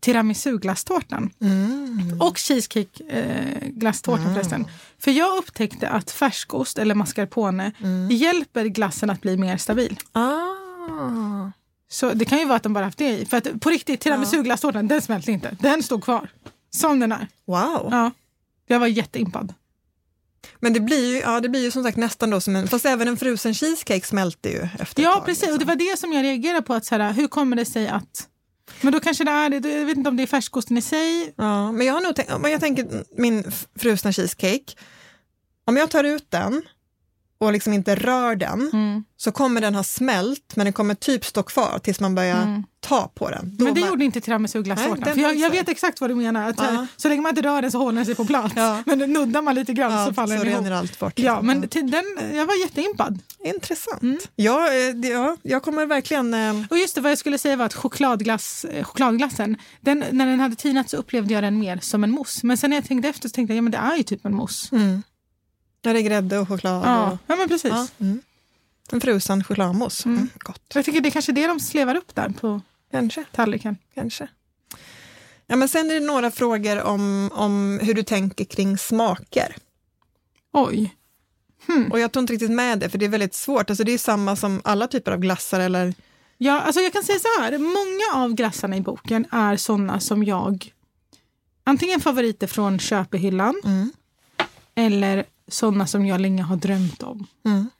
tiramisu-glasstårtan. 0.00 1.30
Mm. 1.40 2.20
Och 2.20 2.36
cheesecake-glasstårtan 2.38 4.34
förresten. 4.34 4.66
För 4.98 5.10
jag 5.10 5.38
upptäckte 5.38 5.88
att 5.88 6.10
färskost 6.10 6.78
eller 6.78 6.94
mascarpone 6.94 7.72
Mm. 7.82 8.08
hjälper 8.10 8.64
glassen 8.64 9.10
att 9.10 9.20
bli 9.20 9.36
mer 9.36 9.56
stabil. 9.56 9.98
Ah. 10.12 11.50
Så 11.90 12.12
det 12.12 12.24
kan 12.24 12.38
ju 12.38 12.44
vara 12.44 12.56
att 12.56 12.62
de 12.62 12.72
bara 12.72 12.84
haft 12.84 12.98
det 12.98 13.18
i. 13.18 13.26
För 13.26 13.36
att 13.36 13.60
på 13.60 13.70
riktigt, 13.70 14.00
tiramisu-glasstårtan, 14.00 14.88
den 14.88 15.02
smälte 15.02 15.32
inte. 15.32 15.56
Den 15.60 15.82
stod 15.82 16.04
kvar. 16.04 16.30
Som 16.70 17.00
den 17.00 17.12
är. 17.12 17.28
Wow. 17.46 17.88
Ja. 17.90 18.10
Jag 18.66 18.80
var 18.80 18.86
jätteimpad. 18.86 19.54
Men 20.60 20.72
det 20.72 20.80
blir, 20.80 21.12
ju, 21.12 21.18
ja, 21.18 21.40
det 21.40 21.48
blir 21.48 21.62
ju 21.62 21.70
som 21.70 21.82
sagt 21.82 21.96
nästan 21.96 22.30
då 22.30 22.40
som 22.40 22.56
en, 22.56 22.68
fast 22.68 22.84
även 22.84 23.08
en 23.08 23.16
frusen 23.16 23.54
cheesecake 23.54 24.06
smälter 24.06 24.50
ju 24.50 24.62
efter 24.62 24.82
ett 24.82 24.98
Ja, 24.98 25.14
tag, 25.14 25.24
precis. 25.24 25.42
Och 25.42 25.48
liksom. 25.48 25.58
det 25.58 25.64
var 25.64 25.90
det 25.92 25.98
som 25.98 26.12
jag 26.12 26.22
reagerade 26.22 26.62
på. 26.62 26.74
Att 26.74 26.84
så 26.84 26.94
här, 26.94 27.12
hur 27.12 27.28
kommer 27.28 27.56
det 27.56 27.64
sig 27.64 27.88
att... 27.88 28.28
Men 28.80 28.92
då 28.92 29.00
kanske 29.00 29.24
det 29.24 29.30
är, 29.30 29.50
jag 29.78 29.86
vet 29.86 29.96
inte 29.96 30.10
om 30.10 30.16
det 30.16 30.22
är 30.22 30.26
färskosten 30.26 30.78
i 30.78 30.82
sig. 30.82 31.34
Ja, 31.36 31.72
men 31.72 31.86
jag 31.86 31.94
har 31.94 32.00
nog 32.00 32.16
tänkt, 32.16 32.32
om 32.32 32.44
jag 32.50 32.60
tänker 32.60 33.04
min 33.16 33.52
frusna 33.78 34.12
cheesecake, 34.12 34.64
om 35.66 35.76
jag 35.76 35.90
tar 35.90 36.04
ut 36.04 36.30
den 36.30 36.62
och 37.40 37.52
liksom 37.52 37.72
inte 37.72 37.94
rör 37.94 38.36
den 38.36 38.70
Mm. 38.72 39.04
så 39.16 39.32
kommer 39.32 39.60
den 39.60 39.74
ha 39.74 39.82
smält 39.84 40.56
men 40.56 40.66
den 40.66 40.72
kommer 40.72 40.94
typ 40.94 41.24
stå 41.24 41.42
kvar 41.42 41.78
tills 41.82 42.00
man 42.00 42.14
börjar 42.14 42.62
ta 42.80 43.08
på 43.14 43.30
den. 43.30 43.56
Då 43.56 43.64
Men 43.64 43.74
det 43.74 43.80
bara- 43.80 43.90
gjorde 43.90 44.04
inte 44.04 44.20
tiramisu-glasstårtan. 44.20 45.18
jag, 45.20 45.36
jag 45.36 45.50
vet 45.50 45.68
exakt 45.68 46.00
vad 46.00 46.10
du 46.10 46.14
menar. 46.14 46.48
Att, 46.50 46.56
Ja. 46.58 46.86
Så 46.96 47.08
länge 47.08 47.22
man 47.22 47.30
inte 47.30 47.42
rör 47.42 47.62
den 47.62 47.70
så 47.72 47.78
håller 47.78 47.96
den 47.96 48.06
sig 48.06 48.14
på 48.14 48.24
plats. 48.24 48.52
Ja. 48.56 48.82
Men 48.86 48.98
nuddar 48.98 49.42
man 49.42 49.54
lite 49.54 49.72
grann 49.72 49.92
ja, 49.92 50.06
så 50.06 50.14
faller 50.14 50.38
så 50.38 50.44
den 50.44 50.52
ihop. 50.52 50.72
allt 50.72 50.98
bort. 50.98 51.12
Ja, 51.18 51.42
men 51.42 51.68
till 51.68 51.90
den, 51.90 52.04
jag 52.34 52.46
var 52.46 52.54
jätteimpad. 52.60 53.18
Intressant. 53.44 54.02
Mm. 54.02 54.18
Ja, 54.36 54.68
eh, 54.72 55.10
ja, 55.10 55.36
jag 55.42 55.62
kommer 55.62 55.86
verkligen... 55.86 56.34
eh, 56.34 56.62
Och 56.70 56.78
just 56.78 56.94
det, 56.94 57.00
vad 57.00 57.10
jag 57.10 57.18
skulle 57.18 57.38
säga 57.38 57.56
var 57.56 57.64
att 57.66 57.74
chokladglass, 57.74 58.64
eh, 58.64 58.84
chokladglassen, 58.84 59.56
den, 59.80 60.04
när 60.10 60.26
den 60.26 60.40
hade 60.40 60.56
tinat 60.56 60.90
så 60.90 60.96
upplevde 60.96 61.34
jag 61.34 61.42
den 61.42 61.58
mer 61.58 61.78
som 61.82 62.04
en 62.04 62.10
mousse. 62.10 62.46
Men 62.46 62.56
sen 62.56 62.70
när 62.70 62.76
jag 62.76 62.84
tänkte 62.84 63.08
efter 63.08 63.28
så 63.28 63.32
tänkte 63.32 63.52
jag, 63.52 63.58
ja 63.58 63.62
men 63.62 63.72
det 63.72 63.78
är 63.78 63.96
ju 63.96 64.02
typ 64.02 64.24
en 64.24 64.34
mousse. 64.34 64.76
Mm. 64.76 65.02
Där 65.80 65.94
är 65.94 66.00
grädde 66.00 66.38
och 66.38 66.48
choklad. 66.48 66.86
Ja, 66.86 67.10
Och, 67.12 67.18
ja 67.26 67.36
men 67.36 67.48
precis. 67.48 67.70
ja, 67.70 67.86
mm. 68.00 68.20
En 68.92 69.00
frusen 69.00 69.44
chokladmousse. 69.44 70.08
Mm. 70.08 70.28
Gott. 70.38 70.62
Jag 70.74 70.84
tycker 70.84 71.00
det 71.00 71.08
är 71.08 71.10
kanske 71.10 71.32
det 71.32 71.46
de 71.46 71.60
slevar 71.60 71.94
upp 71.94 72.14
där 72.14 72.28
på 72.28 72.60
Kanske. 72.90 73.24
tallriken. 73.32 73.76
kanske. 73.94 74.28
Ja, 75.46 75.56
men 75.56 75.68
sen 75.68 75.90
är 75.90 75.94
det 75.94 76.00
några 76.06 76.30
frågor 76.30 76.82
om, 76.82 77.30
om 77.34 77.80
hur 77.82 77.94
du 77.94 78.02
tänker 78.02 78.44
kring 78.44 78.78
smaker. 78.78 79.56
Oj. 80.52 80.94
Och 81.90 82.00
jag 82.00 82.12
tog 82.12 82.22
inte 82.22 82.32
riktigt 82.32 82.50
med 82.50 82.78
det, 82.78 82.88
för 82.88 82.98
det 82.98 83.04
är 83.04 83.08
väldigt 83.08 83.34
svårt. 83.34 83.70
Alltså, 83.70 83.84
det 83.84 83.92
är 83.92 83.98
samma 83.98 84.36
som 84.36 84.60
alla 84.64 84.86
typer 84.86 85.12
av 85.12 85.18
glassar 85.18 85.60
eller... 85.60 85.94
Ja, 86.38 86.60
alltså 86.60 86.80
jag 86.80 86.92
kan 86.92 87.02
säga 87.02 87.18
så 87.18 87.42
här, 87.42 87.58
många 87.58 88.24
av 88.24 88.34
glassarna 88.34 88.76
i 88.76 88.80
boken 88.80 89.26
är 89.30 89.56
såna 89.56 90.00
som 90.00 90.24
jag 90.24 90.72
antingen 91.64 92.00
favoriter 92.00 92.46
från 92.46 92.78
köpehyllan 92.78 93.60
Mm. 93.64 93.92
eller 94.74 95.24
såna 95.48 95.86
som 95.86 96.06
jag 96.06 96.20
länge 96.20 96.42
har 96.42 96.56
drömt 96.56 97.02
om. 97.02 97.26
Mm. 97.44 97.70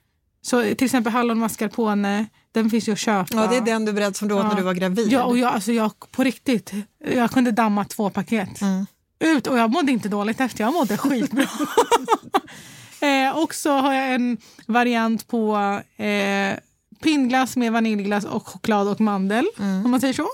Så 0.41 0.61
till 0.61 0.85
exempel 0.85 1.13
hallon 1.13 1.39
mascarpone, 1.39 2.25
den 2.51 2.69
finns 2.69 2.87
ju 2.87 2.91
att 2.93 2.99
köpa. 2.99 3.35
Ja, 3.35 3.47
det 3.47 3.55
är 3.57 3.61
den 3.61 3.85
du 3.85 3.93
berättade 3.93 4.17
som 4.17 4.27
du 4.27 4.33
åt 4.33 4.43
Ja. 4.43 4.47
när 4.49 4.55
du 4.55 4.61
var 4.61 4.73
gravid. 4.73 5.11
Ja, 5.11 5.23
och 5.23 5.37
jag, 5.37 5.53
alltså 5.53 5.71
jag 5.71 5.91
på 6.11 6.23
riktigt, 6.23 6.73
jag 7.15 7.31
kunde 7.31 7.51
damma 7.51 7.85
två 7.85 8.09
paket. 8.09 8.61
Mm. 8.61 8.85
Ut 9.19 9.47
och 9.47 9.57
jag 9.57 9.71
mådde 9.71 9.91
inte 9.91 10.09
dåligt 10.09 10.39
efter, 10.39 10.63
jag 10.63 10.73
mådde 10.73 10.97
skitbra. 10.97 11.43
eh, 13.07 13.37
och 13.37 13.53
så 13.55 13.71
har 13.77 13.93
jag 13.93 14.13
en 14.15 14.37
variant 14.65 15.27
på 15.27 15.55
eh, 15.97 16.57
pinnglass 17.03 17.55
med 17.57 17.71
vaniljglass 17.71 18.25
och 18.25 18.47
choklad 18.47 18.87
och 18.87 19.01
mandel, 19.01 19.45
Mm. 19.59 19.85
om 19.85 19.91
man 19.91 19.99
säger 19.99 20.13
så. 20.13 20.27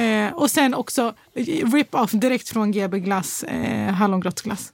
Eh, 0.00 0.32
och 0.32 0.50
sen 0.50 0.74
också 0.74 1.14
rip-off 1.72 2.10
direkt 2.10 2.48
från 2.48 2.72
GB 2.72 2.98
Glass, 3.00 3.42
eh, 3.42 3.92
hallongrottsglass. 3.92 4.72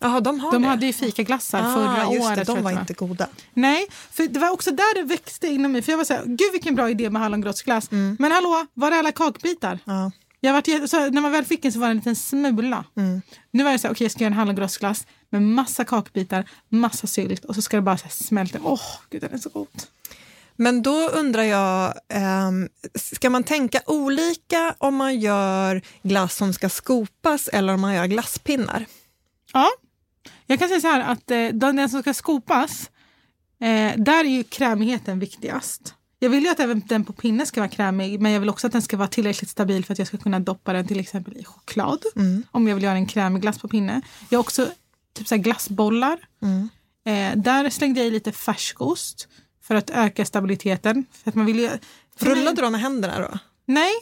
Jaha, 0.00 0.20
de 0.20 0.40
har 0.40 0.52
De 0.52 0.62
det? 0.62 0.68
hade 0.68 0.86
ju 0.86 0.92
fikaglassar 0.92 1.60
ah, 1.60 1.74
förra 1.74 2.14
just 2.14 2.26
året. 2.26 2.46
Det, 2.46 2.54
de 2.54 2.62
var 2.62 2.72
det 2.72 2.80
inte 2.80 2.92
goda. 2.94 3.26
Nej, 3.54 3.86
för 4.10 4.26
det 4.28 4.38
var 4.40 4.50
också 4.50 4.70
där 4.70 4.94
det 4.94 5.02
växte 5.02 5.46
inom 5.48 5.72
mig. 5.72 5.82
För 5.82 5.92
jag 5.92 5.96
var 5.96 6.04
så 6.04 6.14
här, 6.14 6.22
gud 6.24 6.52
vilken 6.52 6.74
bra 6.74 6.90
idé 6.90 7.10
med 7.10 7.22
hallongrottsglass. 7.22 7.92
Mm. 7.92 8.16
Men 8.18 8.32
hallå, 8.32 8.66
var 8.74 8.92
är 8.92 8.98
alla 8.98 9.12
kakbitar? 9.12 9.78
Ja. 9.84 10.10
Jag 10.40 10.52
vart, 10.52 10.66
jä- 10.66 10.86
så 10.86 11.10
när 11.10 11.20
man 11.20 11.32
väl 11.32 11.44
fick 11.44 11.62
den 11.62 11.72
så 11.72 11.78
var 11.78 11.86
det 11.86 11.90
en 11.90 11.96
liten 11.96 12.16
smula. 12.16 12.84
Mm. 12.96 13.22
Nu 13.50 13.64
var 13.64 13.70
jag 13.70 13.80
så 13.80 13.86
här, 13.88 13.94
okej 13.94 14.04
jag 14.04 14.12
ska 14.12 14.20
göra 14.24 14.32
en 14.32 14.38
hallongrottsglass 14.38 15.06
med 15.30 15.42
massa 15.42 15.84
kakbitar, 15.84 16.50
massa 16.68 17.06
sylt 17.06 17.44
och 17.44 17.54
så 17.54 17.62
ska 17.62 17.76
det 17.76 17.82
bara 17.82 17.98
så 17.98 18.08
smälta. 18.08 18.58
Åh, 18.62 18.80
gud 19.10 19.20
den 19.20 19.32
är 19.32 19.38
så 19.38 19.48
god. 19.48 19.68
Men 20.56 20.82
då 20.82 21.08
undrar 21.08 21.42
jag, 21.42 21.94
ehm, 22.08 22.68
ska 22.94 23.30
man 23.30 23.44
tänka 23.44 23.80
olika 23.86 24.74
om 24.78 24.94
man 24.96 25.20
gör 25.20 25.82
glass 26.02 26.36
som 26.36 26.52
ska 26.52 26.68
skopas 26.68 27.48
eller 27.48 27.74
om 27.74 27.80
man 27.80 27.94
gör 27.94 28.06
glasspinnar? 28.06 28.86
Ja, 29.52 29.68
jag 30.48 30.58
kan 30.58 30.68
säga 30.68 30.80
så 30.80 30.88
här 30.88 31.00
att 31.00 31.30
eh, 31.30 31.48
den 31.48 31.88
som 31.88 32.02
ska 32.02 32.14
skopas, 32.14 32.90
eh, 33.60 33.92
där 33.96 34.24
är 34.24 34.28
ju 34.28 34.44
krämigheten 34.44 35.18
viktigast. 35.18 35.94
Jag 36.18 36.30
vill 36.30 36.44
ju 36.44 36.50
att 36.50 36.60
även 36.60 36.82
den 36.86 37.04
på 37.04 37.12
pinne 37.12 37.46
ska 37.46 37.60
vara 37.60 37.70
krämig 37.70 38.20
men 38.20 38.32
jag 38.32 38.40
vill 38.40 38.48
också 38.48 38.66
att 38.66 38.72
den 38.72 38.82
ska 38.82 38.96
vara 38.96 39.08
tillräckligt 39.08 39.50
stabil 39.50 39.84
för 39.84 39.92
att 39.92 39.98
jag 39.98 40.08
ska 40.08 40.16
kunna 40.16 40.40
doppa 40.40 40.72
den 40.72 40.86
till 40.86 41.00
exempel 41.00 41.36
i 41.36 41.44
choklad. 41.44 41.98
Om 42.50 42.68
jag 42.68 42.74
vill 42.74 42.84
göra 42.84 42.96
en 42.96 43.06
krämig 43.06 43.42
glass 43.42 43.58
på 43.58 43.68
pinne. 43.68 44.02
Jag 44.28 44.38
har 44.38 44.40
också 44.40 44.68
typ 45.12 45.28
så 45.28 45.34
här 45.34 45.42
glassbollar. 45.42 46.18
Eh, 47.06 47.36
där 47.36 47.70
slängde 47.70 48.00
jag 48.00 48.06
i 48.06 48.10
lite 48.10 48.32
färskost 48.32 49.28
för 49.62 49.74
att 49.74 49.90
öka 49.90 50.24
stabiliteten. 50.24 51.06
För 51.12 51.30
att 51.30 51.34
man 51.34 51.46
vill 51.46 51.58
ju, 51.58 51.70
Rullade 52.18 52.56
du 52.56 52.62
dem 52.62 52.72
med 52.72 52.80
händerna 52.80 53.20
då? 53.20 53.38
Nej. 53.66 53.92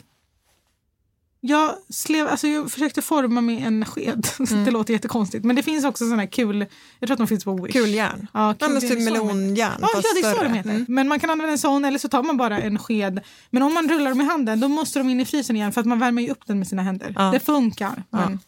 Jag, 1.41 1.75
slev, 1.89 2.27
alltså 2.27 2.49
jag 2.49 2.71
försökte 2.71 3.03
forma 3.03 3.41
med 3.41 3.67
en 3.67 3.85
sked. 3.85 4.27
det 4.65 4.71
låter 4.71 4.93
jättekonstigt. 4.93 5.45
Men 5.45 5.57
det 5.57 5.63
finns 5.63 5.85
också 5.85 6.05
sådana 6.05 6.23
här 6.23 6.29
kul... 6.29 6.67
Jag 7.01 7.07
tror 7.09 7.13
att 7.13 7.19
de 7.19 7.27
finns 7.27 7.45
på 7.45 7.55
Wish. 7.55 7.73
Kuljärn? 7.73 8.27
Ja, 8.35 8.55
Ja, 8.61 8.69
det 8.69 8.77
är 8.77 8.81
typ 8.81 9.05
melonjärn, 9.05 9.79
Ja, 9.81 9.89
fast 9.95 10.09
ja, 10.15 10.21
det 10.21 10.29
är 10.29 10.35
så 10.35 10.43
de 10.43 10.53
heter. 10.53 10.71
Mm. 10.71 10.85
Men 10.89 11.09
man 11.09 11.21
kan 11.21 11.31
använda 11.31 11.53
en 11.53 11.59
sån 11.59 11.85
eller 11.85 11.99
så 11.99 12.09
tar 12.09 12.23
man 12.23 12.37
bara 12.37 12.61
en 12.61 12.79
sked. 12.79 13.21
Men 13.51 13.63
om 13.63 13.75
man 13.75 13.89
rullar 13.89 14.11
dem 14.11 14.21
i 14.21 14.25
handen 14.25 14.61
då 14.61 14.69
måste 14.69 14.99
de 14.99 15.09
in 15.09 15.21
i 15.21 15.25
frysen 15.25 15.57
igen 15.57 15.73
för 15.73 15.81
att 15.81 15.87
man 15.87 15.99
värmer 15.99 16.23
ju 16.23 16.31
upp 16.31 16.47
den 16.47 16.59
med 16.59 16.69
sina 16.69 16.83
händer. 16.83 17.13
Ja. 17.17 17.31
Det 17.33 17.41
funkar. 17.41 18.03
Men, 18.11 18.39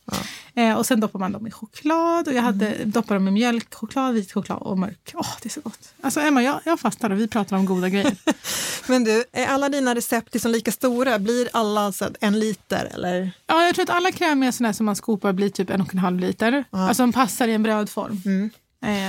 Eh, 0.58 0.74
och 0.74 0.86
sen 0.86 1.00
doppar 1.00 1.18
man 1.18 1.32
dem 1.32 1.46
i 1.46 1.50
choklad 1.50 2.28
och 2.28 2.34
jag 2.34 2.42
hade 2.42 2.66
Mm. 2.68 2.90
doppat 2.90 3.08
dem 3.08 3.28
i 3.28 3.30
mjölkchoklad, 3.30 4.14
vit 4.14 4.32
choklad 4.32 4.58
och 4.62 4.78
mörk. 4.78 5.12
Åh, 5.14 5.26
det 5.42 5.48
är 5.48 5.50
så 5.50 5.60
gott. 5.60 5.94
Alltså 6.00 6.20
Emma, 6.20 6.42
jag, 6.42 6.60
jag 6.64 6.80
fastnar 6.80 7.10
och 7.10 7.18
vi 7.20 7.28
pratar 7.28 7.56
om 7.56 7.66
goda 7.66 7.88
grejer. 7.88 8.16
Men 8.90 9.04
du, 9.04 9.24
är 9.32 9.46
alla 9.46 9.68
dina 9.68 9.94
recept 9.94 10.34
liksom 10.34 10.50
lika 10.50 10.72
stora? 10.72 11.18
Blir 11.18 11.48
alla 11.52 11.80
alltså 11.80 12.10
en 12.20 12.38
liter 12.40 12.90
eller? 12.94 13.30
Ja, 13.46 13.64
jag 13.64 13.74
tror 13.74 13.82
att 13.82 13.90
alla 13.90 14.12
krämiga 14.12 14.52
här 14.60 14.72
som 14.72 14.86
man 14.86 14.96
skopar 14.96 15.32
blir 15.32 15.48
typ 15.50 15.70
en 15.70 15.80
och 15.80 15.92
en 15.94 15.98
halv 15.98 16.20
liter. 16.20 16.64
Alltså 16.70 17.02
de 17.02 17.12
passar 17.12 17.48
i 17.48 17.54
en 17.54 17.62
brödform. 17.62 18.20
Mm. 18.24 18.50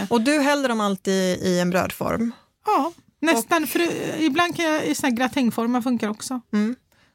Eh, 0.01 0.07
Och 0.11 0.21
du 0.21 0.39
häller 0.41 0.69
dem 0.69 0.81
alltid 0.81 1.37
i 1.43 1.59
en 1.59 1.69
brödform. 1.69 2.31
ja, 2.65 2.91
nästan. 3.21 3.67
För 3.67 3.79
det- 3.79 4.21
ibland 4.23 4.55
kan 4.55 4.65
jag 4.65 4.85
i 4.85 4.95
såna 4.95 5.09
här 5.09 5.15
gratängformar 5.17 5.81
funkar 5.81 6.09
också. 6.09 6.41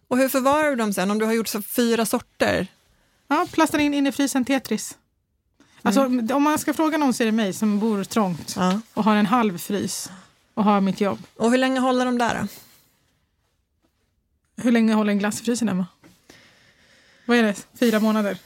Och 0.09 0.19
hur 0.19 0.29
förvarar 0.29 0.71
du 0.71 0.77
dem 0.77 0.93
sen 0.93 1.11
om 1.11 1.19
du 1.19 1.25
har 1.25 1.33
gjort 1.33 1.49
så 1.49 1.63
fyra 1.63 2.07
sorter? 2.07 2.67
Ja, 3.29 3.47
plastar 3.53 3.79
in 3.79 3.95
in 3.95 4.07
i 4.07 4.13
frysen 4.13 4.45
Tetris. 4.45 4.99
Alltså, 5.83 6.01
Mm. 6.01 6.37
om 6.37 6.43
man 6.43 6.59
ska 6.59 6.75
fråga 6.75 6.99
någon 6.99 7.15
så 7.15 7.23
är 7.23 7.27
det 7.27 7.33
mig 7.33 7.53
som 7.53 7.79
bor 7.81 8.05
trångt 8.05 8.55
Ja. 8.57 8.81
och 8.95 9.05
har 9.05 9.17
en 9.17 9.27
halv 9.27 9.59
frys 9.59 10.11
och 10.55 10.65
har 10.65 10.81
mitt 10.81 11.01
jobb. 11.01 11.19
Och 11.37 11.51
hur 11.51 11.59
länge 11.59 11.81
håller 11.81 12.05
de 12.05 12.19
där 12.19 12.41
då? 12.41 12.49
Hur 14.63 14.73
länge 14.73 14.95
håller 14.95 15.13
en 15.13 15.19
glass 15.19 15.41
i 15.41 15.45
frysen, 15.45 15.69
Emma? 15.69 15.87
Vad 17.27 17.37
är 17.37 17.43
det? 17.43 17.55
Fyra 17.79 18.01
månader? 18.01 18.39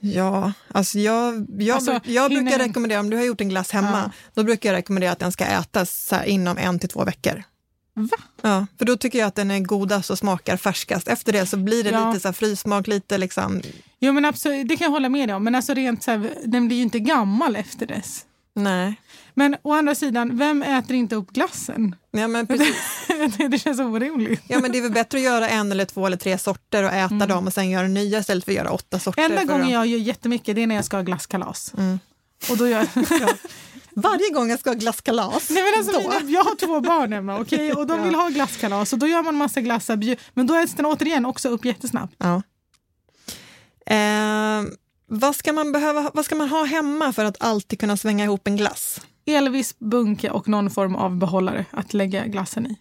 Ja, 0.00 0.52
alltså 0.68 0.98
jag, 0.98 1.46
jag, 1.58 1.74
Alltså, 1.74 2.00
jag 2.04 2.30
brukar 2.30 2.58
rekommendera, 2.58 3.00
om 3.00 3.10
du 3.10 3.16
har 3.16 3.24
gjort 3.24 3.40
en 3.40 3.48
glass 3.48 3.70
hemma, 3.70 4.12
då 4.34 4.42
brukar 4.44 4.68
jag 4.68 4.76
rekommendera 4.76 5.12
att 5.12 5.18
den 5.18 5.32
ska 5.32 5.44
ätas 5.44 6.04
så 6.06 6.22
inom 6.24 6.58
en 6.58 6.78
till 6.78 6.88
två 6.88 7.04
veckor. 7.04 7.42
Va? 7.94 8.16
Ja, 8.42 8.66
för 8.78 8.84
då 8.84 8.96
tycker 8.96 9.18
jag 9.18 9.26
att 9.26 9.34
den 9.34 9.50
är 9.50 9.60
godast 9.60 10.10
och 10.10 10.18
smakar 10.18 10.56
färskast. 10.56 11.08
Efter 11.08 11.32
det 11.32 11.46
så 11.46 11.56
blir 11.56 11.84
det 11.84 11.90
Ja. 11.90 12.08
lite 12.08 12.20
så 12.20 12.28
här 12.28 12.32
frysmak, 12.32 12.86
lite 12.86 13.18
liksom, 13.18 13.62
Jo, 14.00 14.12
men 14.12 14.24
absolut, 14.24 14.68
det 14.68 14.76
kan 14.76 14.84
jag 14.84 14.92
hålla 14.92 15.08
med 15.08 15.28
dig 15.28 15.36
om. 15.36 15.44
Men 15.44 15.54
alltså 15.54 15.74
rent 15.74 16.02
så 16.02 16.10
här, 16.10 16.34
den 16.44 16.66
blir 16.68 16.76
ju 16.76 16.82
inte 16.82 17.00
gammal 17.00 17.56
efter 17.56 17.86
dess. 17.86 18.24
nej. 18.54 18.94
Men 19.36 19.56
å 19.62 19.72
andra 19.74 19.94
sidan, 19.94 20.38
vem 20.38 20.62
äter 20.62 20.96
inte 20.96 21.16
upp 21.16 21.30
glassen? 21.30 21.96
Ja 22.10 22.28
men, 22.28 22.46
precis. 22.46 22.76
det 23.50 23.58
känns 23.58 23.80
orimligt. 23.80 24.42
ja, 24.48 24.58
men 24.60 24.72
det 24.72 24.78
är 24.78 24.82
väl 24.82 24.92
bättre 24.92 25.18
att 25.18 25.24
göra 25.24 25.48
en 25.48 25.72
eller 25.72 25.84
två 25.84 26.06
eller 26.06 26.16
tre 26.16 26.38
sorter 26.38 26.82
och 26.84 26.92
äta 26.92 27.26
dem 27.26 27.46
och 27.46 27.52
sen 27.52 27.70
göra 27.70 27.88
nya 27.88 28.18
istället 28.18 28.44
för 28.44 28.52
att 28.52 28.56
göra 28.56 28.70
åtta 28.70 28.98
sorter. 28.98 29.22
Enda 29.22 29.44
gången 29.44 29.68
jag 29.70 29.86
gör 29.86 29.98
jättemycket 29.98 30.56
det 30.56 30.62
är 30.62 30.66
när 30.66 30.74
jag 30.74 30.84
ska 30.84 30.96
ha 30.96 31.02
glasskalas. 31.02 31.72
Mm. 31.78 31.98
Och 32.50 32.56
då 32.56 32.68
gör 32.68 32.86
Varje 33.96 34.30
gång 34.30 34.50
jag 34.50 34.60
ska 34.60 34.70
ha 34.70 34.74
glasskalas, 34.74 35.50
Nej, 35.50 35.62
men 35.62 35.78
alltså, 35.78 36.00
mina, 36.00 36.30
jag 36.30 36.44
har 36.44 36.54
två 36.54 36.80
barn 36.80 37.12
hemma 37.12 37.40
okej? 37.40 37.72
och 37.76 37.86
de 37.86 38.02
vill 38.02 38.14
ha 38.14 38.28
glasskalas 38.28 38.92
och 38.92 38.98
då 38.98 39.06
gör 39.06 39.22
man 39.22 39.36
massa 39.36 39.60
glassar. 39.60 40.16
Men 40.34 40.46
då 40.46 40.54
äts 40.54 40.74
den 40.74 40.86
återigen 40.86 41.26
också 41.26 41.48
upp 41.48 41.64
jättesnabbt. 41.64 42.14
Ja. 42.18 42.42
Eh, 43.94 44.62
vad, 45.06 45.36
ska 45.36 45.52
man 45.52 45.72
behöva, 45.72 46.10
vad 46.14 46.24
ska 46.24 46.34
man 46.34 46.48
ha 46.48 46.64
hemma 46.64 47.12
för 47.12 47.24
att 47.24 47.36
alltid 47.42 47.80
kunna 47.80 47.96
svänga 47.96 48.24
ihop 48.24 48.48
en 48.48 48.56
glass? 48.56 49.00
Elvis, 49.26 49.78
bunke 49.78 50.30
och 50.30 50.48
någon 50.48 50.70
form 50.70 50.96
av 50.96 51.16
behållare 51.16 51.66
att 51.70 51.94
lägga 51.94 52.26
glassen 52.26 52.66
i. 52.66 52.76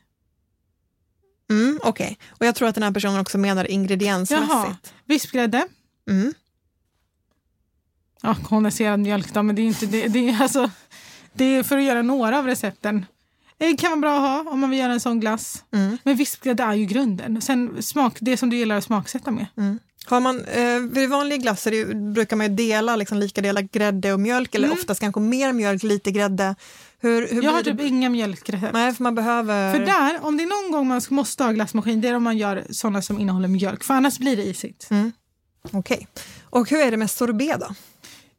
Mm, 1.50 1.80
Okej, 1.84 2.18
och 2.30 2.46
jag 2.46 2.56
tror 2.56 2.68
att 2.68 2.76
den 2.76 2.84
här 2.84 2.92
personen 2.92 3.20
också 3.20 3.38
menar 3.38 3.64
Jaha, 3.64 3.72
ingrediensmässigt. 3.72 4.94
vispgrädde. 5.06 5.68
Mm. 6.10 6.34
Ja, 8.22 8.36
kondenserad 8.44 9.00
mjölk 9.00 9.34
då, 9.34 9.44
men 9.44 9.56
det 9.56 9.62
är 9.62 9.64
inte 9.64 9.86
det. 9.86 10.08
Det 10.08 10.30
är, 10.30 10.42
alltså, 10.42 10.72
det 11.34 11.46
är 11.46 11.64
för 11.64 11.78
att 11.78 11.84
göra 11.84 12.02
några 12.02 12.40
av 12.40 12.46
recepten. 12.46 13.06
Ägg 13.60 13.80
kan 13.80 13.90
vara 13.92 14.00
bra 14.02 14.16
att 14.16 14.46
ha 14.46 14.52
om 14.52 14.60
man 14.60 14.70
vill 14.70 14.80
göra 14.80 14.94
en 14.94 15.00
sån 15.00 15.20
glass. 15.20 15.64
Mm. 15.74 15.98
Men 16.04 16.16
vispgrädde 16.16 16.64
är 16.64 16.74
ju 16.74 16.86
grunden. 16.86 17.42
Sen 17.42 17.84
smak, 17.84 18.18
det 18.20 18.38
som 18.38 18.50
du 18.50 18.58
gillar 18.58 18.76
att 18.78 18.84
smaksätta 18.84 19.32
med. 19.32 19.46
Har 20.06 20.20
man, 20.20 20.46
eh, 20.46 20.80
vid 20.80 21.10
vanlig 21.10 21.42
glass 21.42 21.68
är 21.68 21.72
det, 21.72 21.78
ju- 21.78 21.94
brukar 22.14 22.36
man 22.36 22.48
ju 22.48 22.54
dela 22.56 22.96
liksom 22.96 23.18
lika 23.18 23.42
delar 23.42 23.62
grädde 23.62 24.14
och 24.14 24.20
mjölk, 24.20 24.56
eller 24.56 24.72
oftast 24.72 25.00
kanske 25.02 25.22
mer 25.22 25.54
mjölk, 25.54 25.84
lite 25.84 26.12
grädde. 26.12 26.56
Hur, 27.00 27.22
hur 27.22 27.32
Mm. 27.32 27.44
Jag 27.44 27.52
har 27.52 27.62
typ 27.64 27.78
det? 27.78 27.88
inga 27.88 28.10
mjölkrecept. 28.10 28.74
Nej, 28.74 28.94
för 28.94 29.04
man 29.04 29.16
behöver... 29.16 29.74
För 29.74 29.86
där, 29.86 30.20
om 30.26 30.38
det 30.38 30.44
är 30.44 30.64
någon 30.64 30.72
gång 30.72 30.88
man 30.88 31.02
måste 31.10 31.44
ha 31.44 31.52
glassmaskin, 31.52 32.02
det 32.02 32.08
är 32.08 32.14
om 32.16 32.24
man 32.24 32.38
gör 32.38 32.64
såna 32.70 33.02
som 33.02 33.20
innehåller 33.20 33.48
mjölk. 33.48 33.84
För 33.84 33.94
annars 33.94 34.20
blir 34.20 34.38
det 34.38 34.44
isigt. 34.44 34.90
Okej. 35.72 36.08
Och 36.44 36.70
hur 36.70 36.80
är 36.80 36.92
det 36.92 36.98
med 36.98 37.12
sorbet 37.12 37.60
då? 37.60 37.76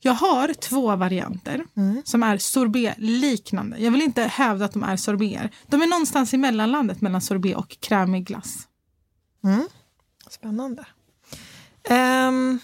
Jag 0.07 0.15
har 0.15 0.55
två 0.55 0.97
varianter 0.97 1.65
som 2.05 2.23
är 2.23 2.39
sorbet-liknande. 2.39 3.79
Jag 3.79 3.91
vill 3.91 4.03
inte 4.03 4.23
hävda 4.23 4.65
att 4.65 4.73
de 4.73 4.83
är 4.83 4.97
sorbeter. 4.97 5.51
De 5.67 5.83
är 5.83 5.87
någonstans 5.87 6.35
i 6.35 6.37
mellanlandet 6.37 7.01
mellan 7.01 7.21
sorbet 7.21 7.57
och 7.57 7.77
krämig 7.81 8.27
glass. 8.27 8.69
Spännande. 10.31 10.85
Ehm, 11.89 12.59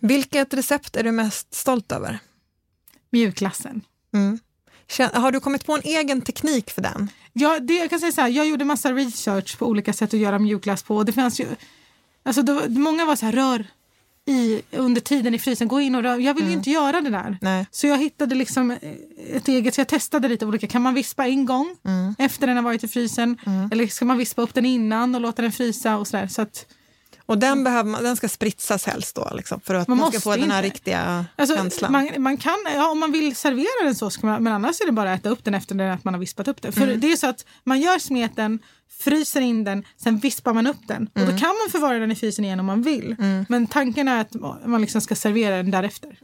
vilket 0.00 0.54
recept 0.54 0.96
är 0.96 1.04
du 1.04 1.12
mest 1.12 1.54
stolt 1.54 1.92
över? 1.92 2.18
Mjukglassen. 3.10 3.80
Mm. 4.14 4.38
Har 5.12 5.32
du 5.32 5.40
kommit 5.40 5.66
på 5.66 5.74
en 5.74 5.82
egen 5.84 6.22
teknik 6.22 6.70
för 6.70 6.82
den? 6.82 7.10
Ja, 7.32 7.58
det, 7.60 7.74
jag 7.74 7.90
kan 7.90 8.00
säga 8.00 8.12
så 8.12 8.20
här, 8.20 8.28
jag 8.28 8.48
gjorde 8.48 8.64
massa 8.64 8.92
research 8.92 9.58
på 9.58 9.66
olika 9.66 9.92
sätt 9.92 10.14
att 10.14 10.20
göra 10.20 10.38
mjukglass 10.38 10.82
på. 10.82 11.02
Det 11.02 11.12
fanns 11.12 11.40
ju, 11.40 11.46
alltså 12.22 12.42
då, 12.42 12.62
många 12.68 13.04
var 13.04 13.16
så 13.16 13.26
här, 13.26 13.32
rör 13.32 13.66
i 14.26 14.62
under 14.72 15.00
tiden 15.00 15.34
i 15.34 15.38
frysen, 15.38 15.68
gå 15.68 15.80
in 15.80 15.94
och 15.94 16.02
rör. 16.02 16.18
Jag 16.18 16.34
vill 16.34 16.46
ju 16.46 16.52
inte 16.52 16.70
göra 16.70 17.00
det 17.00 17.10
där. 17.10 17.38
Nej. 17.40 17.66
Så 17.70 17.86
jag 17.86 17.98
hittade 17.98 18.34
liksom 18.34 18.70
ett 19.32 19.48
eget, 19.48 19.74
så 19.74 19.80
jag 19.80 19.88
testade 19.88 20.28
lite 20.28 20.46
olika. 20.46 20.66
Kan 20.66 20.82
man 20.82 20.94
vispa 20.94 21.26
en 21.26 21.46
gång 21.46 21.76
efter 22.18 22.46
den 22.46 22.56
har 22.56 22.62
varit 22.64 22.84
i 22.84 22.88
frysen? 22.88 23.38
Eller 23.72 23.86
ska 23.86 24.04
man 24.04 24.18
vispa 24.18 24.42
upp 24.42 24.54
den 24.54 24.66
innan 24.66 25.14
och 25.14 25.20
låta 25.20 25.42
den 25.42 25.52
frysa 25.52 25.96
och 25.96 26.06
sådär. 26.08 26.26
Så 26.26 26.42
att, 26.42 26.66
Och 27.26 27.38
den, 27.38 27.64
behöver 27.64 27.90
man, 27.90 28.04
den 28.04 28.16
ska 28.16 28.28
spritsas 28.28 28.86
helst 28.86 29.16
då, 29.16 29.30
liksom, 29.34 29.60
för 29.60 29.74
att 29.74 29.88
man, 29.88 29.98
Man 29.98 30.10
ska 30.12 30.20
få 30.20 30.28
måste 30.28 30.40
den 30.40 30.50
här 30.50 30.62
inte. 30.62 30.74
riktiga 30.74 31.24
alltså, 31.36 31.56
känslan. 31.56 31.92
man, 31.92 32.10
man 32.18 32.36
kan, 32.36 32.56
ja, 32.74 32.90
om 32.90 32.98
man 33.00 33.12
vill 33.12 33.36
servera 33.36 33.84
den 33.84 33.94
så, 33.94 34.10
ska 34.10 34.26
man, 34.26 34.42
men 34.42 34.52
annars 34.52 34.80
är 34.80 34.86
det 34.86 34.92
bara 34.92 35.12
att 35.12 35.20
äta 35.20 35.28
upp 35.28 35.44
den 35.44 35.54
efter 35.54 35.80
att 35.80 36.04
man 36.04 36.14
har 36.14 36.18
vispat 36.20 36.48
upp 36.48 36.62
den. 36.62 36.72
För 36.72 36.86
det 36.86 37.12
är 37.12 37.16
så 37.16 37.26
att 37.26 37.44
man 37.64 37.80
gör 37.80 37.98
smeten, 37.98 38.58
fryser 38.90 39.40
in 39.40 39.64
den, 39.64 39.84
sen 39.96 40.18
vispar 40.18 40.52
man 40.52 40.66
upp 40.66 40.88
den. 40.88 41.10
Och 41.14 41.20
då 41.20 41.26
kan 41.26 41.48
man 41.48 41.70
förvara 41.72 41.98
den 41.98 42.10
i 42.10 42.14
frysen 42.14 42.44
igen 42.44 42.60
om 42.60 42.66
man 42.66 42.82
vill. 42.82 43.16
Men 43.48 43.66
tanken 43.66 44.08
är 44.08 44.20
att 44.20 44.34
man 44.64 44.80
liksom 44.80 45.00
ska 45.00 45.14
servera 45.14 45.56
den 45.56 45.70
därefter. 45.70 46.18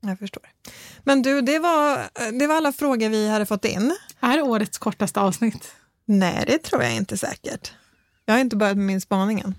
Jag 0.00 0.18
förstår. 0.18 0.42
Men 1.04 1.22
du, 1.22 1.40
det 1.40 1.58
var, 1.58 1.98
det 2.38 2.46
var 2.46 2.54
alla 2.56 2.72
frågor 2.72 3.08
vi 3.08 3.28
hade 3.28 3.46
fått 3.46 3.64
in. 3.64 3.96
Det 4.20 4.26
är 4.26 4.42
årets 4.42 4.78
kortaste 4.78 5.20
avsnitt. 5.20 5.72
Nej, 6.06 6.44
det 6.46 6.58
tror 6.58 6.82
jag 6.82 6.94
inte 6.94 7.16
säkert. 7.16 7.72
Jag 8.24 8.34
har 8.34 8.40
inte 8.40 8.56
börjat 8.56 8.76
med 8.76 8.86
min 8.86 9.00
spaning 9.00 9.40
än. 9.40 9.54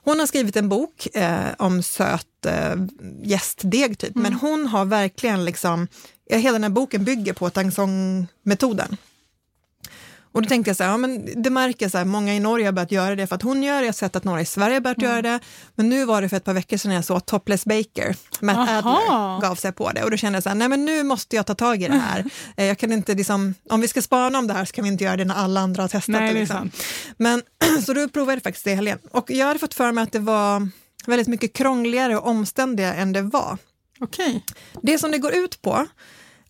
Hon 0.04 0.18
har 0.18 0.26
skrivit 0.26 0.56
en 0.56 0.68
bok 0.68 1.06
eh, 1.14 1.54
om 1.58 1.82
söt 1.82 2.46
eh, 2.46 2.74
jästdeg 3.22 3.98
typ, 3.98 4.14
men 4.14 4.32
hon 4.32 4.66
har 4.66 4.84
verkligen 4.84 5.44
liksom, 5.44 5.88
hela 6.30 6.52
den 6.52 6.62
här 6.62 6.70
boken 6.70 7.04
bygger 7.04 7.32
på 7.32 7.50
tangsong-metoden. 7.50 8.96
Och 10.32 10.42
då 10.42 10.48
tänkte 10.48 10.70
jag 10.70 10.76
så 10.76 10.82
här, 10.82 10.90
ja, 10.90 10.96
men 10.96 11.42
det 11.42 11.50
märker 11.50 11.88
så 11.88 11.98
här, 11.98 12.04
många 12.04 12.34
i 12.34 12.40
Norge 12.40 12.66
har 12.66 12.72
börjat 12.72 12.92
göra 12.92 13.16
det 13.16 13.26
för 13.26 13.34
att 13.36 13.42
hon 13.42 13.62
gör 13.62 13.74
det, 13.76 13.80
jag 13.80 13.86
har 13.86 13.92
sett 13.92 14.16
att 14.16 14.24
några 14.24 14.40
i 14.40 14.44
Sverige 14.44 14.76
har 14.76 14.80
börjat 14.80 14.98
Mm. 14.98 15.10
göra 15.10 15.22
det. 15.22 15.40
Men 15.74 15.88
nu 15.88 16.04
var 16.04 16.22
det 16.22 16.28
för 16.28 16.36
ett 16.36 16.44
par 16.44 16.54
veckor 16.54 16.76
sedan 16.76 16.92
jag 16.92 17.04
såg 17.04 17.26
Topless 17.26 17.64
Baker, 17.64 18.16
Matt 18.40 18.56
Aha. 18.56 18.78
Adler, 18.78 19.48
gav 19.48 19.54
sig 19.54 19.72
på 19.72 19.90
det. 19.90 20.04
Och 20.04 20.10
då 20.10 20.16
kände 20.16 20.36
jag 20.36 20.42
så 20.42 20.48
här, 20.48 20.56
nej 20.56 20.68
men 20.68 20.84
nu 20.84 21.02
måste 21.02 21.36
jag 21.36 21.46
ta 21.46 21.54
tag 21.54 21.82
i 21.82 21.88
det 21.88 21.98
här. 21.98 22.24
Eh, 22.56 22.64
jag 22.66 22.78
kan 22.78 22.92
inte 22.92 23.14
liksom, 23.14 23.54
om 23.70 23.80
vi 23.80 23.88
ska 23.88 24.02
spana 24.02 24.38
om 24.38 24.46
det 24.46 24.54
här 24.54 24.64
så 24.64 24.72
kan 24.72 24.84
vi 24.84 24.90
inte 24.90 25.04
göra 25.04 25.16
det 25.16 25.24
när 25.24 25.34
alla 25.34 25.60
andra 25.60 25.82
har 25.82 25.88
testat 25.88 26.08
Nej, 26.08 26.34
det. 26.34 26.40
Liksom. 26.40 26.70
Men, 27.16 27.42
så 27.86 27.92
då 27.92 28.08
provade 28.08 28.32
jag 28.36 28.42
faktiskt 28.42 28.64
det 28.64 28.70
i 28.70 28.74
helgen. 28.74 28.98
Och 29.10 29.30
jag 29.30 29.46
hade 29.46 29.58
fått 29.58 29.74
för 29.74 29.92
mig 29.92 30.02
att 30.02 30.12
det 30.12 30.18
var 30.18 30.68
väldigt 31.06 31.28
mycket 31.28 31.52
krångligare 31.52 32.16
och 32.16 32.26
omständigare 32.26 32.94
än 32.94 33.12
det 33.12 33.22
var. 33.22 33.58
Okej. 34.00 34.44
Det 34.82 34.98
som 34.98 35.10
det 35.10 35.18
går 35.18 35.32
ut 35.34 35.62
på 35.62 35.86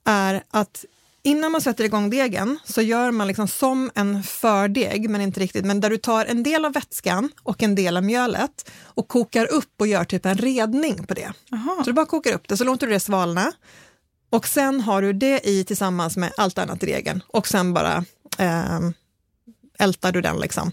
är 0.05 0.43
att 0.51 0.85
innan 1.23 1.53
man 1.53 1.61
sätter 1.61 1.85
igång 1.85 2.11
degen 2.11 2.59
så 2.65 2.83
gör 2.83 3.11
man 3.11 3.27
liksom 3.27 3.49
som 3.49 3.91
en 3.95 4.23
fördeg, 4.23 5.11
men 5.11 5.21
inte 5.21 5.41
riktigt, 5.41 5.65
men 5.65 5.81
där 5.81 5.91
du 5.91 5.97
tar 5.97 6.25
en 6.25 6.43
del 6.43 6.65
av 6.65 6.73
vätskan 6.73 7.31
och 7.43 7.63
en 7.63 7.75
del 7.75 7.97
av 7.97 8.03
mjölet 8.03 8.71
och 8.83 9.09
kokar 9.09 9.53
upp 9.53 9.75
och 9.81 9.87
gör 9.87 10.05
typ 10.05 10.27
en 10.27 10.39
redning 10.39 11.07
på 11.07 11.15
det. 11.15 11.33
Aha. 11.53 11.77
Så 11.79 11.91
du 11.91 11.93
bara 11.93 12.07
kokar 12.07 12.33
upp 12.33 12.49
det, 12.49 12.57
så 12.57 12.65
låter 12.65 12.87
du 12.87 12.93
det 12.93 13.01
svalna 13.01 13.53
och 14.31 14.49
sen 14.49 14.81
har 14.81 15.03
du 15.03 15.13
det 15.13 15.49
i 15.49 15.65
tillsammans 15.65 16.17
med 16.17 16.33
allt 16.37 16.59
annat 16.59 16.83
i 16.83 16.87
degen 16.87 17.23
och 17.27 17.49
sen 17.49 17.75
bara 17.75 18.05
eh, 18.39 18.81
ältar 19.79 20.13
du 20.13 20.21
den 20.21 20.41
liksom. 20.41 20.73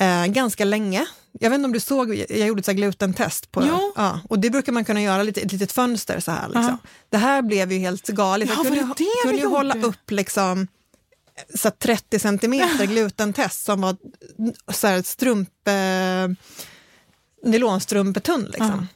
Eh, 0.00 0.26
ganska 0.26 0.64
länge. 0.64 1.06
Jag 1.40 1.50
vet 1.50 1.54
inte 1.54 1.66
om 1.66 1.72
du 1.72 1.80
såg, 1.80 2.14
jag 2.14 2.48
gjorde 2.48 2.60
ett 2.60 2.76
glutentest. 2.76 3.52
På, 3.52 3.66
Jo. 3.66 3.92
ja, 3.96 4.20
och 4.28 4.38
det 4.38 4.50
brukar 4.50 4.72
man 4.72 4.84
kunna 4.84 5.02
göra 5.02 5.22
lite, 5.22 5.40
ett 5.40 5.52
litet 5.52 5.72
fönster 5.72 6.20
så 6.20 6.30
här. 6.30 6.48
Liksom. 6.48 6.78
Ja. 6.82 6.88
Det 7.08 7.16
här 7.16 7.42
blev 7.42 7.72
ju 7.72 7.78
helt 7.78 8.06
galet. 8.06 8.48
Ja, 8.48 8.54
jag 8.54 8.66
kunde, 8.66 8.94
det 8.96 9.04
kunde 9.22 9.38
ju 9.38 9.46
hålla 9.46 9.74
upp 9.74 10.10
liksom 10.10 10.66
så 11.54 11.68
här 11.68 11.76
30 11.76 12.18
centimeter 12.18 12.86
glutentest 12.86 13.64
som 13.64 13.80
var 13.80 13.96
så 14.72 14.86
här 14.86 15.02
strump, 15.02 15.68
eh, 15.68 16.28
nylonstrumpetunn. 17.50 18.44
Liksom. 18.44 18.86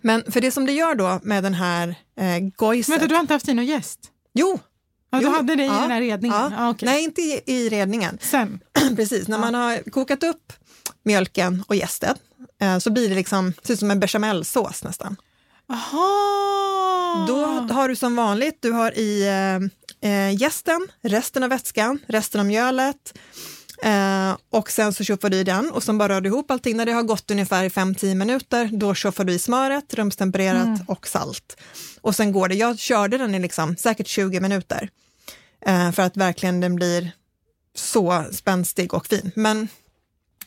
Men 0.00 0.32
för 0.32 0.40
det 0.40 0.50
som 0.50 0.66
det 0.66 0.72
gör 0.72 0.94
då 0.94 1.20
med 1.22 1.42
den 1.42 1.54
här 1.54 1.94
eh, 2.20 2.38
gojset... 2.56 2.94
Vänta, 2.94 3.06
du 3.06 3.14
har 3.14 3.20
inte 3.20 3.32
haft 3.32 3.48
i 3.48 3.54
någon 3.54 3.66
gäst? 3.66 4.00
Jo! 4.34 4.58
Ja, 5.10 5.18
du 5.18 5.24
jo, 5.24 5.30
hade 5.30 5.56
det 5.56 5.62
i 5.62 5.66
ja, 5.66 5.80
den 5.80 5.90
här 5.90 6.00
redningen? 6.00 6.38
Ja. 6.40 6.52
Ja, 6.56 6.70
okej. 6.70 6.86
Nej, 6.86 7.04
inte 7.04 7.20
i, 7.20 7.42
i 7.46 7.68
redningen. 7.68 8.18
Sen? 8.20 8.60
Precis, 8.96 9.28
när 9.28 9.38
man 9.38 9.54
har 9.54 9.90
kokat 9.90 10.22
upp 10.22 10.52
mjölken 11.02 11.64
och 11.68 11.76
jästet 11.76 12.16
eh, 12.60 12.78
så 12.78 12.90
blir 12.90 13.08
det 13.08 13.14
liksom, 13.14 13.52
ser 13.62 13.74
ut 13.74 13.78
som 13.78 13.90
en 13.90 14.00
bechamelsås 14.00 14.84
nästan. 14.84 15.16
Aha! 15.68 17.24
Då 17.28 17.44
har 17.74 17.88
du 17.88 17.96
som 17.96 18.16
vanligt, 18.16 18.58
du 18.60 18.72
har 18.72 18.98
i 18.98 19.26
eh, 20.00 20.10
eh, 20.10 20.34
jästen, 20.42 20.88
resten 21.02 21.42
av 21.42 21.50
vätskan, 21.50 21.98
resten 22.06 22.40
av 22.40 22.46
mjölet 22.46 23.18
eh, 23.82 24.36
och 24.50 24.70
sen 24.70 24.92
så 24.92 25.04
tjoffar 25.04 25.30
du 25.30 25.36
i 25.36 25.44
den 25.44 25.70
och 25.70 25.82
sen 25.82 25.98
bara 25.98 26.08
rör 26.08 26.20
du 26.20 26.28
ihop 26.28 26.50
allting. 26.50 26.76
När 26.76 26.86
det 26.86 26.92
har 26.92 27.02
gått 27.02 27.30
ungefär 27.30 27.64
i 27.64 27.68
5-10 27.68 28.14
minuter, 28.14 28.70
då 28.72 28.94
tjoffar 28.94 29.24
du 29.24 29.32
i 29.32 29.38
smöret, 29.38 29.94
rumstempererat 29.94 30.80
och 30.86 31.08
salt. 31.08 31.56
Och 32.00 32.16
sen 32.16 32.32
går 32.32 32.48
det, 32.48 32.54
jag 32.54 32.78
körde 32.78 33.18
den 33.18 33.34
i 33.34 33.38
liksom, 33.38 33.76
säkert 33.76 34.06
20 34.06 34.40
minuter 34.40 34.90
eh, 35.66 35.92
för 35.92 36.02
att 36.02 36.16
verkligen 36.16 36.60
den 36.60 36.74
blir 36.76 37.10
så 37.74 38.24
spänstig 38.32 38.94
och 38.94 39.06
fin. 39.06 39.30
Men 39.34 39.68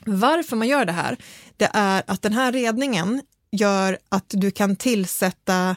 varför 0.06 0.56
man 0.56 0.68
gör 0.68 0.86
det 0.86 0.92
här, 0.92 1.18
det 1.58 1.70
är 1.74 2.04
att 2.08 2.22
den 2.22 2.34
här 2.34 2.52
redningen 2.52 3.22
gör 3.52 3.98
att 4.10 4.26
du 4.28 4.52
kan 4.52 4.76
tillsätta, 4.76 5.76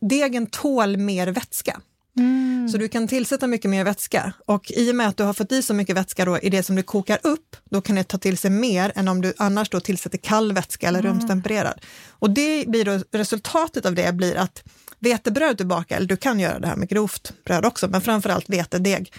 degen 0.00 0.46
tål 0.46 0.96
mer 0.96 1.26
vätska. 1.26 1.80
Mm. 2.18 2.68
Så 2.68 2.78
du 2.78 2.88
kan 2.88 3.08
tillsätta 3.08 3.46
mycket 3.46 3.70
mer 3.70 3.84
vätska 3.84 4.32
och 4.46 4.70
i 4.70 4.90
och 4.90 4.94
med 4.94 5.08
att 5.08 5.16
du 5.16 5.24
har 5.24 5.32
fått 5.32 5.52
i 5.52 5.62
så 5.62 5.74
mycket 5.74 5.96
vätska 5.96 6.24
då 6.24 6.38
i 6.38 6.50
det 6.50 6.62
som 6.62 6.76
du 6.76 6.82
kokar 6.82 7.18
upp, 7.22 7.56
då 7.70 7.80
kan 7.80 7.96
det 7.96 8.04
ta 8.04 8.18
till 8.18 8.38
sig 8.38 8.50
mer 8.50 8.92
än 8.94 9.08
om 9.08 9.20
du 9.20 9.34
annars 9.38 9.68
då 9.68 9.80
tillsätter 9.80 10.18
kall 10.18 10.52
vätska 10.52 10.88
eller 10.88 11.02
rumstempererad. 11.02 11.80
Och 12.10 12.30
det 12.30 12.68
blir 12.68 12.84
då, 12.84 13.00
resultatet 13.12 13.86
av 13.86 13.94
det 13.94 14.14
blir 14.14 14.36
att 14.36 14.62
vetebröd 14.98 15.56
du 15.56 15.64
bakar, 15.64 15.96
eller 15.96 16.06
du 16.06 16.16
kan 16.16 16.40
göra 16.40 16.58
det 16.58 16.66
här 16.66 16.76
med 16.76 16.88
grovt 16.88 17.32
bröd 17.44 17.64
också, 17.64 17.88
men 17.88 18.00
framförallt 18.00 18.48
vetedeg, 18.48 19.12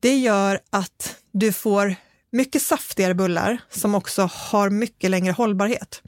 det 0.00 0.18
gör 0.18 0.60
att 0.70 1.16
du 1.32 1.52
får 1.52 1.96
mycket 2.30 2.62
saftigare 2.62 3.14
bullar 3.14 3.58
som 3.70 3.94
också 3.94 4.30
har 4.32 4.70
mycket 4.70 5.10
längre 5.10 5.32
hållbarhet. 5.32 6.02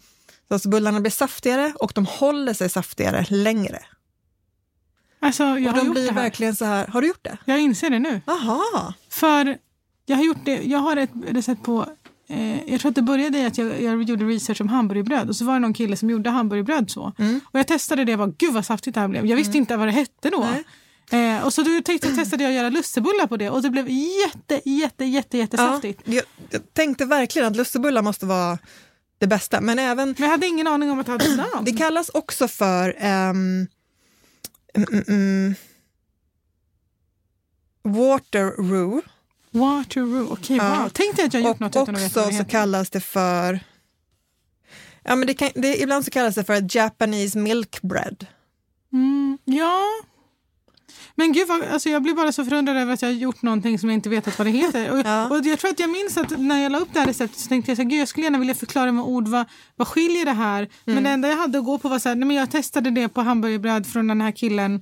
Så 0.48 0.54
alltså 0.54 0.68
bullarna 0.68 1.00
blir 1.00 1.10
saftigare 1.10 1.72
och 1.80 1.92
de 1.94 2.06
håller 2.06 2.54
sig 2.54 2.68
saftigare 2.68 3.26
längre. 3.28 3.78
Alltså, 5.20 5.42
jag 5.42 5.56
och 5.58 5.62
har 5.62 5.76
de 5.76 5.86
gjort 5.86 5.94
blir 5.94 6.06
det 6.06 6.12
här. 6.12 6.22
verkligen 6.22 6.56
så 6.56 6.64
här, 6.64 6.86
har 6.86 7.00
du 7.02 7.08
gjort 7.08 7.22
det? 7.24 7.38
Jag 7.44 7.60
inser 7.60 7.90
det 7.90 7.98
nu. 7.98 8.20
Aha. 8.26 8.94
För 9.08 9.58
jag 10.06 10.16
har 10.16 10.24
gjort 10.24 10.44
det, 10.44 10.62
jag 10.62 10.78
har 10.78 10.96
ett 10.96 11.10
recept 11.28 11.62
på 11.62 11.86
eh, 12.28 12.70
jag 12.70 12.80
tror 12.80 12.88
att 12.88 12.94
det 12.94 13.02
började 13.02 13.38
i 13.38 13.46
att 13.46 13.58
jag, 13.58 13.82
jag 13.82 14.02
gjorde 14.02 14.24
research 14.24 14.60
om 14.60 14.68
hamburgerbröd 14.68 15.28
och 15.28 15.36
så 15.36 15.44
var 15.44 15.52
det 15.52 15.58
någon 15.58 15.74
kille 15.74 15.96
som 15.96 16.10
gjorde 16.10 16.30
hamburgerbröd 16.30 16.90
så. 16.90 17.12
Mm. 17.18 17.40
Och 17.44 17.58
jag 17.58 17.66
testade 17.66 18.04
det 18.04 18.12
och 18.12 18.18
bara, 18.18 18.34
gud 18.38 18.52
vad 18.54 18.64
saftigt 18.64 18.94
det 18.94 19.00
här 19.00 19.08
blev. 19.08 19.26
Jag 19.26 19.36
visste 19.36 19.58
inte 19.58 19.76
vad 19.76 19.88
det 19.88 19.92
hette 19.92 20.30
då. 20.30 20.46
Eh, 21.10 21.44
och 21.44 21.54
så 21.54 21.62
då 21.62 21.80
tänkte, 21.84 22.14
testade 22.14 22.42
jag 22.42 22.50
att 22.50 22.56
göra 22.56 22.68
lussebullar 22.70 23.26
på 23.26 23.36
det 23.36 23.50
och 23.50 23.62
det 23.62 23.70
blev 23.70 23.88
jätte, 23.88 24.60
jätte, 24.70 25.04
jätte, 25.04 25.38
jättesaftigt. 25.38 26.00
Ja, 26.04 26.12
jag, 26.14 26.24
jag 26.50 26.74
tänkte 26.74 27.04
verkligen 27.04 27.48
att 27.48 27.56
lussebullar 27.56 28.02
måste 28.02 28.26
vara 28.26 28.58
det 29.18 29.26
bästa, 29.26 29.60
men 29.60 29.78
även 29.78 30.08
Men 30.08 30.24
jag 30.24 30.30
hade 30.30 30.46
ingen 30.46 30.66
aning 30.66 30.90
om 30.90 30.98
att 30.98 31.06
det 31.06 31.12
hade 31.12 31.36
namn. 31.36 31.64
det 31.64 31.72
kallas 31.72 32.08
också 32.08 32.48
för 32.48 32.96
ehm, 32.98 33.66
mm, 34.74 35.04
mm, 35.08 35.54
water 37.82 38.44
roux 38.62 39.06
Wateroo, 39.52 40.32
okej 40.32 40.56
Ja. 40.56 40.82
wow. 40.82 40.88
Tänk 40.92 41.16
dig 41.16 41.26
att 41.26 41.34
jag 41.34 41.42
gjort 41.42 41.54
och 41.54 41.60
något 41.60 41.76
utan 41.76 41.94
att 41.94 42.00
veta 42.02 42.20
vad 42.20 42.28
det 42.28 42.32
så 42.32 42.38
heter. 42.38 42.50
kallas 42.50 42.90
det 42.90 43.00
för 43.00 43.60
Ja, 45.04 45.16
men 45.16 45.26
det 45.26 45.34
kan, 45.34 45.50
det, 45.54 45.82
ibland 45.82 46.04
så 46.04 46.10
kallas 46.10 46.34
det 46.34 46.44
för 46.44 46.76
Japanese 46.76 47.38
milk 47.38 47.82
bread. 47.82 48.26
Mm, 48.92 49.38
ja. 49.44 49.82
Men 51.20 51.32
gud, 51.32 51.48
vad, 51.48 51.62
alltså 51.62 51.88
jag 51.88 52.02
blir 52.02 52.14
bara 52.14 52.32
så 52.32 52.44
förundrad 52.44 52.76
över 52.76 52.92
att 52.92 53.02
jag 53.02 53.08
har 53.08 53.14
gjort 53.14 53.42
någonting 53.42 53.78
som 53.78 53.88
jag 53.88 53.94
inte 53.94 54.08
vet 54.08 54.38
vad 54.38 54.46
det 54.46 54.50
heter. 54.50 54.90
Och, 54.90 54.98
Ja. 55.04 55.28
och 55.28 55.46
jag 55.46 55.58
tror 55.58 55.70
att 55.70 55.80
jag 55.80 55.90
minns 55.90 56.16
att 56.16 56.38
när 56.40 56.62
jag 56.62 56.72
la 56.72 56.78
upp 56.78 56.88
det 56.92 57.00
här 57.00 57.06
receptet 57.06 57.38
så 57.38 57.48
tänkte 57.48 57.70
jag 57.70 57.76
så 57.78 57.82
här, 57.82 57.90
gud, 57.90 58.00
jag 58.00 58.08
skulle 58.08 58.24
gärna 58.26 58.38
vilja 58.38 58.54
förklara 58.54 58.92
med 58.92 59.04
ord 59.04 59.28
vad, 59.28 59.46
vad 59.76 59.88
skiljer 59.88 60.24
det 60.24 60.32
här. 60.32 60.68
Men 60.84 60.92
Mm. 60.92 61.04
det 61.04 61.10
enda 61.10 61.28
jag 61.28 61.36
hade 61.36 61.58
att 61.58 61.64
gå 61.64 61.78
på 61.78 61.88
var 61.88 61.98
så 61.98 62.08
här, 62.08 62.16
nej, 62.16 62.26
men 62.26 62.36
jag 62.36 62.50
testade 62.50 62.90
det 62.90 63.08
på 63.08 63.20
hamburgerbröd 63.20 63.86
från 63.86 64.06
den 64.06 64.20
här 64.20 64.32
killen. 64.32 64.80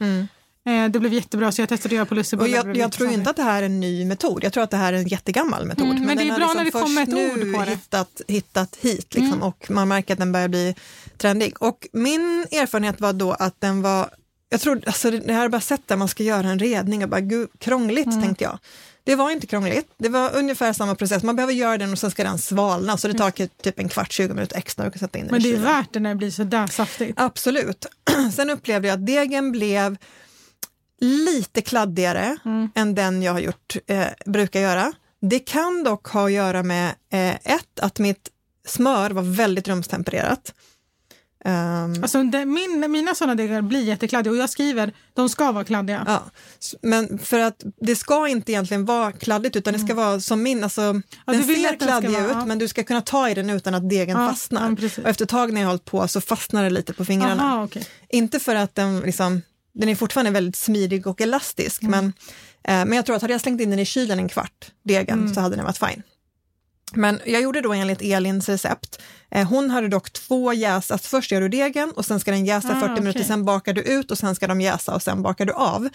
Eh, 0.66 0.88
det 0.90 1.00
blev 1.00 1.12
jättebra 1.12 1.52
så 1.52 1.62
jag 1.62 1.68
testade 1.68 1.92
att 1.92 1.96
göra 1.96 2.06
på 2.06 2.14
Mm. 2.14 2.20
Lussebullar. 2.20 2.56
jag, 2.66 2.76
jag 2.76 2.92
tror 2.92 3.10
inte 3.12 3.30
att 3.30 3.36
det 3.36 3.42
här 3.42 3.62
är 3.62 3.66
en 3.66 3.80
ny 3.80 4.04
metod. 4.04 4.44
Jag 4.44 4.52
tror 4.52 4.64
att 4.64 4.70
det 4.70 4.76
här 4.76 4.92
är 4.92 4.96
en 4.98 5.08
jättegammal 5.08 5.66
metod. 5.66 5.86
Mm, 5.86 6.02
men 6.04 6.16
det 6.16 6.22
är 6.22 6.26
bra 6.26 6.36
liksom 6.36 6.56
när 6.56 6.64
det 6.64 6.70
kommer 6.70 7.02
ett 7.02 7.08
ord 7.48 7.54
på 7.54 7.64
det. 7.64 7.70
Hittat, 7.70 8.20
hittat 8.28 8.76
hit 8.80 9.14
liksom, 9.14 9.32
Mm. 9.32 9.42
och 9.42 9.66
man 9.70 9.88
märker 9.88 10.12
att 10.14 10.18
den 10.18 10.32
börjar 10.32 10.48
bli 10.48 10.74
trendig. 11.18 11.62
Och 11.62 11.86
min 11.92 12.46
erfarenhet 12.50 13.00
var 13.00 13.12
då 13.12 13.32
att 13.32 13.60
den 13.60 13.82
var, 13.82 14.08
jag 14.48 14.60
tror, 14.60 14.82
alltså 14.86 15.10
det 15.10 15.32
här 15.32 15.44
är 15.44 15.48
bara 15.48 15.60
sätt 15.60 15.82
där 15.86 15.96
man 15.96 16.08
ska 16.08 16.22
göra 16.22 16.48
en 16.48 16.58
redning 16.58 17.02
och 17.04 17.10
bara 17.10 17.20
gud, 17.20 17.48
krångligt 17.58 18.06
Mm. 18.06 18.22
tänkte 18.22 18.44
jag. 18.44 18.58
Det 19.04 19.14
var 19.16 19.30
inte 19.30 19.46
krångligt, 19.46 19.90
det 19.98 20.08
var 20.08 20.36
ungefär 20.36 20.72
samma 20.72 20.94
process. 20.94 21.22
Man 21.22 21.36
behöver 21.36 21.52
göra 21.52 21.78
den 21.78 21.92
och 21.92 21.98
sen 21.98 22.10
ska 22.10 22.24
den 22.24 22.38
svalna, 22.38 22.96
så 22.96 23.08
det 23.08 23.14
tar 23.14 23.30
typ 23.62 23.78
en 23.78 23.88
kvart, 23.88 24.12
20 24.12 24.34
minuter 24.34 24.56
extra 24.56 24.86
att 24.86 24.98
sätta 24.98 25.18
in 25.18 25.26
den 25.26 25.34
Mm. 25.34 25.42
Men 25.42 25.62
det 25.62 25.68
är 25.68 25.72
värt 25.74 25.92
det 25.92 26.00
när 26.00 26.10
det 26.10 26.16
blir 26.16 26.30
så 26.30 26.44
där 26.44 26.66
saftigt. 26.66 27.20
Absolut. 27.20 27.86
Sen 28.34 28.50
upplevde 28.50 28.88
jag 28.88 28.94
att 28.94 29.06
degen 29.06 29.52
blev 29.52 29.96
lite 31.00 31.60
kladdigare 31.62 32.36
Mm. 32.44 32.70
än 32.74 32.94
den 32.94 33.22
jag 33.22 33.32
har 33.32 33.40
gjort, 33.40 33.76
eh, 33.86 34.06
brukar 34.26 34.60
göra. 34.60 34.92
Det 35.20 35.38
kan 35.38 35.84
dock 35.84 36.06
ha 36.08 36.24
att 36.26 36.32
göra 36.32 36.62
med 36.62 36.88
eh, 37.12 37.34
ett, 37.34 37.80
att 37.80 37.98
mitt 37.98 38.28
smör 38.66 39.10
var 39.10 39.22
väldigt 39.22 39.68
rumstempererat. 39.68 40.54
Ehm, 41.48 42.02
Alltså, 42.02 42.22
det, 42.22 42.44
min, 42.46 42.90
mina 42.90 43.14
sådana 43.14 43.34
degar 43.34 43.62
blir 43.62 43.82
jättekladdiga 43.82 44.30
och 44.32 44.36
jag 44.38 44.50
skriver 44.50 44.92
de 45.14 45.28
ska 45.28 45.52
vara 45.52 45.64
kladdiga. 45.64 46.04
ja. 46.06 46.22
Men 46.82 47.18
för 47.18 47.38
att 47.40 47.64
det 47.80 47.96
ska 47.96 48.28
inte 48.28 48.52
egentligen 48.52 48.84
vara 48.84 49.12
kladdigt 49.12 49.56
utan 49.56 49.72
det 49.72 49.78
ska 49.78 49.94
vara 49.94 50.20
som 50.20 50.42
min, 50.42 50.64
alltså, 50.64 50.82
Mm. 50.82 51.02
Ja, 51.26 51.32
den 51.32 51.42
ser 51.44 51.76
kladdig 51.78 52.08
ut 52.10 52.14
ja. 52.30 52.44
men 52.46 52.58
du 52.58 52.68
ska 52.68 52.84
kunna 52.84 53.00
ta 53.00 53.28
i 53.30 53.34
den 53.34 53.50
utan 53.50 53.74
att 53.74 53.90
degen 53.90 54.20
Ja, 54.20 54.28
fastnar. 54.28 54.72
och 54.72 54.82
efter 55.08 55.24
ett 55.24 55.28
tag 55.30 55.52
när 55.52 55.60
jag 55.60 55.66
har 55.68 55.72
hållit 55.72 55.84
på 55.84 56.08
så 56.08 56.20
fastnar 56.20 56.64
det 56.64 56.70
lite 56.70 56.92
på 56.92 57.04
fingrarna. 57.04 57.42
Aha, 57.42 57.64
okej. 57.64 57.86
Inte 58.08 58.40
för 58.40 58.54
att 58.54 58.74
den 58.74 59.00
liksom, 59.00 59.42
den 59.74 59.88
är 59.88 59.94
fortfarande 59.94 60.30
väldigt 60.30 60.56
smidig 60.56 61.06
och 61.06 61.20
elastisk, 61.20 61.82
Mm. 61.82 61.90
men, 61.90 62.06
eh, 62.80 62.86
men 62.88 62.96
jag 62.96 63.06
tror 63.06 63.16
att 63.16 63.22
hade 63.22 63.34
jag 63.34 63.40
slängt 63.40 63.60
in 63.60 63.70
den 63.70 63.78
i 63.78 63.84
kylen 63.84 64.18
en 64.18 64.28
kvart, 64.28 64.70
degen, 64.84 65.18
Mm. 65.18 65.34
så 65.34 65.40
hade 65.40 65.56
den 65.56 65.64
varit 65.64 65.78
fine. 65.78 66.02
Men 66.94 67.20
jag 67.26 67.42
gjorde 67.42 67.60
då 67.60 67.72
enligt 67.72 68.02
Elins 68.02 68.48
recept. 68.48 69.00
Eh, 69.30 69.48
hon 69.48 69.70
hade 69.70 69.88
dock 69.88 70.12
två 70.12 70.52
jäs, 70.52 70.90
alltså 70.90 71.08
först 71.08 71.30
gör 71.32 71.40
du 71.40 71.48
degen 71.48 71.90
och 71.90 72.04
sen 72.04 72.20
ska 72.20 72.30
den 72.30 72.46
jäsa 72.46 72.68
Ah, 72.76 72.80
40 72.80 72.88
minuter, 73.00 73.10
okej. 73.20 73.24
sen 73.28 73.44
bakar 73.44 73.72
du 73.72 73.80
ut 73.82 74.10
och 74.10 74.18
sen 74.18 74.34
ska 74.34 74.46
de 74.46 74.60
jäsa 74.60 74.94
och 74.94 75.02
sen 75.02 75.22
bakar 75.22 75.44
du 75.46 75.52
av. 75.52 75.88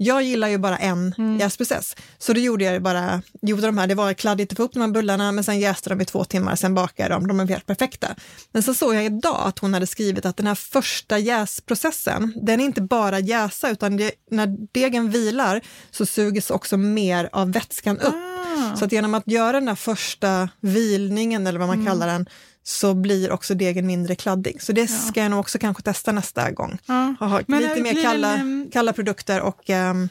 Jag 0.00 0.22
gillar 0.22 0.48
ju 0.48 0.58
bara 0.58 0.78
en 0.78 1.14
Mm. 1.18 1.38
jäsprocess, 1.38 1.96
så 2.18 2.32
då 2.32 2.40
gjorde 2.40 2.64
jag 2.64 2.82
bara, 2.82 3.22
gjorde 3.42 3.62
de 3.62 3.78
här, 3.78 3.86
det 3.86 3.94
var 3.94 4.12
kladdigt 4.12 4.52
att 4.52 4.56
få 4.56 4.62
upp 4.62 4.72
de 4.72 4.80
här 4.80 4.88
bullarna, 4.88 5.32
men 5.32 5.44
sen 5.44 5.60
jäste 5.60 5.90
de 5.90 6.00
i 6.00 6.04
två 6.04 6.24
timmar, 6.24 6.56
sen 6.56 6.74
bakade 6.74 7.08
dem, 7.08 7.26
de 7.26 7.40
är 7.40 7.46
helt 7.48 7.66
perfekta. 7.66 8.08
Men 8.52 8.62
så 8.62 8.74
såg 8.74 8.94
jag 8.94 9.04
idag 9.04 9.42
att 9.44 9.58
hon 9.58 9.74
hade 9.74 9.86
skrivit 9.86 10.26
att 10.26 10.36
den 10.36 10.46
här 10.46 10.54
första 10.54 11.18
jäsprocessen, 11.18 12.32
den 12.42 12.60
är 12.60 12.64
inte 12.64 12.80
bara 12.82 13.18
jäsa, 13.20 13.70
utan 13.70 13.96
det, 13.96 14.10
när 14.30 14.56
degen 14.72 15.10
vilar 15.10 15.60
så 15.90 16.06
sugs 16.06 16.50
också 16.50 16.76
mer 16.76 17.28
av 17.32 17.52
vätskan 17.52 17.98
upp. 17.98 18.14
Ah. 18.14 18.76
Så 18.76 18.84
att 18.84 18.92
genom 18.92 19.14
att 19.14 19.22
göra 19.26 19.52
den 19.52 19.68
här 19.68 19.74
första 19.74 20.37
vilningen, 20.60 21.46
eller 21.46 21.58
vad 21.58 21.68
man 21.68 21.86
kallar 21.86 22.06
den, 22.06 22.26
så 22.62 22.94
blir 22.94 23.30
också 23.32 23.54
degen 23.54 23.86
mindre 23.86 24.14
kladdig. 24.14 24.62
Så 24.62 24.72
det 24.72 24.86
ska 24.88 25.20
jag 25.22 25.30
nog 25.30 25.40
också 25.40 25.58
kanske 25.58 25.82
testa 25.82 26.12
nästa 26.12 26.50
gång. 26.50 26.78
Ja. 26.86 27.14
Ha 27.20 27.38
lite 27.38 27.82
mer 27.82 28.02
kalla, 28.02 28.28
den, 28.30 28.40
ehm, 28.40 28.70
kalla 28.72 28.92
produkter 28.92 29.40
och 29.40 29.70
ehm, 29.70 30.08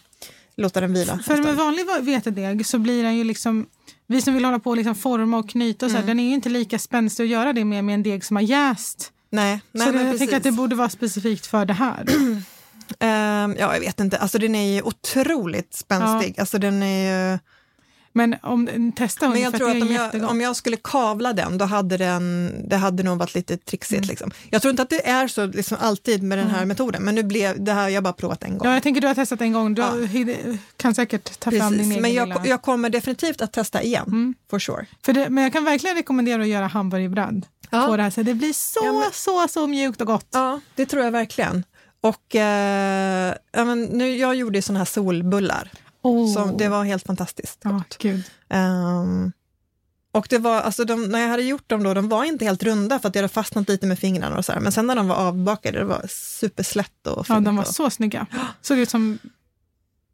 låta 0.58 0.82
den 0.82 0.94
vila. 0.94 1.20
För 1.26 1.38
med 1.38 1.56
vanlig 1.56 1.86
va- 1.86 2.00
vetedeg 2.02 2.66
så 2.66 2.80
blir 2.80 3.04
den 3.04 3.16
ju 3.18 3.24
liksom, 3.24 3.66
vi 4.08 4.22
som 4.22 4.34
vill 4.34 4.46
hålla 4.46 4.60
på 4.60 4.70
och 4.70 4.78
liksom 4.78 4.96
forma 4.96 5.38
och 5.38 5.50
knyta 5.50 5.86
och 5.86 5.92
så 5.92 5.98
här, 5.98 6.04
Mm. 6.04 6.18
den 6.18 6.26
är 6.26 6.28
ju 6.30 6.34
inte 6.36 6.50
lika 6.50 6.80
spänstig 6.80 7.24
att 7.24 7.30
göra 7.30 7.54
det 7.54 7.66
med, 7.66 7.84
med 7.84 7.94
en 7.94 8.04
deg 8.04 8.26
som 8.26 8.36
har 8.36 8.44
jäst. 8.44 9.12
Nej, 9.30 9.62
nej 9.72 9.86
så 9.88 9.92
det, 9.94 9.98
jag 9.98 10.06
precis. 10.06 10.20
tänker 10.20 10.38
att 10.38 10.44
det 10.44 10.52
borde 10.52 10.76
vara 10.76 10.90
specifikt 10.90 11.46
för 11.48 11.66
det 11.66 11.74
här. 11.74 12.06
Ehm, 13.00 13.56
ja, 13.60 13.74
jag 13.74 13.80
vet 13.80 14.00
inte. 14.00 14.18
Alltså 14.18 14.38
den 14.38 14.56
är 14.56 14.76
ju 14.76 14.82
otroligt 14.82 15.74
spänstig. 15.74 16.40
Alltså 16.40 16.58
den 16.58 16.84
är 16.84 17.32
ju... 17.32 17.40
Men 18.18 18.36
om, 18.44 18.92
testa 18.96 19.30
Men 19.30 19.42
jag 19.42 19.54
tror 19.54 19.70
att 19.70 19.82
om 19.82 19.92
jag, 19.92 20.24
om 20.30 20.42
jag 20.42 20.56
skulle 20.56 20.78
kavla 20.84 21.34
den, 21.34 21.58
då 21.58 21.66
hade 21.66 21.98
den, 21.98 22.52
det 22.70 22.76
hade 22.78 23.04
nog 23.04 23.18
varit 23.20 23.36
lite 23.36 23.58
trixigt. 23.58 23.98
Mm. 23.98 24.08
Liksom. 24.10 24.32
Jag 24.50 24.62
tror 24.62 24.70
inte 24.70 24.84
att 24.84 24.90
det 24.90 25.08
är 25.08 25.28
så 25.28 25.46
liksom, 25.46 25.78
alltid 25.82 26.24
med 26.24 26.38
den 26.38 26.48
här 26.48 26.66
metoden, 26.66 27.04
men 27.04 27.16
nu 27.16 27.24
blev 27.24 27.64
det 27.64 27.74
här, 27.74 27.90
jag 27.90 28.04
bara 28.04 28.14
provat 28.14 28.44
en 28.44 28.58
gång. 28.58 28.68
Ja, 28.68 28.74
jag 28.74 28.84
tänker 28.84 29.02
du 29.02 29.08
har 29.08 29.16
testat 29.16 29.42
en 29.42 29.54
gång, 29.54 29.74
du 29.74 29.82
Ja. 29.82 29.94
kan 30.78 30.96
säkert 30.96 31.40
ta 31.40 31.52
fram 31.52 31.60
din 31.78 31.80
Precis, 31.80 31.92
egen 31.92 32.02
men. 32.02 32.12
Mm. 32.12 32.30
jag, 32.38 32.48
jag 32.48 32.62
kommer 32.62 32.90
definitivt 32.90 33.42
att 33.42 33.54
testa 33.54 33.82
igen, 33.84 34.34
for 34.50 34.60
sure. 34.60 34.86
För 35.06 35.14
det, 35.14 35.30
men 35.30 35.44
jag 35.44 35.54
kan 35.54 35.64
verkligen 35.66 35.96
rekommendera 35.96 36.42
att 36.42 36.48
göra 36.48 36.68
hamburgerbröd 36.68 37.46
Ja. 37.70 37.86
på 37.88 37.98
det 37.98 38.04
här 38.04 38.10
sättet. 38.10 38.26
Det 38.26 38.34
blir 38.34 38.54
så, 38.54 38.80
Ja, 38.84 38.92
men- 38.94 39.12
så, 39.14 39.48
så 39.48 39.68
mjukt 39.68 40.02
och 40.02 40.08
gott. 40.08 40.28
Ja, 40.32 40.60
det 40.76 40.86
tror 40.86 41.04
jag 41.04 41.12
verkligen. 41.12 41.64
Och 42.02 42.36
eh, 42.36 43.34
nu, 43.92 44.16
jag 44.18 44.36
gjorde 44.36 44.58
ju 44.58 44.62
såna 44.62 44.80
här 44.80 44.86
solbullar, 44.86 45.72
Oh. 46.08 46.34
så 46.34 46.46
det 46.46 46.68
var 46.70 46.84
helt 46.84 47.04
fantastiskt 47.06 47.60
Ja, 47.64 47.84
gud. 48.00 48.24
Ehm, 48.50 49.32
och 50.12 50.28
det 50.30 50.38
var, 50.38 50.62
alltså 50.62 50.86
de, 50.86 51.04
när 51.06 51.20
jag 51.20 51.30
hade 51.30 51.44
gjort 51.44 51.70
dem 51.70 51.84
då, 51.84 51.94
de 51.94 52.10
var 52.10 52.24
inte 52.24 52.46
helt 52.46 52.64
runda 52.64 53.00
för 53.00 53.10
att 53.10 53.16
jag 53.16 53.22
hade 53.22 53.34
fastnat 53.34 53.70
lite 53.70 53.86
med 53.86 54.00
fingrarna 54.00 54.38
och 54.38 54.46
så 54.46 54.52
här. 54.52 54.60
Men 54.60 54.72
sen 54.72 54.88
när 54.88 54.96
de 54.96 55.08
var 55.08 55.16
avbakade, 55.16 55.80
det 55.80 55.86
var 55.86 56.06
superslätt 56.10 57.08
och 57.08 57.18
Ja, 57.30 57.36
fint. 57.36 57.46
de 57.46 57.56
var 57.56 57.64
och, 57.64 57.70
så 57.70 57.90
snygga. 57.90 58.26
Såg 58.62 58.78
ut 58.78 58.90
som, 58.90 59.20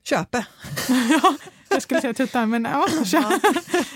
Köpe. 0.04 0.46
ja, 1.10 1.36
jag 1.74 1.82
skulle 1.82 2.02
säga 2.02 2.14
tuttar, 2.14 2.46
men 2.46 2.64
ja, 2.64 2.88
kör. 3.06 3.40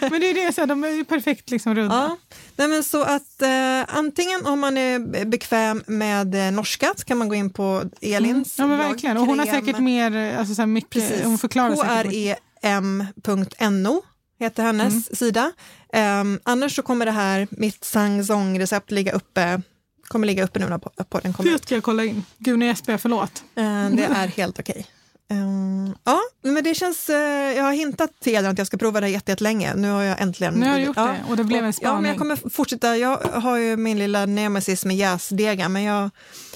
Men 0.09 0.21
det 0.21 0.29
är 0.29 0.33
det, 0.45 0.53
så 0.53 0.61
här, 0.61 0.65
de 0.67 0.83
är 0.83 0.89
ju 0.89 1.05
perfekt 1.05 1.49
liksom 1.49 1.75
runda. 1.75 1.95
Ja. 1.95 2.17
Nej, 2.55 2.67
men 2.67 2.83
så 2.83 3.03
att 3.03 3.41
eh, 3.41 3.97
antingen 3.97 4.45
om 4.45 4.59
man 4.59 4.77
är 4.77 5.25
bekväm 5.25 5.83
med 5.87 6.35
eh, 6.47 6.51
norska 6.51 6.93
så 6.97 7.05
kan 7.05 7.17
man 7.17 7.29
gå 7.29 7.35
in 7.35 7.49
på 7.49 7.83
Elins 8.01 8.55
Ja, 8.59 8.67
men 8.67 8.77
verkligen. 8.77 9.17
Och 9.17 9.25
hon 9.25 9.39
har 9.39 9.45
säkert 9.45 9.79
mer, 9.79 10.15
eh, 10.15 10.39
alltså 10.39 10.55
så 10.55 10.61
här 10.61 10.67
mycket, 10.67 10.89
Precis. 10.89 11.23
hon 11.23 11.37
förklarar 11.37 11.75
säkert 12.03 12.39
krem.no 12.61 14.01
heter 14.39 14.63
hennes 14.63 14.93
Mm. 14.93 15.01
sida. 15.13 15.51
Ehm, 15.93 16.39
annars 16.43 16.75
så 16.75 16.81
kommer 16.81 17.05
det 17.05 17.11
här, 17.11 17.47
mitt 17.51 17.83
sang-song-recept 17.83 18.91
ligga 18.91 19.11
uppe, 19.11 19.61
kommer 20.07 20.27
ligga 20.27 20.43
uppe 20.43 20.59
nu 20.59 20.65
när 20.69 20.77
po- 20.77 21.03
podden 21.03 21.33
kommer 21.33 21.51
Det 21.51 21.63
ska 21.63 21.75
jag 21.75 21.83
kolla 21.83 22.03
in. 22.03 22.23
Gud, 22.37 22.59
nu 22.59 22.65
gäspar 22.65 22.93
jag, 22.93 23.01
förlåt. 23.01 23.43
Ehm, 23.55 23.95
det 23.95 24.03
är 24.03 24.27
helt 24.27 24.59
okej. 24.59 24.85
Ehm, 25.29 25.95
ja, 26.03 26.19
men 26.43 26.63
det 26.63 26.75
känns, 26.75 27.09
eh, 27.09 27.17
jag 27.57 27.63
har 27.63 27.71
hintat 27.73 28.11
till 28.19 28.33
Edvin 28.35 28.51
att 28.51 28.57
jag 28.57 28.67
ska 28.67 28.77
prova 28.77 29.01
det 29.01 29.09
jättelänge. 29.09 29.75
Nu 29.75 29.89
har 29.91 30.03
jag 30.03 30.21
äntligen... 30.21 30.53
Nu 30.53 30.69
har 30.69 30.77
du 30.77 30.83
gjort 30.83 30.97
ja. 30.97 31.05
det 31.05 31.23
och 31.29 31.37
det 31.37 31.43
blev 31.43 31.65
en 31.65 31.73
Ja, 31.81 31.93
men 31.93 32.05
jag 32.05 32.15
spaning. 32.15 32.35
kommer 32.37 32.49
fortsätta. 32.49 32.97
Jag 32.97 33.17
har 33.17 33.57
ju 33.57 33.77
min 33.77 33.99
lilla 33.99 34.25
nemesis 34.25 34.85
med 34.85 34.95
jäsdegar, 34.95 35.69
men 35.69 35.83
jag 35.83 36.09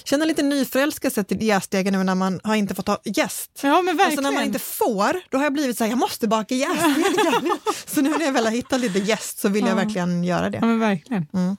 känner 0.03 0.25
lite 0.25 0.43
nyförälskelse 0.43 1.23
till 1.23 1.41
jäsdegar 1.43 1.91
nu 1.91 2.03
när 2.03 2.15
man 2.15 2.39
har 2.43 2.55
inte 2.55 2.75
fått 2.75 2.87
ha 2.87 2.97
gäst. 3.05 3.51
Ja, 3.61 3.81
men 3.81 3.89
Alltså 3.89 3.95
verkligen. 4.03 4.23
när 4.23 4.31
man 4.31 4.43
inte 4.43 4.59
får, 4.59 5.29
då 5.31 5.37
har 5.37 5.43
jag 5.45 5.53
blivit 5.53 5.77
så 5.77 5.83
här, 5.83 5.91
jag 5.91 5.99
måste 5.99 6.27
baka 6.27 6.55
jästdegar. 6.55 7.57
så 7.95 8.01
nu 8.01 8.09
när 8.09 8.25
jag 8.25 8.31
väl 8.33 8.45
har 8.45 8.51
hittat 8.51 8.79
lite 8.79 8.99
gäst 8.99 9.39
så 9.39 9.49
vill 9.49 9.61
jag 9.65 9.71
Ja. 9.71 9.75
verkligen 9.75 10.23
göra 10.23 10.43
Ja, 10.43 10.49
det. 10.49 10.59
men 10.61 10.79
verkligen. 10.79 11.27
Mm. 11.33 11.57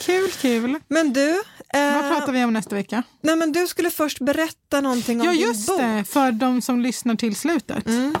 Kul, 0.00 0.30
kul. 0.30 0.78
Men 0.88 1.12
du, 1.12 1.30
eh, 1.30 1.94
Vad 1.94 2.08
pratar 2.16 2.32
vi 2.32 2.44
om 2.44 2.52
nästa 2.52 2.74
vecka? 2.74 3.02
nej, 3.20 3.36
men 3.36 3.52
du 3.52 3.66
skulle 3.66 3.90
först 3.90 4.20
berätta 4.20 4.80
någonting 4.80 5.20
om 5.20 5.26
Ja, 5.26 5.32
din 5.32 5.40
just 5.40 5.66
bok. 5.66 5.78
det, 5.78 6.04
för 6.08 6.32
de 6.32 6.62
som 6.62 6.80
lyssnar 6.80 7.14
till 7.14 7.36
slutet. 7.36 7.86
Mm. 7.86 8.14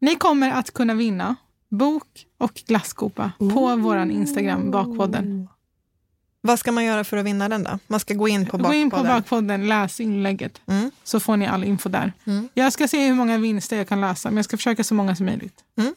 Ni 0.00 0.14
kommer 0.14 0.50
att 0.50 0.70
kunna 0.74 0.94
vinna 0.94 1.36
bok 1.70 2.26
och 2.38 2.54
glasskopa 2.66 3.32
på 3.38 3.76
vår 3.76 3.96
Instagram, 4.10 4.70
Bakpodden. 4.70 5.48
Vad 6.40 6.58
ska 6.58 6.72
man 6.72 6.84
göra 6.84 7.04
för 7.04 7.16
att 7.16 7.24
vinna 7.26 7.48
den 7.48 7.62
då? 7.62 7.78
Man 7.86 8.00
ska 8.00 8.14
gå 8.14 8.28
in 8.28 8.46
på 8.46 8.56
Gå 8.58 8.72
in 8.74 8.90
på 8.90 8.96
Bakpodden. 8.96 9.16
Bakpodden, 9.22 9.68
läs 9.68 10.00
inlägget, 10.00 10.60
Mm. 10.66 10.90
så 11.04 11.20
får 11.20 11.36
ni 11.36 11.46
all 11.46 11.64
info 11.64 11.88
där. 11.88 12.12
Mm. 12.26 12.48
Jag 12.54 12.72
ska 12.72 12.88
se 12.88 13.06
hur 13.06 13.14
många 13.14 13.38
vinster 13.38 13.76
jag 13.76 13.88
kan 13.88 14.00
läsa, 14.00 14.28
men 14.30 14.36
jag 14.36 14.44
ska 14.44 14.56
försöka 14.56 14.84
så 14.84 14.94
många 14.94 15.16
som 15.16 15.26
möjligt. 15.26 15.58
Mm. 15.78 15.94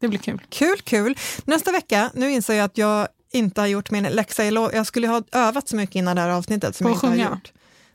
Det 0.00 0.08
blir 0.08 0.18
kul. 0.18 0.40
Kul, 0.48 0.80
kul. 0.84 1.18
Nästa 1.44 1.72
vecka, 1.72 2.10
nu 2.14 2.30
inser 2.30 2.54
jag 2.54 2.64
att 2.64 2.78
jag 2.78 3.08
inte 3.32 3.60
har 3.60 3.66
gjort 3.68 3.90
min 3.90 4.04
läxa. 4.04 4.44
Jag 4.44 4.54
lo- 4.54 4.70
Jag 4.72 4.86
skulle 4.86 5.08
ha 5.08 5.22
övat 5.32 5.68
så 5.68 5.76
mycket 5.76 5.96
innan 5.96 6.16
det 6.16 6.22
här 6.22 6.28
avsnittet 6.28 6.76
som 6.76 6.84
På 6.84 6.90
jag 6.90 6.96
att 6.96 7.02
inte 7.04 7.16
sjunga? 7.16 7.28
har 7.28 7.34
gjort. 7.36 7.52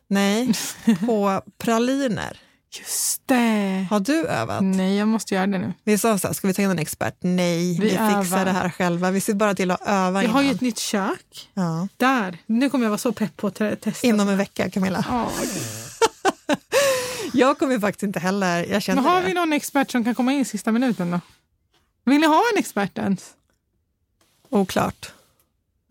Nej, 0.07 0.53
på 1.05 1.41
praliner. 1.57 2.39
Just 2.79 3.21
det! 3.25 3.87
Har 3.89 3.99
du 3.99 4.25
övat? 4.27 4.63
Nej, 4.63 4.97
jag 4.97 5.07
måste 5.07 5.35
göra 5.35 5.47
det 5.47 5.57
nu. 5.57 5.73
Vi 5.83 5.97
sa 5.97 6.17
så 6.17 6.27
här, 6.27 6.33
ska 6.33 6.47
vi 6.47 6.53
ta 6.53 6.61
in 6.61 6.69
en 6.69 6.79
expert? 6.79 7.15
Nej, 7.19 7.79
Vi 7.79 7.85
vi, 7.85 7.89
fixar 7.89 8.11
övar. 8.19 8.45
det 8.45 8.51
här 8.51 8.69
själva. 8.69 9.11
Vi 9.11 9.21
ser 9.21 9.33
bara 9.33 9.55
till 9.55 9.71
att 9.71 9.81
öva 9.87 10.23
Jag 10.23 10.29
har 10.29 10.41
ju 10.41 10.45
innan. 10.47 10.55
ett 10.55 10.61
nytt 10.61 10.79
kök. 10.79 11.49
Ja. 11.53 11.87
Där! 11.97 12.37
Nu 12.45 12.69
kommer 12.69 12.85
jag 12.85 12.89
vara 12.89 12.97
så 12.97 13.11
pepp 13.13 13.37
på 13.37 13.47
att 13.47 13.55
te- 13.55 13.75
testa. 13.75 14.07
Inom 14.07 14.29
en 14.29 14.37
vecka, 14.37 14.69
Camilla. 14.69 15.05
Ja. 15.09 15.29
Jag 17.33 17.59
kommer 17.59 17.79
faktiskt 17.79 18.03
inte 18.03 18.19
heller, 18.19 18.65
jag 18.65 18.81
känner 18.81 19.01
Men 19.01 19.11
har 19.11 19.21
det. 19.21 19.27
vi 19.27 19.33
någon 19.33 19.53
expert 19.53 19.91
som 19.91 20.03
kan 20.03 20.15
komma 20.15 20.33
in 20.33 20.39
i 20.39 20.45
sista 20.45 20.71
minuten 20.71 21.11
då? 21.11 21.19
Vill 22.05 22.21
ni 22.21 22.27
ha 22.27 22.43
en 22.53 22.59
expert 22.59 22.97
ens? 22.97 23.25
Oklart. 24.49 25.11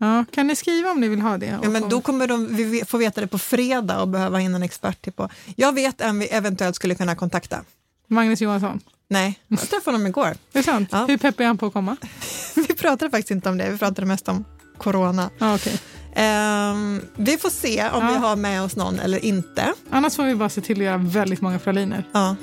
Ja, 0.03 0.25
kan 0.31 0.47
ni 0.47 0.55
skriva 0.55 0.91
om 0.91 0.99
ni 1.01 1.07
vill 1.07 1.21
ha 1.21 1.37
det? 1.37 1.59
Ja, 1.63 1.69
men 1.69 1.89
då 1.89 2.01
kommer 2.01 2.27
de, 2.27 2.55
vi 2.55 2.83
få 2.85 2.97
veta 2.97 3.21
det 3.21 3.27
på 3.27 3.37
fredag 3.37 4.01
och 4.01 4.07
behöva 4.07 4.41
in 4.41 4.55
en 4.55 4.63
expert 4.63 5.15
på. 5.15 5.29
Jag 5.55 5.73
vet 5.75 6.01
en 6.01 6.19
vi 6.19 6.25
eventuellt 6.27 6.75
skulle 6.75 6.95
kunna 6.95 7.15
kontakta. 7.15 7.59
Magnus 8.07 8.41
Johansson. 8.41 8.79
Nej, 9.07 9.39
jag 9.47 9.59
träffade 9.59 9.97
honom 9.97 10.07
igår. 10.07 10.33
Det 10.51 10.59
är 10.59 10.63
sant? 10.63 10.89
Ja. 10.91 11.05
Hur 11.05 11.17
pepp 11.17 11.39
är 11.39 11.45
han 11.45 11.57
på 11.57 11.65
att 11.65 11.73
komma? 11.73 11.97
Vi 12.55 12.63
pratade 12.75 13.11
faktiskt 13.11 13.31
inte 13.31 13.49
om 13.49 13.57
det, 13.57 13.69
vi 13.71 13.77
pratade 13.77 14.07
mest 14.07 14.27
om 14.29 14.45
corona. 14.77 15.29
Ja, 15.37 15.55
okej. 15.55 15.79
Ehm, 16.15 17.01
vi 17.15 17.37
får 17.37 17.49
se 17.49 17.89
om 17.89 18.03
Ja. 18.05 18.11
vi 18.11 18.17
har 18.17 18.35
med 18.35 18.63
oss 18.63 18.75
någon 18.75 18.99
eller 18.99 19.25
inte. 19.25 19.73
Annars 19.89 20.15
får 20.15 20.23
vi 20.23 20.35
bara 20.35 20.49
se 20.49 20.61
till 20.61 20.77
att 20.77 20.83
göra 20.85 20.97
väldigt 20.97 21.41
många 21.41 21.59
praliner. 21.59 22.07
Ja. 22.11 22.35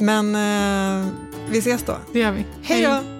Men 0.00 0.34
eh, 0.34 1.08
vi 1.50 1.58
ses 1.58 1.82
då. 1.82 1.96
Det 2.12 2.18
gör 2.18 2.32
vi. 2.32 2.44
Hej 2.62 2.82
då! 2.82 3.19